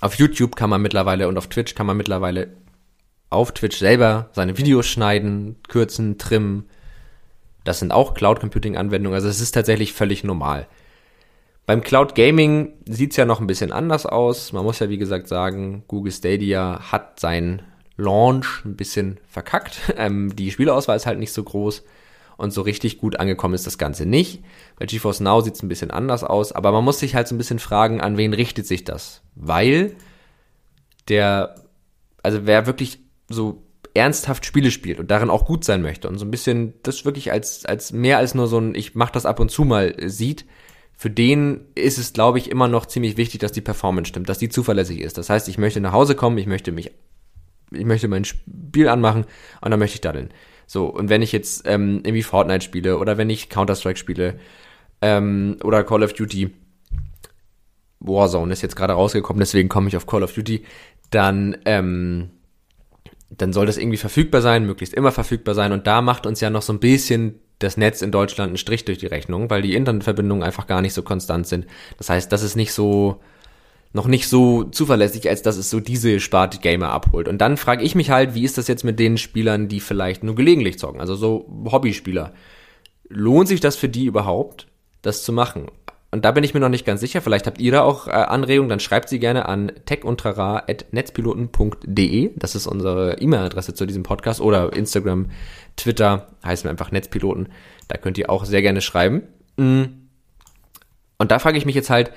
auf 0.00 0.14
YouTube 0.14 0.56
kann 0.56 0.70
man 0.70 0.80
mittlerweile 0.80 1.28
und 1.28 1.36
auf 1.36 1.48
Twitch 1.48 1.74
kann 1.74 1.86
man 1.86 1.98
mittlerweile 1.98 2.48
auf 3.28 3.52
Twitch 3.52 3.76
selber 3.76 4.30
seine 4.32 4.56
Videos 4.56 4.86
schneiden, 4.86 5.56
kürzen, 5.68 6.16
trimmen. 6.16 6.64
Das 7.64 7.78
sind 7.78 7.92
auch 7.92 8.14
Cloud 8.14 8.40
Computing 8.40 8.76
Anwendungen. 8.76 9.14
Also 9.14 9.28
es 9.28 9.40
ist 9.40 9.52
tatsächlich 9.52 9.92
völlig 9.92 10.22
normal. 10.22 10.68
Beim 11.66 11.82
Cloud 11.82 12.14
Gaming 12.14 12.74
sieht's 12.86 13.16
ja 13.16 13.24
noch 13.24 13.40
ein 13.40 13.46
bisschen 13.46 13.72
anders 13.72 14.04
aus. 14.04 14.52
Man 14.52 14.64
muss 14.64 14.78
ja 14.78 14.90
wie 14.90 14.98
gesagt 14.98 15.28
sagen, 15.28 15.82
Google 15.88 16.12
Stadia 16.12 16.92
hat 16.92 17.18
sein 17.18 17.62
Launch 17.96 18.64
ein 18.64 18.76
bisschen 18.76 19.18
verkackt. 19.26 19.80
Ähm, 19.96 20.36
die 20.36 20.50
Spielauswahl 20.50 20.96
ist 20.96 21.06
halt 21.06 21.18
nicht 21.18 21.32
so 21.32 21.42
groß. 21.42 21.84
und 22.36 22.52
so 22.52 22.62
richtig 22.62 22.98
gut 22.98 23.16
angekommen 23.20 23.54
ist 23.54 23.66
das 23.66 23.78
Ganze 23.78 24.06
nicht. 24.06 24.42
Bei 24.76 24.86
GeForce 24.86 25.20
Now 25.20 25.40
sieht 25.40 25.54
es 25.54 25.62
ein 25.62 25.68
bisschen 25.68 25.90
anders 25.90 26.24
aus, 26.24 26.52
aber 26.52 26.72
man 26.72 26.84
muss 26.84 26.98
sich 26.98 27.14
halt 27.14 27.28
so 27.28 27.34
ein 27.34 27.38
bisschen 27.38 27.60
fragen, 27.60 28.00
an 28.00 28.16
wen 28.16 28.34
richtet 28.34 28.66
sich 28.66 28.84
das? 28.84 29.22
Weil 29.36 29.94
der, 31.08 31.54
also 32.22 32.40
wer 32.44 32.66
wirklich 32.66 32.98
so 33.28 33.62
ernsthaft 33.94 34.44
Spiele 34.44 34.72
spielt 34.72 34.98
und 34.98 35.10
darin 35.10 35.30
auch 35.30 35.46
gut 35.46 35.64
sein 35.64 35.80
möchte 35.80 36.08
und 36.08 36.18
so 36.18 36.24
ein 36.24 36.30
bisschen 36.30 36.74
das 36.82 37.04
wirklich 37.04 37.30
als, 37.30 37.64
als 37.64 37.92
mehr 37.92 38.18
als 38.18 38.34
nur 38.34 38.48
so 38.48 38.58
ein, 38.58 38.74
ich 38.74 38.94
mach 38.96 39.10
das 39.10 39.24
ab 39.24 39.38
und 39.38 39.50
zu 39.50 39.64
mal 39.64 39.94
sieht, 40.08 40.44
für 40.96 41.10
den 41.10 41.66
ist 41.74 41.98
es, 41.98 42.12
glaube 42.12 42.38
ich, 42.38 42.50
immer 42.50 42.68
noch 42.68 42.86
ziemlich 42.86 43.16
wichtig, 43.16 43.40
dass 43.40 43.52
die 43.52 43.60
Performance 43.60 44.08
stimmt, 44.08 44.28
dass 44.28 44.38
die 44.38 44.48
zuverlässig 44.48 45.00
ist. 45.00 45.18
Das 45.18 45.30
heißt, 45.30 45.48
ich 45.48 45.58
möchte 45.58 45.80
nach 45.80 45.92
Hause 45.92 46.14
kommen, 46.14 46.38
ich 46.38 46.46
möchte 46.46 46.72
mich, 46.72 46.92
ich 47.72 47.84
möchte 47.84 48.08
mein 48.08 48.24
Spiel 48.24 48.88
anmachen 48.88 49.24
und 49.60 49.70
dann 49.70 49.78
möchte 49.78 49.96
ich 49.96 50.00
daddeln. 50.00 50.30
So, 50.66 50.86
und 50.86 51.08
wenn 51.08 51.22
ich 51.22 51.32
jetzt 51.32 51.66
ähm, 51.66 51.96
irgendwie 52.04 52.22
Fortnite 52.22 52.64
spiele 52.64 52.98
oder 52.98 53.18
wenn 53.18 53.30
ich 53.30 53.48
Counter-Strike 53.48 53.98
spiele 53.98 54.38
ähm, 55.02 55.56
oder 55.62 55.84
Call 55.84 56.02
of 56.02 56.12
Duty, 56.14 56.50
Warzone 58.00 58.52
ist 58.52 58.62
jetzt 58.62 58.76
gerade 58.76 58.94
rausgekommen, 58.94 59.40
deswegen 59.40 59.68
komme 59.68 59.88
ich 59.88 59.96
auf 59.96 60.06
Call 60.06 60.22
of 60.22 60.32
Duty, 60.32 60.64
dann, 61.10 61.56
ähm, 61.64 62.30
dann 63.38 63.52
soll 63.52 63.66
das 63.66 63.78
irgendwie 63.78 63.96
verfügbar 63.96 64.42
sein, 64.42 64.66
möglichst 64.66 64.94
immer 64.94 65.12
verfügbar 65.12 65.54
sein. 65.54 65.72
Und 65.72 65.86
da 65.86 66.02
macht 66.02 66.26
uns 66.26 66.40
ja 66.40 66.50
noch 66.50 66.62
so 66.62 66.72
ein 66.72 66.80
bisschen 66.80 67.40
das 67.58 67.76
Netz 67.76 68.02
in 68.02 68.10
Deutschland 68.10 68.48
einen 68.50 68.56
Strich 68.56 68.84
durch 68.84 68.98
die 68.98 69.06
Rechnung, 69.06 69.50
weil 69.50 69.62
die 69.62 69.74
Internetverbindungen 69.74 70.44
einfach 70.44 70.66
gar 70.66 70.82
nicht 70.82 70.94
so 70.94 71.02
konstant 71.02 71.46
sind. 71.46 71.66
Das 71.98 72.10
heißt, 72.10 72.30
das 72.30 72.42
ist 72.42 72.56
nicht 72.56 72.72
so, 72.72 73.20
noch 73.92 74.06
nicht 74.06 74.28
so 74.28 74.64
zuverlässig, 74.64 75.28
als 75.28 75.42
dass 75.42 75.56
es 75.56 75.70
so 75.70 75.80
diese 75.80 76.20
Sparte 76.20 76.58
Gamer 76.58 76.90
abholt. 76.90 77.28
Und 77.28 77.38
dann 77.38 77.56
frage 77.56 77.84
ich 77.84 77.94
mich 77.94 78.10
halt, 78.10 78.34
wie 78.34 78.44
ist 78.44 78.58
das 78.58 78.68
jetzt 78.68 78.84
mit 78.84 78.98
den 78.98 79.16
Spielern, 79.18 79.68
die 79.68 79.80
vielleicht 79.80 80.24
nur 80.24 80.34
gelegentlich 80.34 80.78
zocken, 80.78 81.00
also 81.00 81.14
so 81.14 81.46
Hobbyspieler? 81.70 82.34
Lohnt 83.08 83.48
sich 83.48 83.60
das 83.60 83.76
für 83.76 83.88
die 83.88 84.06
überhaupt, 84.06 84.66
das 85.02 85.22
zu 85.22 85.32
machen? 85.32 85.68
Und 86.14 86.24
da 86.24 86.30
bin 86.30 86.44
ich 86.44 86.54
mir 86.54 86.60
noch 86.60 86.68
nicht 86.68 86.86
ganz 86.86 87.00
sicher. 87.00 87.20
Vielleicht 87.20 87.48
habt 87.48 87.60
ihr 87.60 87.72
da 87.72 87.82
auch 87.82 88.06
äh, 88.06 88.12
Anregungen, 88.12 88.68
dann 88.68 88.78
schreibt 88.78 89.08
sie 89.08 89.18
gerne 89.18 89.48
an 89.48 89.72
techuntrara.netzpiloten.de. 89.84 92.30
Das 92.36 92.54
ist 92.54 92.68
unsere 92.68 93.18
E-Mail-Adresse 93.18 93.74
zu 93.74 93.84
diesem 93.84 94.04
Podcast 94.04 94.40
oder 94.40 94.72
Instagram, 94.74 95.32
Twitter, 95.76 96.28
heißen 96.44 96.66
wir 96.66 96.70
einfach 96.70 96.92
Netzpiloten. 96.92 97.48
Da 97.88 97.96
könnt 97.96 98.16
ihr 98.16 98.30
auch 98.30 98.44
sehr 98.44 98.62
gerne 98.62 98.80
schreiben. 98.80 99.24
Mm. 99.56 99.82
Und 101.18 101.32
da 101.32 101.40
frage 101.40 101.58
ich 101.58 101.66
mich 101.66 101.74
jetzt 101.74 101.90
halt, 101.90 102.12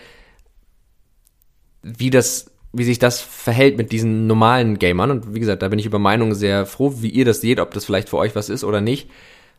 wie 1.82 2.12
das, 2.12 2.52
wie 2.74 2.84
sich 2.84 3.00
das 3.00 3.20
verhält 3.20 3.78
mit 3.78 3.92
diesen 3.92 4.28
normalen 4.28 4.78
Gamern. 4.78 5.10
Und 5.10 5.34
wie 5.34 5.40
gesagt, 5.40 5.64
da 5.64 5.70
bin 5.70 5.80
ich 5.80 5.88
über 5.88 5.98
Meinung 5.98 6.36
sehr 6.36 6.68
froh, 6.68 6.94
wie 6.98 7.10
ihr 7.10 7.26
das 7.26 7.42
seht, 7.42 7.60
ob 7.60 7.74
das 7.74 7.86
vielleicht 7.86 8.10
für 8.10 8.18
euch 8.18 8.36
was 8.36 8.50
ist 8.50 8.64
oder 8.64 8.80
nicht. 8.80 9.10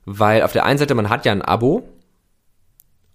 Weil 0.05 0.43
auf 0.43 0.53
der 0.53 0.65
einen 0.65 0.79
Seite, 0.79 0.95
man 0.95 1.09
hat 1.09 1.27
ja 1.27 1.33
ein 1.33 1.43
Abo 1.43 1.89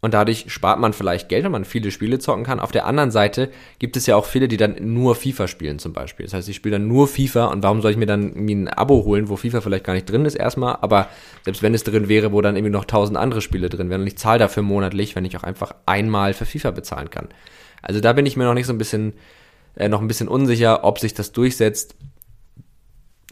und 0.04 0.14
dadurch 0.14 0.48
spart 0.50 0.82
man 0.82 0.92
vielleicht 0.92 1.30
Geld, 1.30 1.46
wenn 1.46 1.54
man 1.54 1.64
viele 1.64 1.90
Spiele 1.90 2.20
zocken 2.20 2.44
kann. 2.44 2.60
Auf 2.60 2.74
der 2.74 2.86
anderen 2.86 3.10
Seite 3.10 3.50
gibt 3.80 3.96
es 3.96 4.06
ja 4.06 4.18
auch 4.18 4.26
viele, 4.26 4.50
die 4.50 4.58
dann 4.58 4.76
nur 4.82 5.16
FIFA 5.16 5.48
spielen 5.48 5.80
zum 5.80 5.94
Beispiel. 5.94 6.26
Das 6.26 6.34
heißt, 6.34 6.50
ich 6.50 6.58
spiele 6.58 6.74
dann 6.74 6.90
nur 6.90 7.08
FIFA 7.08 7.46
und 7.46 7.64
warum 7.64 7.82
soll 7.82 7.92
ich 7.92 7.98
mir 7.98 8.06
dann 8.06 8.34
irgendwie 8.34 8.56
ein 8.56 8.68
Abo 8.68 9.06
holen, 9.06 9.30
wo 9.30 9.38
FIFA 9.38 9.62
vielleicht 9.62 9.86
gar 9.86 9.94
nicht 9.94 10.10
drin 10.10 10.26
ist 10.26 10.36
erstmal, 10.36 10.78
aber 10.82 11.08
selbst 11.46 11.64
wenn 11.64 11.74
es 11.74 11.86
drin 11.86 12.10
wäre, 12.10 12.34
wo 12.34 12.42
dann 12.42 12.58
irgendwie 12.58 12.74
noch 12.74 12.84
tausend 12.84 13.18
andere 13.18 13.40
Spiele 13.40 13.70
drin 13.70 13.90
wären 13.90 14.02
und 14.02 14.08
ich 14.08 14.18
zahle 14.18 14.40
dafür 14.40 14.62
monatlich, 14.62 15.16
wenn 15.16 15.24
ich 15.24 15.38
auch 15.38 15.44
einfach 15.44 15.74
einmal 15.86 16.34
für 16.34 16.46
FIFA 16.46 16.72
bezahlen 16.72 17.10
kann. 17.10 17.30
Also 17.82 18.02
da 18.02 18.12
bin 18.12 18.26
ich 18.26 18.36
mir 18.36 18.44
noch 18.44 18.56
nicht 18.56 18.68
so 18.68 18.74
ein 18.74 18.78
bisschen, 18.78 19.14
äh, 19.78 19.88
noch 19.88 20.02
ein 20.02 20.10
bisschen 20.10 20.28
unsicher, 20.28 20.84
ob 20.84 21.00
sich 21.00 21.14
das 21.14 21.32
durchsetzt. 21.32 21.96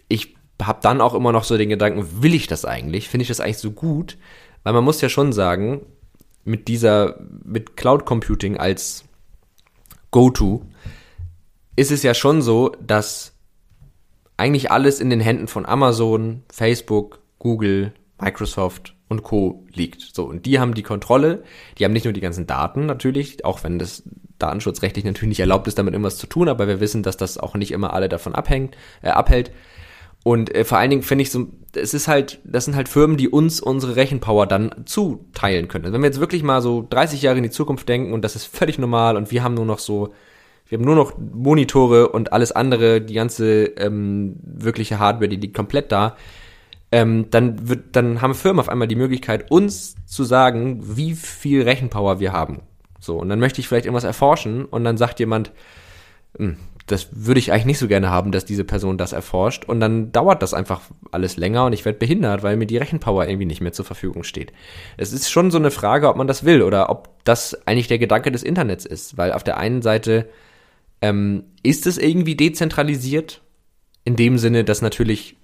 Ich 0.08 0.38
habe 0.62 0.80
dann 0.82 1.02
auch 1.02 1.16
immer 1.16 1.34
noch 1.34 1.44
so 1.44 1.58
den 1.58 1.68
Gedanken, 1.68 2.24
will 2.24 2.34
ich 2.34 2.48
das 2.48 2.64
eigentlich? 2.64 3.10
Finde 3.10 3.24
ich 3.24 3.28
das 3.28 3.42
eigentlich 3.42 3.58
so 3.58 3.72
gut? 3.72 4.18
Weil 4.64 4.72
man 4.72 4.86
muss 4.86 5.02
ja 5.02 5.10
schon 5.10 5.34
sagen, 5.34 5.82
mit 6.44 6.68
dieser, 6.68 7.20
mit 7.44 7.78
Cloud 7.78 8.06
Computing 8.06 8.58
als 8.58 9.06
Go-To, 10.12 10.66
ist 11.76 11.92
es 11.92 12.04
ja 12.04 12.14
schon 12.14 12.42
so, 12.42 12.72
dass 12.86 13.34
eigentlich 14.38 14.72
alles 14.72 15.00
in 15.00 15.10
den 15.10 15.20
Händen 15.20 15.48
von 15.48 15.66
Amazon, 15.66 16.44
Facebook, 16.52 17.20
Google, 17.40 17.94
Microsoft 18.20 18.96
und 19.08 19.24
Co. 19.24 19.66
liegt. 19.74 20.02
So, 20.02 20.26
und 20.26 20.46
die 20.46 20.60
haben 20.60 20.74
die 20.74 20.84
Kontrolle, 20.84 21.44
die 21.78 21.86
haben 21.86 21.94
nicht 21.94 22.06
nur 22.06 22.14
die 22.14 22.22
ganzen 22.22 22.48
Daten 22.48 22.86
natürlich, 22.86 23.46
auch 23.46 23.64
wenn 23.64 23.78
das 23.78 24.04
datenschutzrechtlich 24.40 25.06
natürlich 25.06 25.30
nicht 25.30 25.40
erlaubt 25.40 25.68
ist, 25.68 25.78
damit 25.78 25.94
irgendwas 25.94 26.18
zu 26.18 26.28
tun, 26.28 26.48
aber 26.50 26.68
wir 26.68 26.80
wissen, 26.80 27.04
dass 27.04 27.18
das 27.18 27.38
auch 27.38 27.56
nicht 27.56 27.72
immer 27.72 27.94
alle 27.94 28.10
davon 28.10 28.34
abhängt, 28.34 28.76
äh, 29.02 29.10
abhält. 29.10 29.52
Und 30.24 30.54
äh, 30.54 30.64
vor 30.64 30.78
allen 30.78 30.90
Dingen 30.90 31.02
finde 31.02 31.24
ich 31.24 31.32
so, 31.32 31.48
es 31.76 31.94
ist 31.94 32.08
halt, 32.08 32.40
das 32.44 32.66
sind 32.66 32.76
halt 32.76 32.90
Firmen, 32.90 33.18
die 33.18 33.30
uns 33.30 33.60
unsere 33.60 33.96
Rechenpower 33.96 34.46
dann 34.46 34.72
zuteilen 34.86 35.68
können. 35.68 35.86
Also 35.86 35.94
wenn 35.94 36.02
wir 36.02 36.10
jetzt 36.10 36.20
wirklich 36.20 36.44
mal 36.44 36.62
so 36.62 36.86
30 36.90 37.22
Jahre 37.22 37.38
in 37.38 37.44
die 37.44 37.50
Zukunft 37.50 37.90
denken 37.90 38.14
und 38.14 38.24
das 38.24 38.36
ist 38.36 38.46
völlig 38.46 38.78
normal 38.78 39.18
und 39.18 39.32
wir 39.32 39.44
haben 39.44 39.56
nur 39.56 39.66
noch 39.66 39.80
so, 39.80 40.14
wir 40.68 40.78
haben 40.78 40.86
nur 40.86 40.96
noch 40.96 41.18
Monitore 41.18 42.10
und 42.10 42.34
alles 42.34 42.52
andere, 42.52 43.02
die 43.02 43.16
ganze 43.16 43.66
ähm, 43.66 44.36
wirkliche 44.44 45.00
Hardware, 45.00 45.30
die 45.30 45.38
liegt 45.38 45.56
komplett 45.56 45.92
da, 45.92 46.16
ähm, 46.92 47.28
dann 47.32 47.68
wird, 47.70 47.96
dann 47.96 48.22
haben 48.22 48.36
Firmen 48.36 48.60
auf 48.60 48.70
einmal 48.70 48.88
die 48.88 48.96
Möglichkeit, 48.96 49.50
uns 49.50 49.96
zu 50.06 50.24
sagen, 50.24 50.82
wie 50.98 51.14
viel 51.14 51.64
Rechenpower 51.64 52.20
wir 52.20 52.34
haben. 52.34 52.62
So, 53.00 53.18
und 53.18 53.30
dann 53.30 53.40
möchte 53.40 53.62
ich 53.62 53.68
vielleicht 53.68 53.86
irgendwas 53.86 54.04
erforschen 54.04 54.66
und 54.66 54.84
dann 54.84 54.98
sagt 54.98 55.20
jemand, 55.20 55.52
hm, 56.38 56.58
das 56.88 57.10
würde 57.12 57.39
ich 57.39 57.52
eigentlich 57.52 57.65
nicht 57.65 57.80
so 57.80 57.88
gerne 57.88 58.10
haben, 58.10 58.32
dass 58.32 58.46
diese 58.46 58.63
Person 58.63 58.98
das 58.98 59.13
erforscht 59.13 59.65
und 59.65 59.80
dann 59.80 60.12
dauert 60.12 60.41
das 60.41 60.54
einfach 60.54 60.82
alles 61.12 61.38
länger 61.38 61.65
und 61.65 61.74
ich 61.74 61.86
werde 61.86 62.00
behindert, 62.00 62.44
weil 62.44 62.58
mir 62.58 62.65
die 62.65 62.78
Rechenpower 62.78 63.28
irgendwie 63.28 63.46
nicht 63.46 63.62
mehr 63.62 63.74
zur 63.74 63.86
Verfügung 63.86 64.24
steht. 64.24 64.52
Es 64.98 65.13
ist 65.13 65.30
schon 65.30 65.52
so 65.52 65.58
eine 65.58 65.72
Frage, 65.72 66.10
ob 66.10 66.17
man 66.17 66.28
das 66.28 66.44
will 66.44 66.62
oder 66.62 66.89
ob 66.89 67.24
das 67.24 67.65
eigentlich 67.67 67.88
der 67.88 68.00
Gedanke 68.00 68.32
des 68.32 68.44
Internets 68.44 68.86
ist, 68.86 69.17
weil 69.17 69.32
auf 69.32 69.44
der 69.44 69.58
einen 69.58 69.82
Seite 69.82 70.30
ähm, 71.02 71.44
ist 71.63 71.88
es 71.88 71.98
irgendwie 71.98 72.36
dezentralisiert, 72.36 73.41
in 74.04 74.15
dem 74.15 74.38
Sinne, 74.38 74.63
dass 74.63 74.82
natürlich 74.82 75.38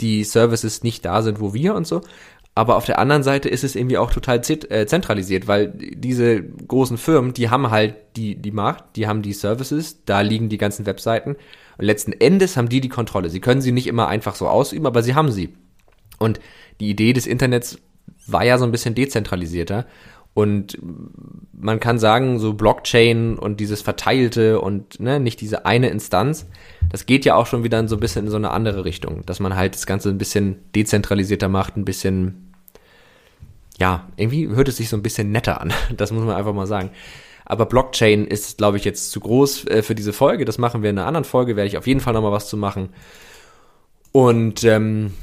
die 0.00 0.24
Services 0.24 0.82
nicht 0.82 1.04
da 1.04 1.22
sind, 1.22 1.40
wo 1.40 1.52
wir 1.52 1.74
und 1.74 1.86
so. 1.86 2.00
Aber 2.60 2.76
auf 2.76 2.84
der 2.84 2.98
anderen 2.98 3.22
Seite 3.22 3.48
ist 3.48 3.64
es 3.64 3.74
irgendwie 3.74 3.96
auch 3.96 4.10
total 4.10 4.42
äh, 4.68 4.84
zentralisiert, 4.84 5.48
weil 5.48 5.68
diese 5.70 6.42
großen 6.42 6.98
Firmen, 6.98 7.32
die 7.32 7.48
haben 7.48 7.70
halt 7.70 7.94
die, 8.16 8.34
die 8.34 8.50
Macht, 8.50 8.84
die 8.96 9.06
haben 9.06 9.22
die 9.22 9.32
Services, 9.32 10.04
da 10.04 10.20
liegen 10.20 10.50
die 10.50 10.58
ganzen 10.58 10.84
Webseiten. 10.84 11.36
Und 11.78 11.84
letzten 11.86 12.12
Endes 12.12 12.58
haben 12.58 12.68
die 12.68 12.82
die 12.82 12.90
Kontrolle. 12.90 13.30
Sie 13.30 13.40
können 13.40 13.62
sie 13.62 13.72
nicht 13.72 13.86
immer 13.86 14.08
einfach 14.08 14.34
so 14.34 14.46
ausüben, 14.46 14.84
aber 14.84 15.02
sie 15.02 15.14
haben 15.14 15.32
sie. 15.32 15.54
Und 16.18 16.38
die 16.80 16.90
Idee 16.90 17.14
des 17.14 17.26
Internets 17.26 17.78
war 18.26 18.44
ja 18.44 18.58
so 18.58 18.66
ein 18.66 18.72
bisschen 18.72 18.94
dezentralisierter. 18.94 19.86
Und 20.34 20.76
man 21.52 21.80
kann 21.80 21.98
sagen, 21.98 22.38
so 22.38 22.52
Blockchain 22.52 23.38
und 23.38 23.58
dieses 23.58 23.80
Verteilte 23.80 24.60
und 24.60 25.00
ne, 25.00 25.18
nicht 25.18 25.40
diese 25.40 25.64
eine 25.64 25.88
Instanz, 25.88 26.46
das 26.90 27.06
geht 27.06 27.24
ja 27.24 27.36
auch 27.36 27.46
schon 27.46 27.64
wieder 27.64 27.88
so 27.88 27.96
ein 27.96 28.00
bisschen 28.00 28.26
in 28.26 28.30
so 28.30 28.36
eine 28.36 28.50
andere 28.50 28.84
Richtung, 28.84 29.24
dass 29.24 29.40
man 29.40 29.56
halt 29.56 29.74
das 29.74 29.86
Ganze 29.86 30.10
ein 30.10 30.18
bisschen 30.18 30.56
dezentralisierter 30.74 31.48
macht, 31.48 31.76
ein 31.76 31.84
bisschen, 31.84 32.49
ja, 33.80 34.08
irgendwie 34.16 34.48
hört 34.48 34.68
es 34.68 34.76
sich 34.76 34.90
so 34.90 34.96
ein 34.96 35.02
bisschen 35.02 35.32
netter 35.32 35.60
an. 35.60 35.72
Das 35.96 36.12
muss 36.12 36.22
man 36.22 36.36
einfach 36.36 36.52
mal 36.52 36.66
sagen. 36.66 36.90
Aber 37.46 37.66
Blockchain 37.66 38.26
ist, 38.26 38.58
glaube 38.58 38.76
ich, 38.76 38.84
jetzt 38.84 39.10
zu 39.10 39.18
groß 39.18 39.66
äh, 39.66 39.82
für 39.82 39.94
diese 39.94 40.12
Folge. 40.12 40.44
Das 40.44 40.58
machen 40.58 40.82
wir 40.82 40.90
in 40.90 40.98
einer 40.98 41.08
anderen 41.08 41.24
Folge, 41.24 41.56
werde 41.56 41.66
ich 41.66 41.78
auf 41.78 41.86
jeden 41.86 42.00
Fall 42.00 42.12
nochmal 42.12 42.30
was 42.30 42.48
zu 42.48 42.56
machen. 42.56 42.90
Und 44.12 44.62
ähm, 44.64 45.14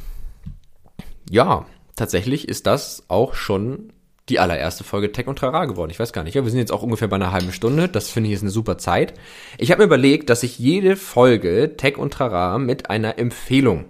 ja, 1.30 1.66
tatsächlich 1.96 2.50
ist 2.50 2.68
das 2.68 3.04
auch 3.08 3.36
schon 3.36 3.94
die 4.28 4.40
allererste 4.40 4.84
Folge 4.84 5.12
Tech 5.12 5.28
und 5.28 5.40
Trara 5.40 5.66
geworden. 5.66 5.92
Ich 5.92 6.00
weiß 6.00 6.12
gar 6.12 6.24
nicht. 6.24 6.34
Ja, 6.34 6.44
wir 6.44 6.50
sind 6.50 6.60
jetzt 6.60 6.74
auch 6.74 6.84
ungefähr 6.84 7.08
bei 7.08 7.16
einer 7.16 7.32
halben 7.32 7.54
Stunde. 7.54 7.88
Das 7.88 8.10
finde 8.10 8.30
ich 8.30 8.36
ist 8.36 8.42
eine 8.42 8.50
super 8.50 8.78
Zeit. 8.78 9.14
Ich 9.58 9.72
habe 9.72 9.82
mir 9.82 9.86
überlegt, 9.86 10.30
dass 10.30 10.44
ich 10.44 10.60
jede 10.60 10.96
Folge 10.98 11.76
Tech 11.78 11.98
und 11.98 12.12
Trara 12.12 12.58
mit 12.58 12.90
einer 12.90 13.20
Empfehlung 13.20 13.86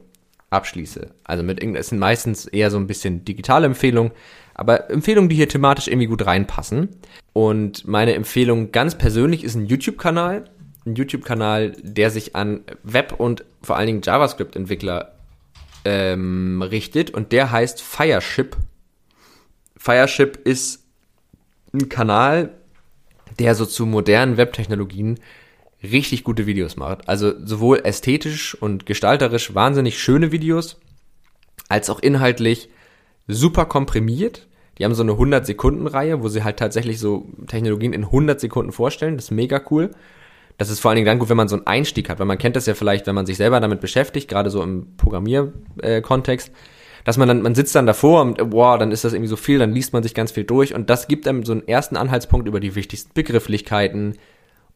abschließe. 0.50 1.14
Also 1.24 1.44
mit 1.44 1.62
es 1.64 1.88
sind 1.88 2.00
meistens 2.00 2.46
eher 2.46 2.72
so 2.72 2.78
ein 2.78 2.88
bisschen 2.88 3.26
digitale 3.26 3.66
Empfehlungen, 3.66 4.12
aber 4.54 4.90
Empfehlungen, 4.90 5.30
die 5.30 5.36
hier 5.36 5.50
thematisch 5.50 5.88
irgendwie 5.88 6.08
gut 6.08 6.26
reinpassen. 6.26 6.90
Und 7.34 7.88
meine 7.88 8.14
Empfehlung 8.16 8.72
ganz 8.72 8.96
persönlich 8.96 9.44
ist 9.44 9.56
ein 9.56 9.68
YouTube-Kanal. 9.68 10.50
Ein 10.86 10.96
YouTube-Kanal, 10.96 11.74
der 11.82 12.10
sich 12.10 12.36
an 12.36 12.62
Web- 12.84 13.20
und 13.20 13.44
vor 13.62 13.76
allen 13.76 13.88
Dingen 13.88 14.02
JavaScript-Entwickler 14.02 15.14
ähm, 15.86 16.62
richtet 16.62 17.12
und 17.12 17.32
der 17.32 17.52
heißt 17.52 17.82
Fireship 17.82 18.58
Fireship 19.78 20.38
ist 20.44 20.84
ein 21.74 21.88
Kanal, 21.88 22.56
der 23.40 23.56
so 23.56 23.66
zu 23.66 23.86
modernen 23.86 24.38
Webtechnologien 24.38 25.20
richtig 25.84 26.24
gute 26.24 26.46
Videos 26.46 26.76
macht. 26.76 27.08
Also 27.08 27.34
sowohl 27.44 27.82
ästhetisch 27.84 28.56
und 28.56 28.86
gestalterisch 28.86 29.54
wahnsinnig 29.54 30.00
schöne 30.00 30.32
Videos, 30.32 30.80
als 31.70 31.90
auch 31.90 32.00
inhaltlich 32.00 32.70
super 33.28 33.66
komprimiert. 33.66 34.48
Die 34.78 34.86
haben 34.86 34.94
so 34.94 35.04
eine 35.04 35.14
100 35.14 35.46
Sekunden 35.46 35.88
Reihe, 35.88 36.24
wo 36.24 36.30
sie 36.30 36.44
halt 36.44 36.58
tatsächlich 36.58 37.00
so 37.00 37.28
Technologien 37.48 37.94
in 37.94 38.06
100 38.06 38.40
Sekunden 38.40 38.72
vorstellen. 38.72 39.16
Das 39.16 39.26
ist 39.26 39.32
mega 39.32 39.62
cool. 39.72 39.92
Das 40.58 40.70
ist 40.70 40.80
vor 40.80 40.90
allen 40.90 40.96
Dingen 40.96 41.06
dann 41.06 41.20
gut, 41.20 41.30
wenn 41.30 41.38
man 41.38 41.48
so 41.48 41.56
einen 41.56 41.68
Einstieg 41.68 42.10
hat, 42.10 42.20
weil 42.20 42.26
man 42.26 42.40
kennt 42.40 42.56
das 42.56 42.66
ja 42.66 42.74
vielleicht, 42.74 43.06
wenn 43.06 43.16
man 43.16 43.28
sich 43.28 43.38
selber 43.38 43.60
damit 43.60 43.80
beschäftigt, 43.80 44.28
gerade 44.28 44.50
so 44.50 44.64
im 44.64 44.96
Programmierkontext, 44.98 46.50
äh, 46.50 46.52
dass 47.04 47.18
man 47.18 47.28
dann, 47.28 47.42
man 47.44 47.54
sitzt 47.54 47.76
dann 47.76 47.86
davor 47.86 48.22
und 48.22 48.50
boah, 48.50 48.80
dann 48.80 48.92
ist 48.92 49.04
das 49.04 49.14
irgendwie 49.14 49.30
so 49.30 49.36
viel, 49.36 49.60
dann 49.60 49.72
liest 49.72 49.94
man 49.94 50.02
sich 50.02 50.16
ganz 50.16 50.32
viel 50.32 50.46
durch 50.46 50.74
und 50.74 50.90
das 50.90 51.08
gibt 51.08 51.28
einem 51.28 51.46
so 51.46 51.52
einen 51.52 51.68
ersten 51.68 51.96
Anhaltspunkt 51.96 52.48
über 52.48 52.60
die 52.60 52.74
wichtigsten 52.74 53.12
Begrifflichkeiten 53.14 54.18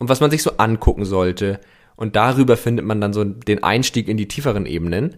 und 0.02 0.10
was 0.10 0.20
man 0.20 0.32
sich 0.32 0.42
so 0.42 0.54
angucken 0.58 1.06
sollte. 1.06 1.60
Und 1.96 2.16
darüber 2.16 2.58
findet 2.58 2.84
man 2.88 3.00
dann 3.00 3.14
so 3.14 3.24
den 3.24 3.62
Einstieg 3.62 4.08
in 4.08 4.18
die 4.18 4.28
tieferen 4.28 4.66
Ebenen. 4.66 5.18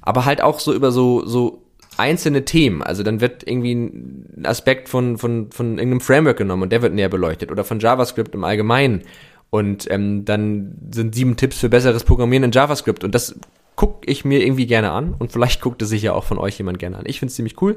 Aber 0.00 0.24
halt 0.24 0.40
auch 0.40 0.58
so 0.58 0.72
über 0.72 0.90
so, 0.90 1.26
so 1.26 1.66
einzelne 1.98 2.46
Themen. 2.46 2.82
Also 2.82 3.02
dann 3.02 3.20
wird 3.20 3.46
irgendwie 3.46 3.74
ein 3.74 4.46
Aspekt 4.46 4.88
von, 4.88 5.18
von, 5.18 5.50
von 5.52 5.76
irgendeinem 5.76 6.00
Framework 6.00 6.38
genommen 6.38 6.62
und 6.62 6.72
der 6.72 6.80
wird 6.80 6.94
näher 6.94 7.10
beleuchtet 7.10 7.52
oder 7.52 7.62
von 7.62 7.78
JavaScript 7.78 8.34
im 8.34 8.44
Allgemeinen. 8.44 9.02
Und 9.50 9.86
ähm, 9.90 10.24
dann 10.24 10.78
sind 10.94 11.14
sieben 11.14 11.36
Tipps 11.36 11.58
für 11.58 11.68
besseres 11.68 12.04
Programmieren 12.04 12.44
in 12.44 12.52
JavaScript. 12.52 13.04
Und 13.04 13.14
das 13.14 13.38
gucke 13.74 14.10
ich 14.10 14.24
mir 14.24 14.42
irgendwie 14.42 14.66
gerne 14.66 14.92
an. 14.92 15.14
Und 15.18 15.30
vielleicht 15.30 15.60
guckt 15.60 15.82
es 15.82 15.90
sich 15.90 16.00
ja 16.00 16.14
auch 16.14 16.24
von 16.24 16.38
euch 16.38 16.56
jemand 16.56 16.78
gerne 16.78 16.96
an. 16.96 17.04
Ich 17.06 17.18
finde 17.18 17.32
es 17.32 17.36
ziemlich 17.36 17.60
cool. 17.60 17.76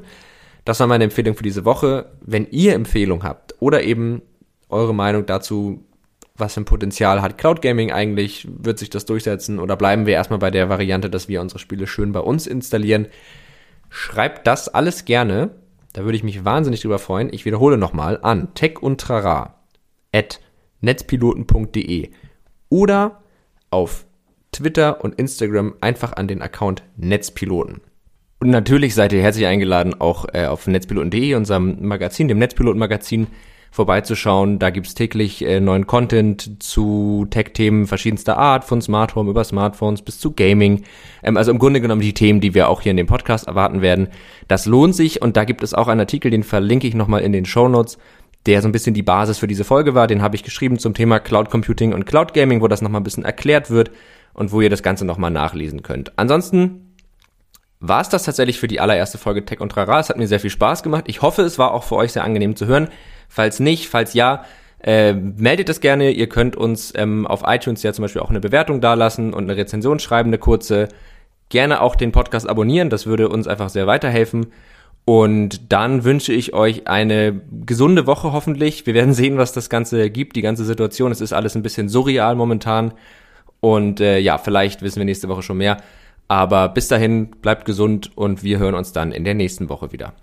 Das 0.63 0.79
war 0.79 0.87
meine 0.87 1.03
Empfehlung 1.03 1.35
für 1.35 1.43
diese 1.43 1.65
Woche. 1.65 2.13
Wenn 2.21 2.47
ihr 2.49 2.75
Empfehlung 2.75 3.23
habt 3.23 3.55
oder 3.59 3.83
eben 3.83 4.21
eure 4.69 4.95
Meinung 4.95 5.25
dazu, 5.25 5.83
was 6.39 6.53
für 6.53 6.61
ein 6.61 6.65
Potenzial 6.65 7.21
hat 7.21 7.37
Cloud 7.37 7.61
Gaming 7.61 7.91
eigentlich, 7.91 8.47
wird 8.49 8.79
sich 8.79 8.89
das 8.89 9.05
durchsetzen 9.05 9.59
oder 9.59 9.75
bleiben 9.75 10.05
wir 10.05 10.13
erstmal 10.13 10.39
bei 10.39 10.51
der 10.51 10.69
Variante, 10.69 11.09
dass 11.09 11.27
wir 11.27 11.41
unsere 11.41 11.59
Spiele 11.59 11.87
schön 11.87 12.11
bei 12.11 12.21
uns 12.21 12.47
installieren, 12.47 13.07
Schreibt 13.89 14.45
das 14.47 14.69
alles 14.69 15.05
gerne. 15.05 15.51
Da 15.93 16.03
würde 16.03 16.15
ich 16.15 16.23
mich 16.23 16.45
wahnsinnig 16.45 16.81
drüber 16.81 16.99
freuen. 16.99 17.33
Ich 17.33 17.45
wiederhole 17.45 17.77
nochmal 17.77 18.19
an 18.21 18.53
tech 18.53 18.81
und 18.81 19.01
trara 19.01 19.55
at 20.13 20.39
netzpiloten.de 20.81 22.11
oder 22.69 23.23
auf 23.71 24.05
Twitter 24.51 25.03
und 25.03 25.15
Instagram 25.15 25.75
einfach 25.81 26.13
an 26.13 26.27
den 26.27 26.41
Account 26.41 26.83
Netzpiloten. 26.95 27.81
Und 28.39 28.49
natürlich 28.49 28.95
seid 28.95 29.11
ihr 29.11 29.21
herzlich 29.21 29.47
eingeladen, 29.47 29.99
auch 29.99 30.25
äh, 30.33 30.45
auf 30.45 30.65
netzpiloten.de, 30.65 31.35
unserem 31.35 31.85
Magazin, 31.85 32.29
dem 32.29 32.37
Netzpiloten-Magazin, 32.37 33.27
vorbeizuschauen. 33.71 34.59
Da 34.59 34.69
gibt's 34.69 34.95
täglich 34.95 35.45
äh, 35.45 35.59
neuen 35.59 35.87
Content 35.87 36.61
zu 36.61 37.27
Tech-Themen 37.29 37.87
verschiedenster 37.87 38.37
Art, 38.37 38.63
von 38.63 38.81
Smart 38.81 39.15
Home 39.15 39.29
über 39.29 39.43
Smartphones 39.43 40.01
bis 40.01 40.19
zu 40.19 40.31
Gaming. 40.31 40.83
Ähm, 41.23 41.37
also 41.37 41.51
im 41.51 41.59
Grunde 41.59 41.81
genommen 41.81 42.01
die 42.01 42.13
Themen, 42.13 42.41
die 42.41 42.53
wir 42.53 42.69
auch 42.69 42.81
hier 42.81 42.91
in 42.91 42.97
dem 42.97 43.07
Podcast 43.07 43.47
erwarten 43.47 43.81
werden. 43.81 44.07
Das 44.47 44.65
lohnt 44.65 44.95
sich 44.95 45.21
und 45.21 45.37
da 45.37 45.43
gibt 45.43 45.63
es 45.63 45.73
auch 45.73 45.87
einen 45.87 45.99
Artikel, 45.99 46.31
den 46.31 46.43
verlinke 46.43 46.87
ich 46.87 46.95
nochmal 46.95 47.21
in 47.21 47.31
den 47.31 47.45
Show 47.45 47.67
Notes, 47.67 47.97
der 48.45 48.61
so 48.61 48.67
ein 48.67 48.71
bisschen 48.71 48.93
die 48.93 49.03
Basis 49.03 49.37
für 49.37 49.47
diese 49.47 49.63
Folge 49.63 49.95
war. 49.95 50.07
Den 50.07 50.21
habe 50.21 50.35
ich 50.35 50.43
geschrieben 50.43 50.79
zum 50.79 50.93
Thema 50.93 51.19
Cloud 51.19 51.49
Computing 51.49 51.93
und 51.93 52.05
Cloud 52.05 52.33
Gaming, 52.33 52.61
wo 52.61 52.67
das 52.67 52.81
nochmal 52.81 53.01
ein 53.01 53.05
bisschen 53.05 53.25
erklärt 53.25 53.69
wird 53.69 53.91
und 54.33 54.51
wo 54.51 54.61
ihr 54.61 54.69
das 54.69 54.83
Ganze 54.83 55.05
nochmal 55.05 55.31
nachlesen 55.31 55.83
könnt. 55.83 56.17
Ansonsten 56.17 56.88
war 57.79 58.01
es 58.01 58.09
das 58.09 58.23
tatsächlich 58.23 58.59
für 58.59 58.67
die 58.67 58.79
allererste 58.79 59.17
Folge 59.17 59.45
Tech 59.45 59.61
und 59.61 59.71
Trara. 59.71 59.99
Es 59.99 60.09
hat 60.09 60.17
mir 60.17 60.27
sehr 60.27 60.39
viel 60.39 60.49
Spaß 60.49 60.83
gemacht. 60.83 61.05
Ich 61.07 61.21
hoffe, 61.21 61.43
es 61.43 61.57
war 61.57 61.73
auch 61.73 61.83
für 61.83 61.95
euch 61.95 62.11
sehr 62.11 62.23
angenehm 62.23 62.55
zu 62.55 62.65
hören. 62.65 62.89
Falls 63.29 63.59
nicht, 63.59 63.87
falls 63.87 64.13
ja, 64.13 64.43
äh, 64.81 65.13
meldet 65.13 65.69
es 65.69 65.79
gerne. 65.79 66.11
Ihr 66.11 66.27
könnt 66.27 66.55
uns 66.55 66.93
ähm, 66.95 67.25
auf 67.25 67.43
iTunes 67.45 67.83
ja 67.83 67.93
zum 67.93 68.03
Beispiel 68.03 68.21
auch 68.21 68.29
eine 68.29 68.41
Bewertung 68.41 68.81
dalassen 68.81 69.33
und 69.33 69.43
eine 69.43 69.55
Rezension 69.55 69.99
schreiben, 69.99 70.29
eine 70.29 70.37
kurze. 70.37 70.89
Gerne 71.47 71.81
auch 71.81 71.95
den 71.95 72.11
Podcast 72.11 72.47
abonnieren, 72.47 72.91
das 72.91 73.07
würde 73.07 73.27
uns 73.27 73.47
einfach 73.47 73.69
sehr 73.69 73.87
weiterhelfen. 73.87 74.47
Und 75.03 75.71
dann 75.71 76.03
wünsche 76.03 76.31
ich 76.31 76.53
euch 76.53 76.87
eine 76.87 77.41
gesunde 77.65 78.05
Woche 78.05 78.31
hoffentlich. 78.31 78.85
Wir 78.85 78.93
werden 78.93 79.13
sehen, 79.15 79.37
was 79.37 79.53
das 79.53 79.69
Ganze 79.69 80.09
gibt, 80.11 80.35
die 80.35 80.41
ganze 80.41 80.65
Situation. 80.65 81.11
Es 81.11 81.21
ist 81.21 81.33
alles 81.33 81.55
ein 81.55 81.63
bisschen 81.63 81.89
surreal 81.89 82.35
momentan. 82.35 82.93
Und 83.61 83.99
äh, 83.99 84.19
ja, 84.19 84.37
vielleicht 84.37 84.81
wissen 84.81 84.99
wir 84.99 85.05
nächste 85.05 85.27
Woche 85.27 85.41
schon 85.41 85.57
mehr. 85.57 85.77
Aber 86.29 86.69
bis 86.69 86.87
dahin, 86.87 87.31
bleibt 87.41 87.65
gesund 87.65 88.15
und 88.15 88.43
wir 88.43 88.59
hören 88.59 88.75
uns 88.75 88.93
dann 88.93 89.11
in 89.11 89.23
der 89.23 89.33
nächsten 89.33 89.67
Woche 89.67 89.91
wieder. 89.91 90.13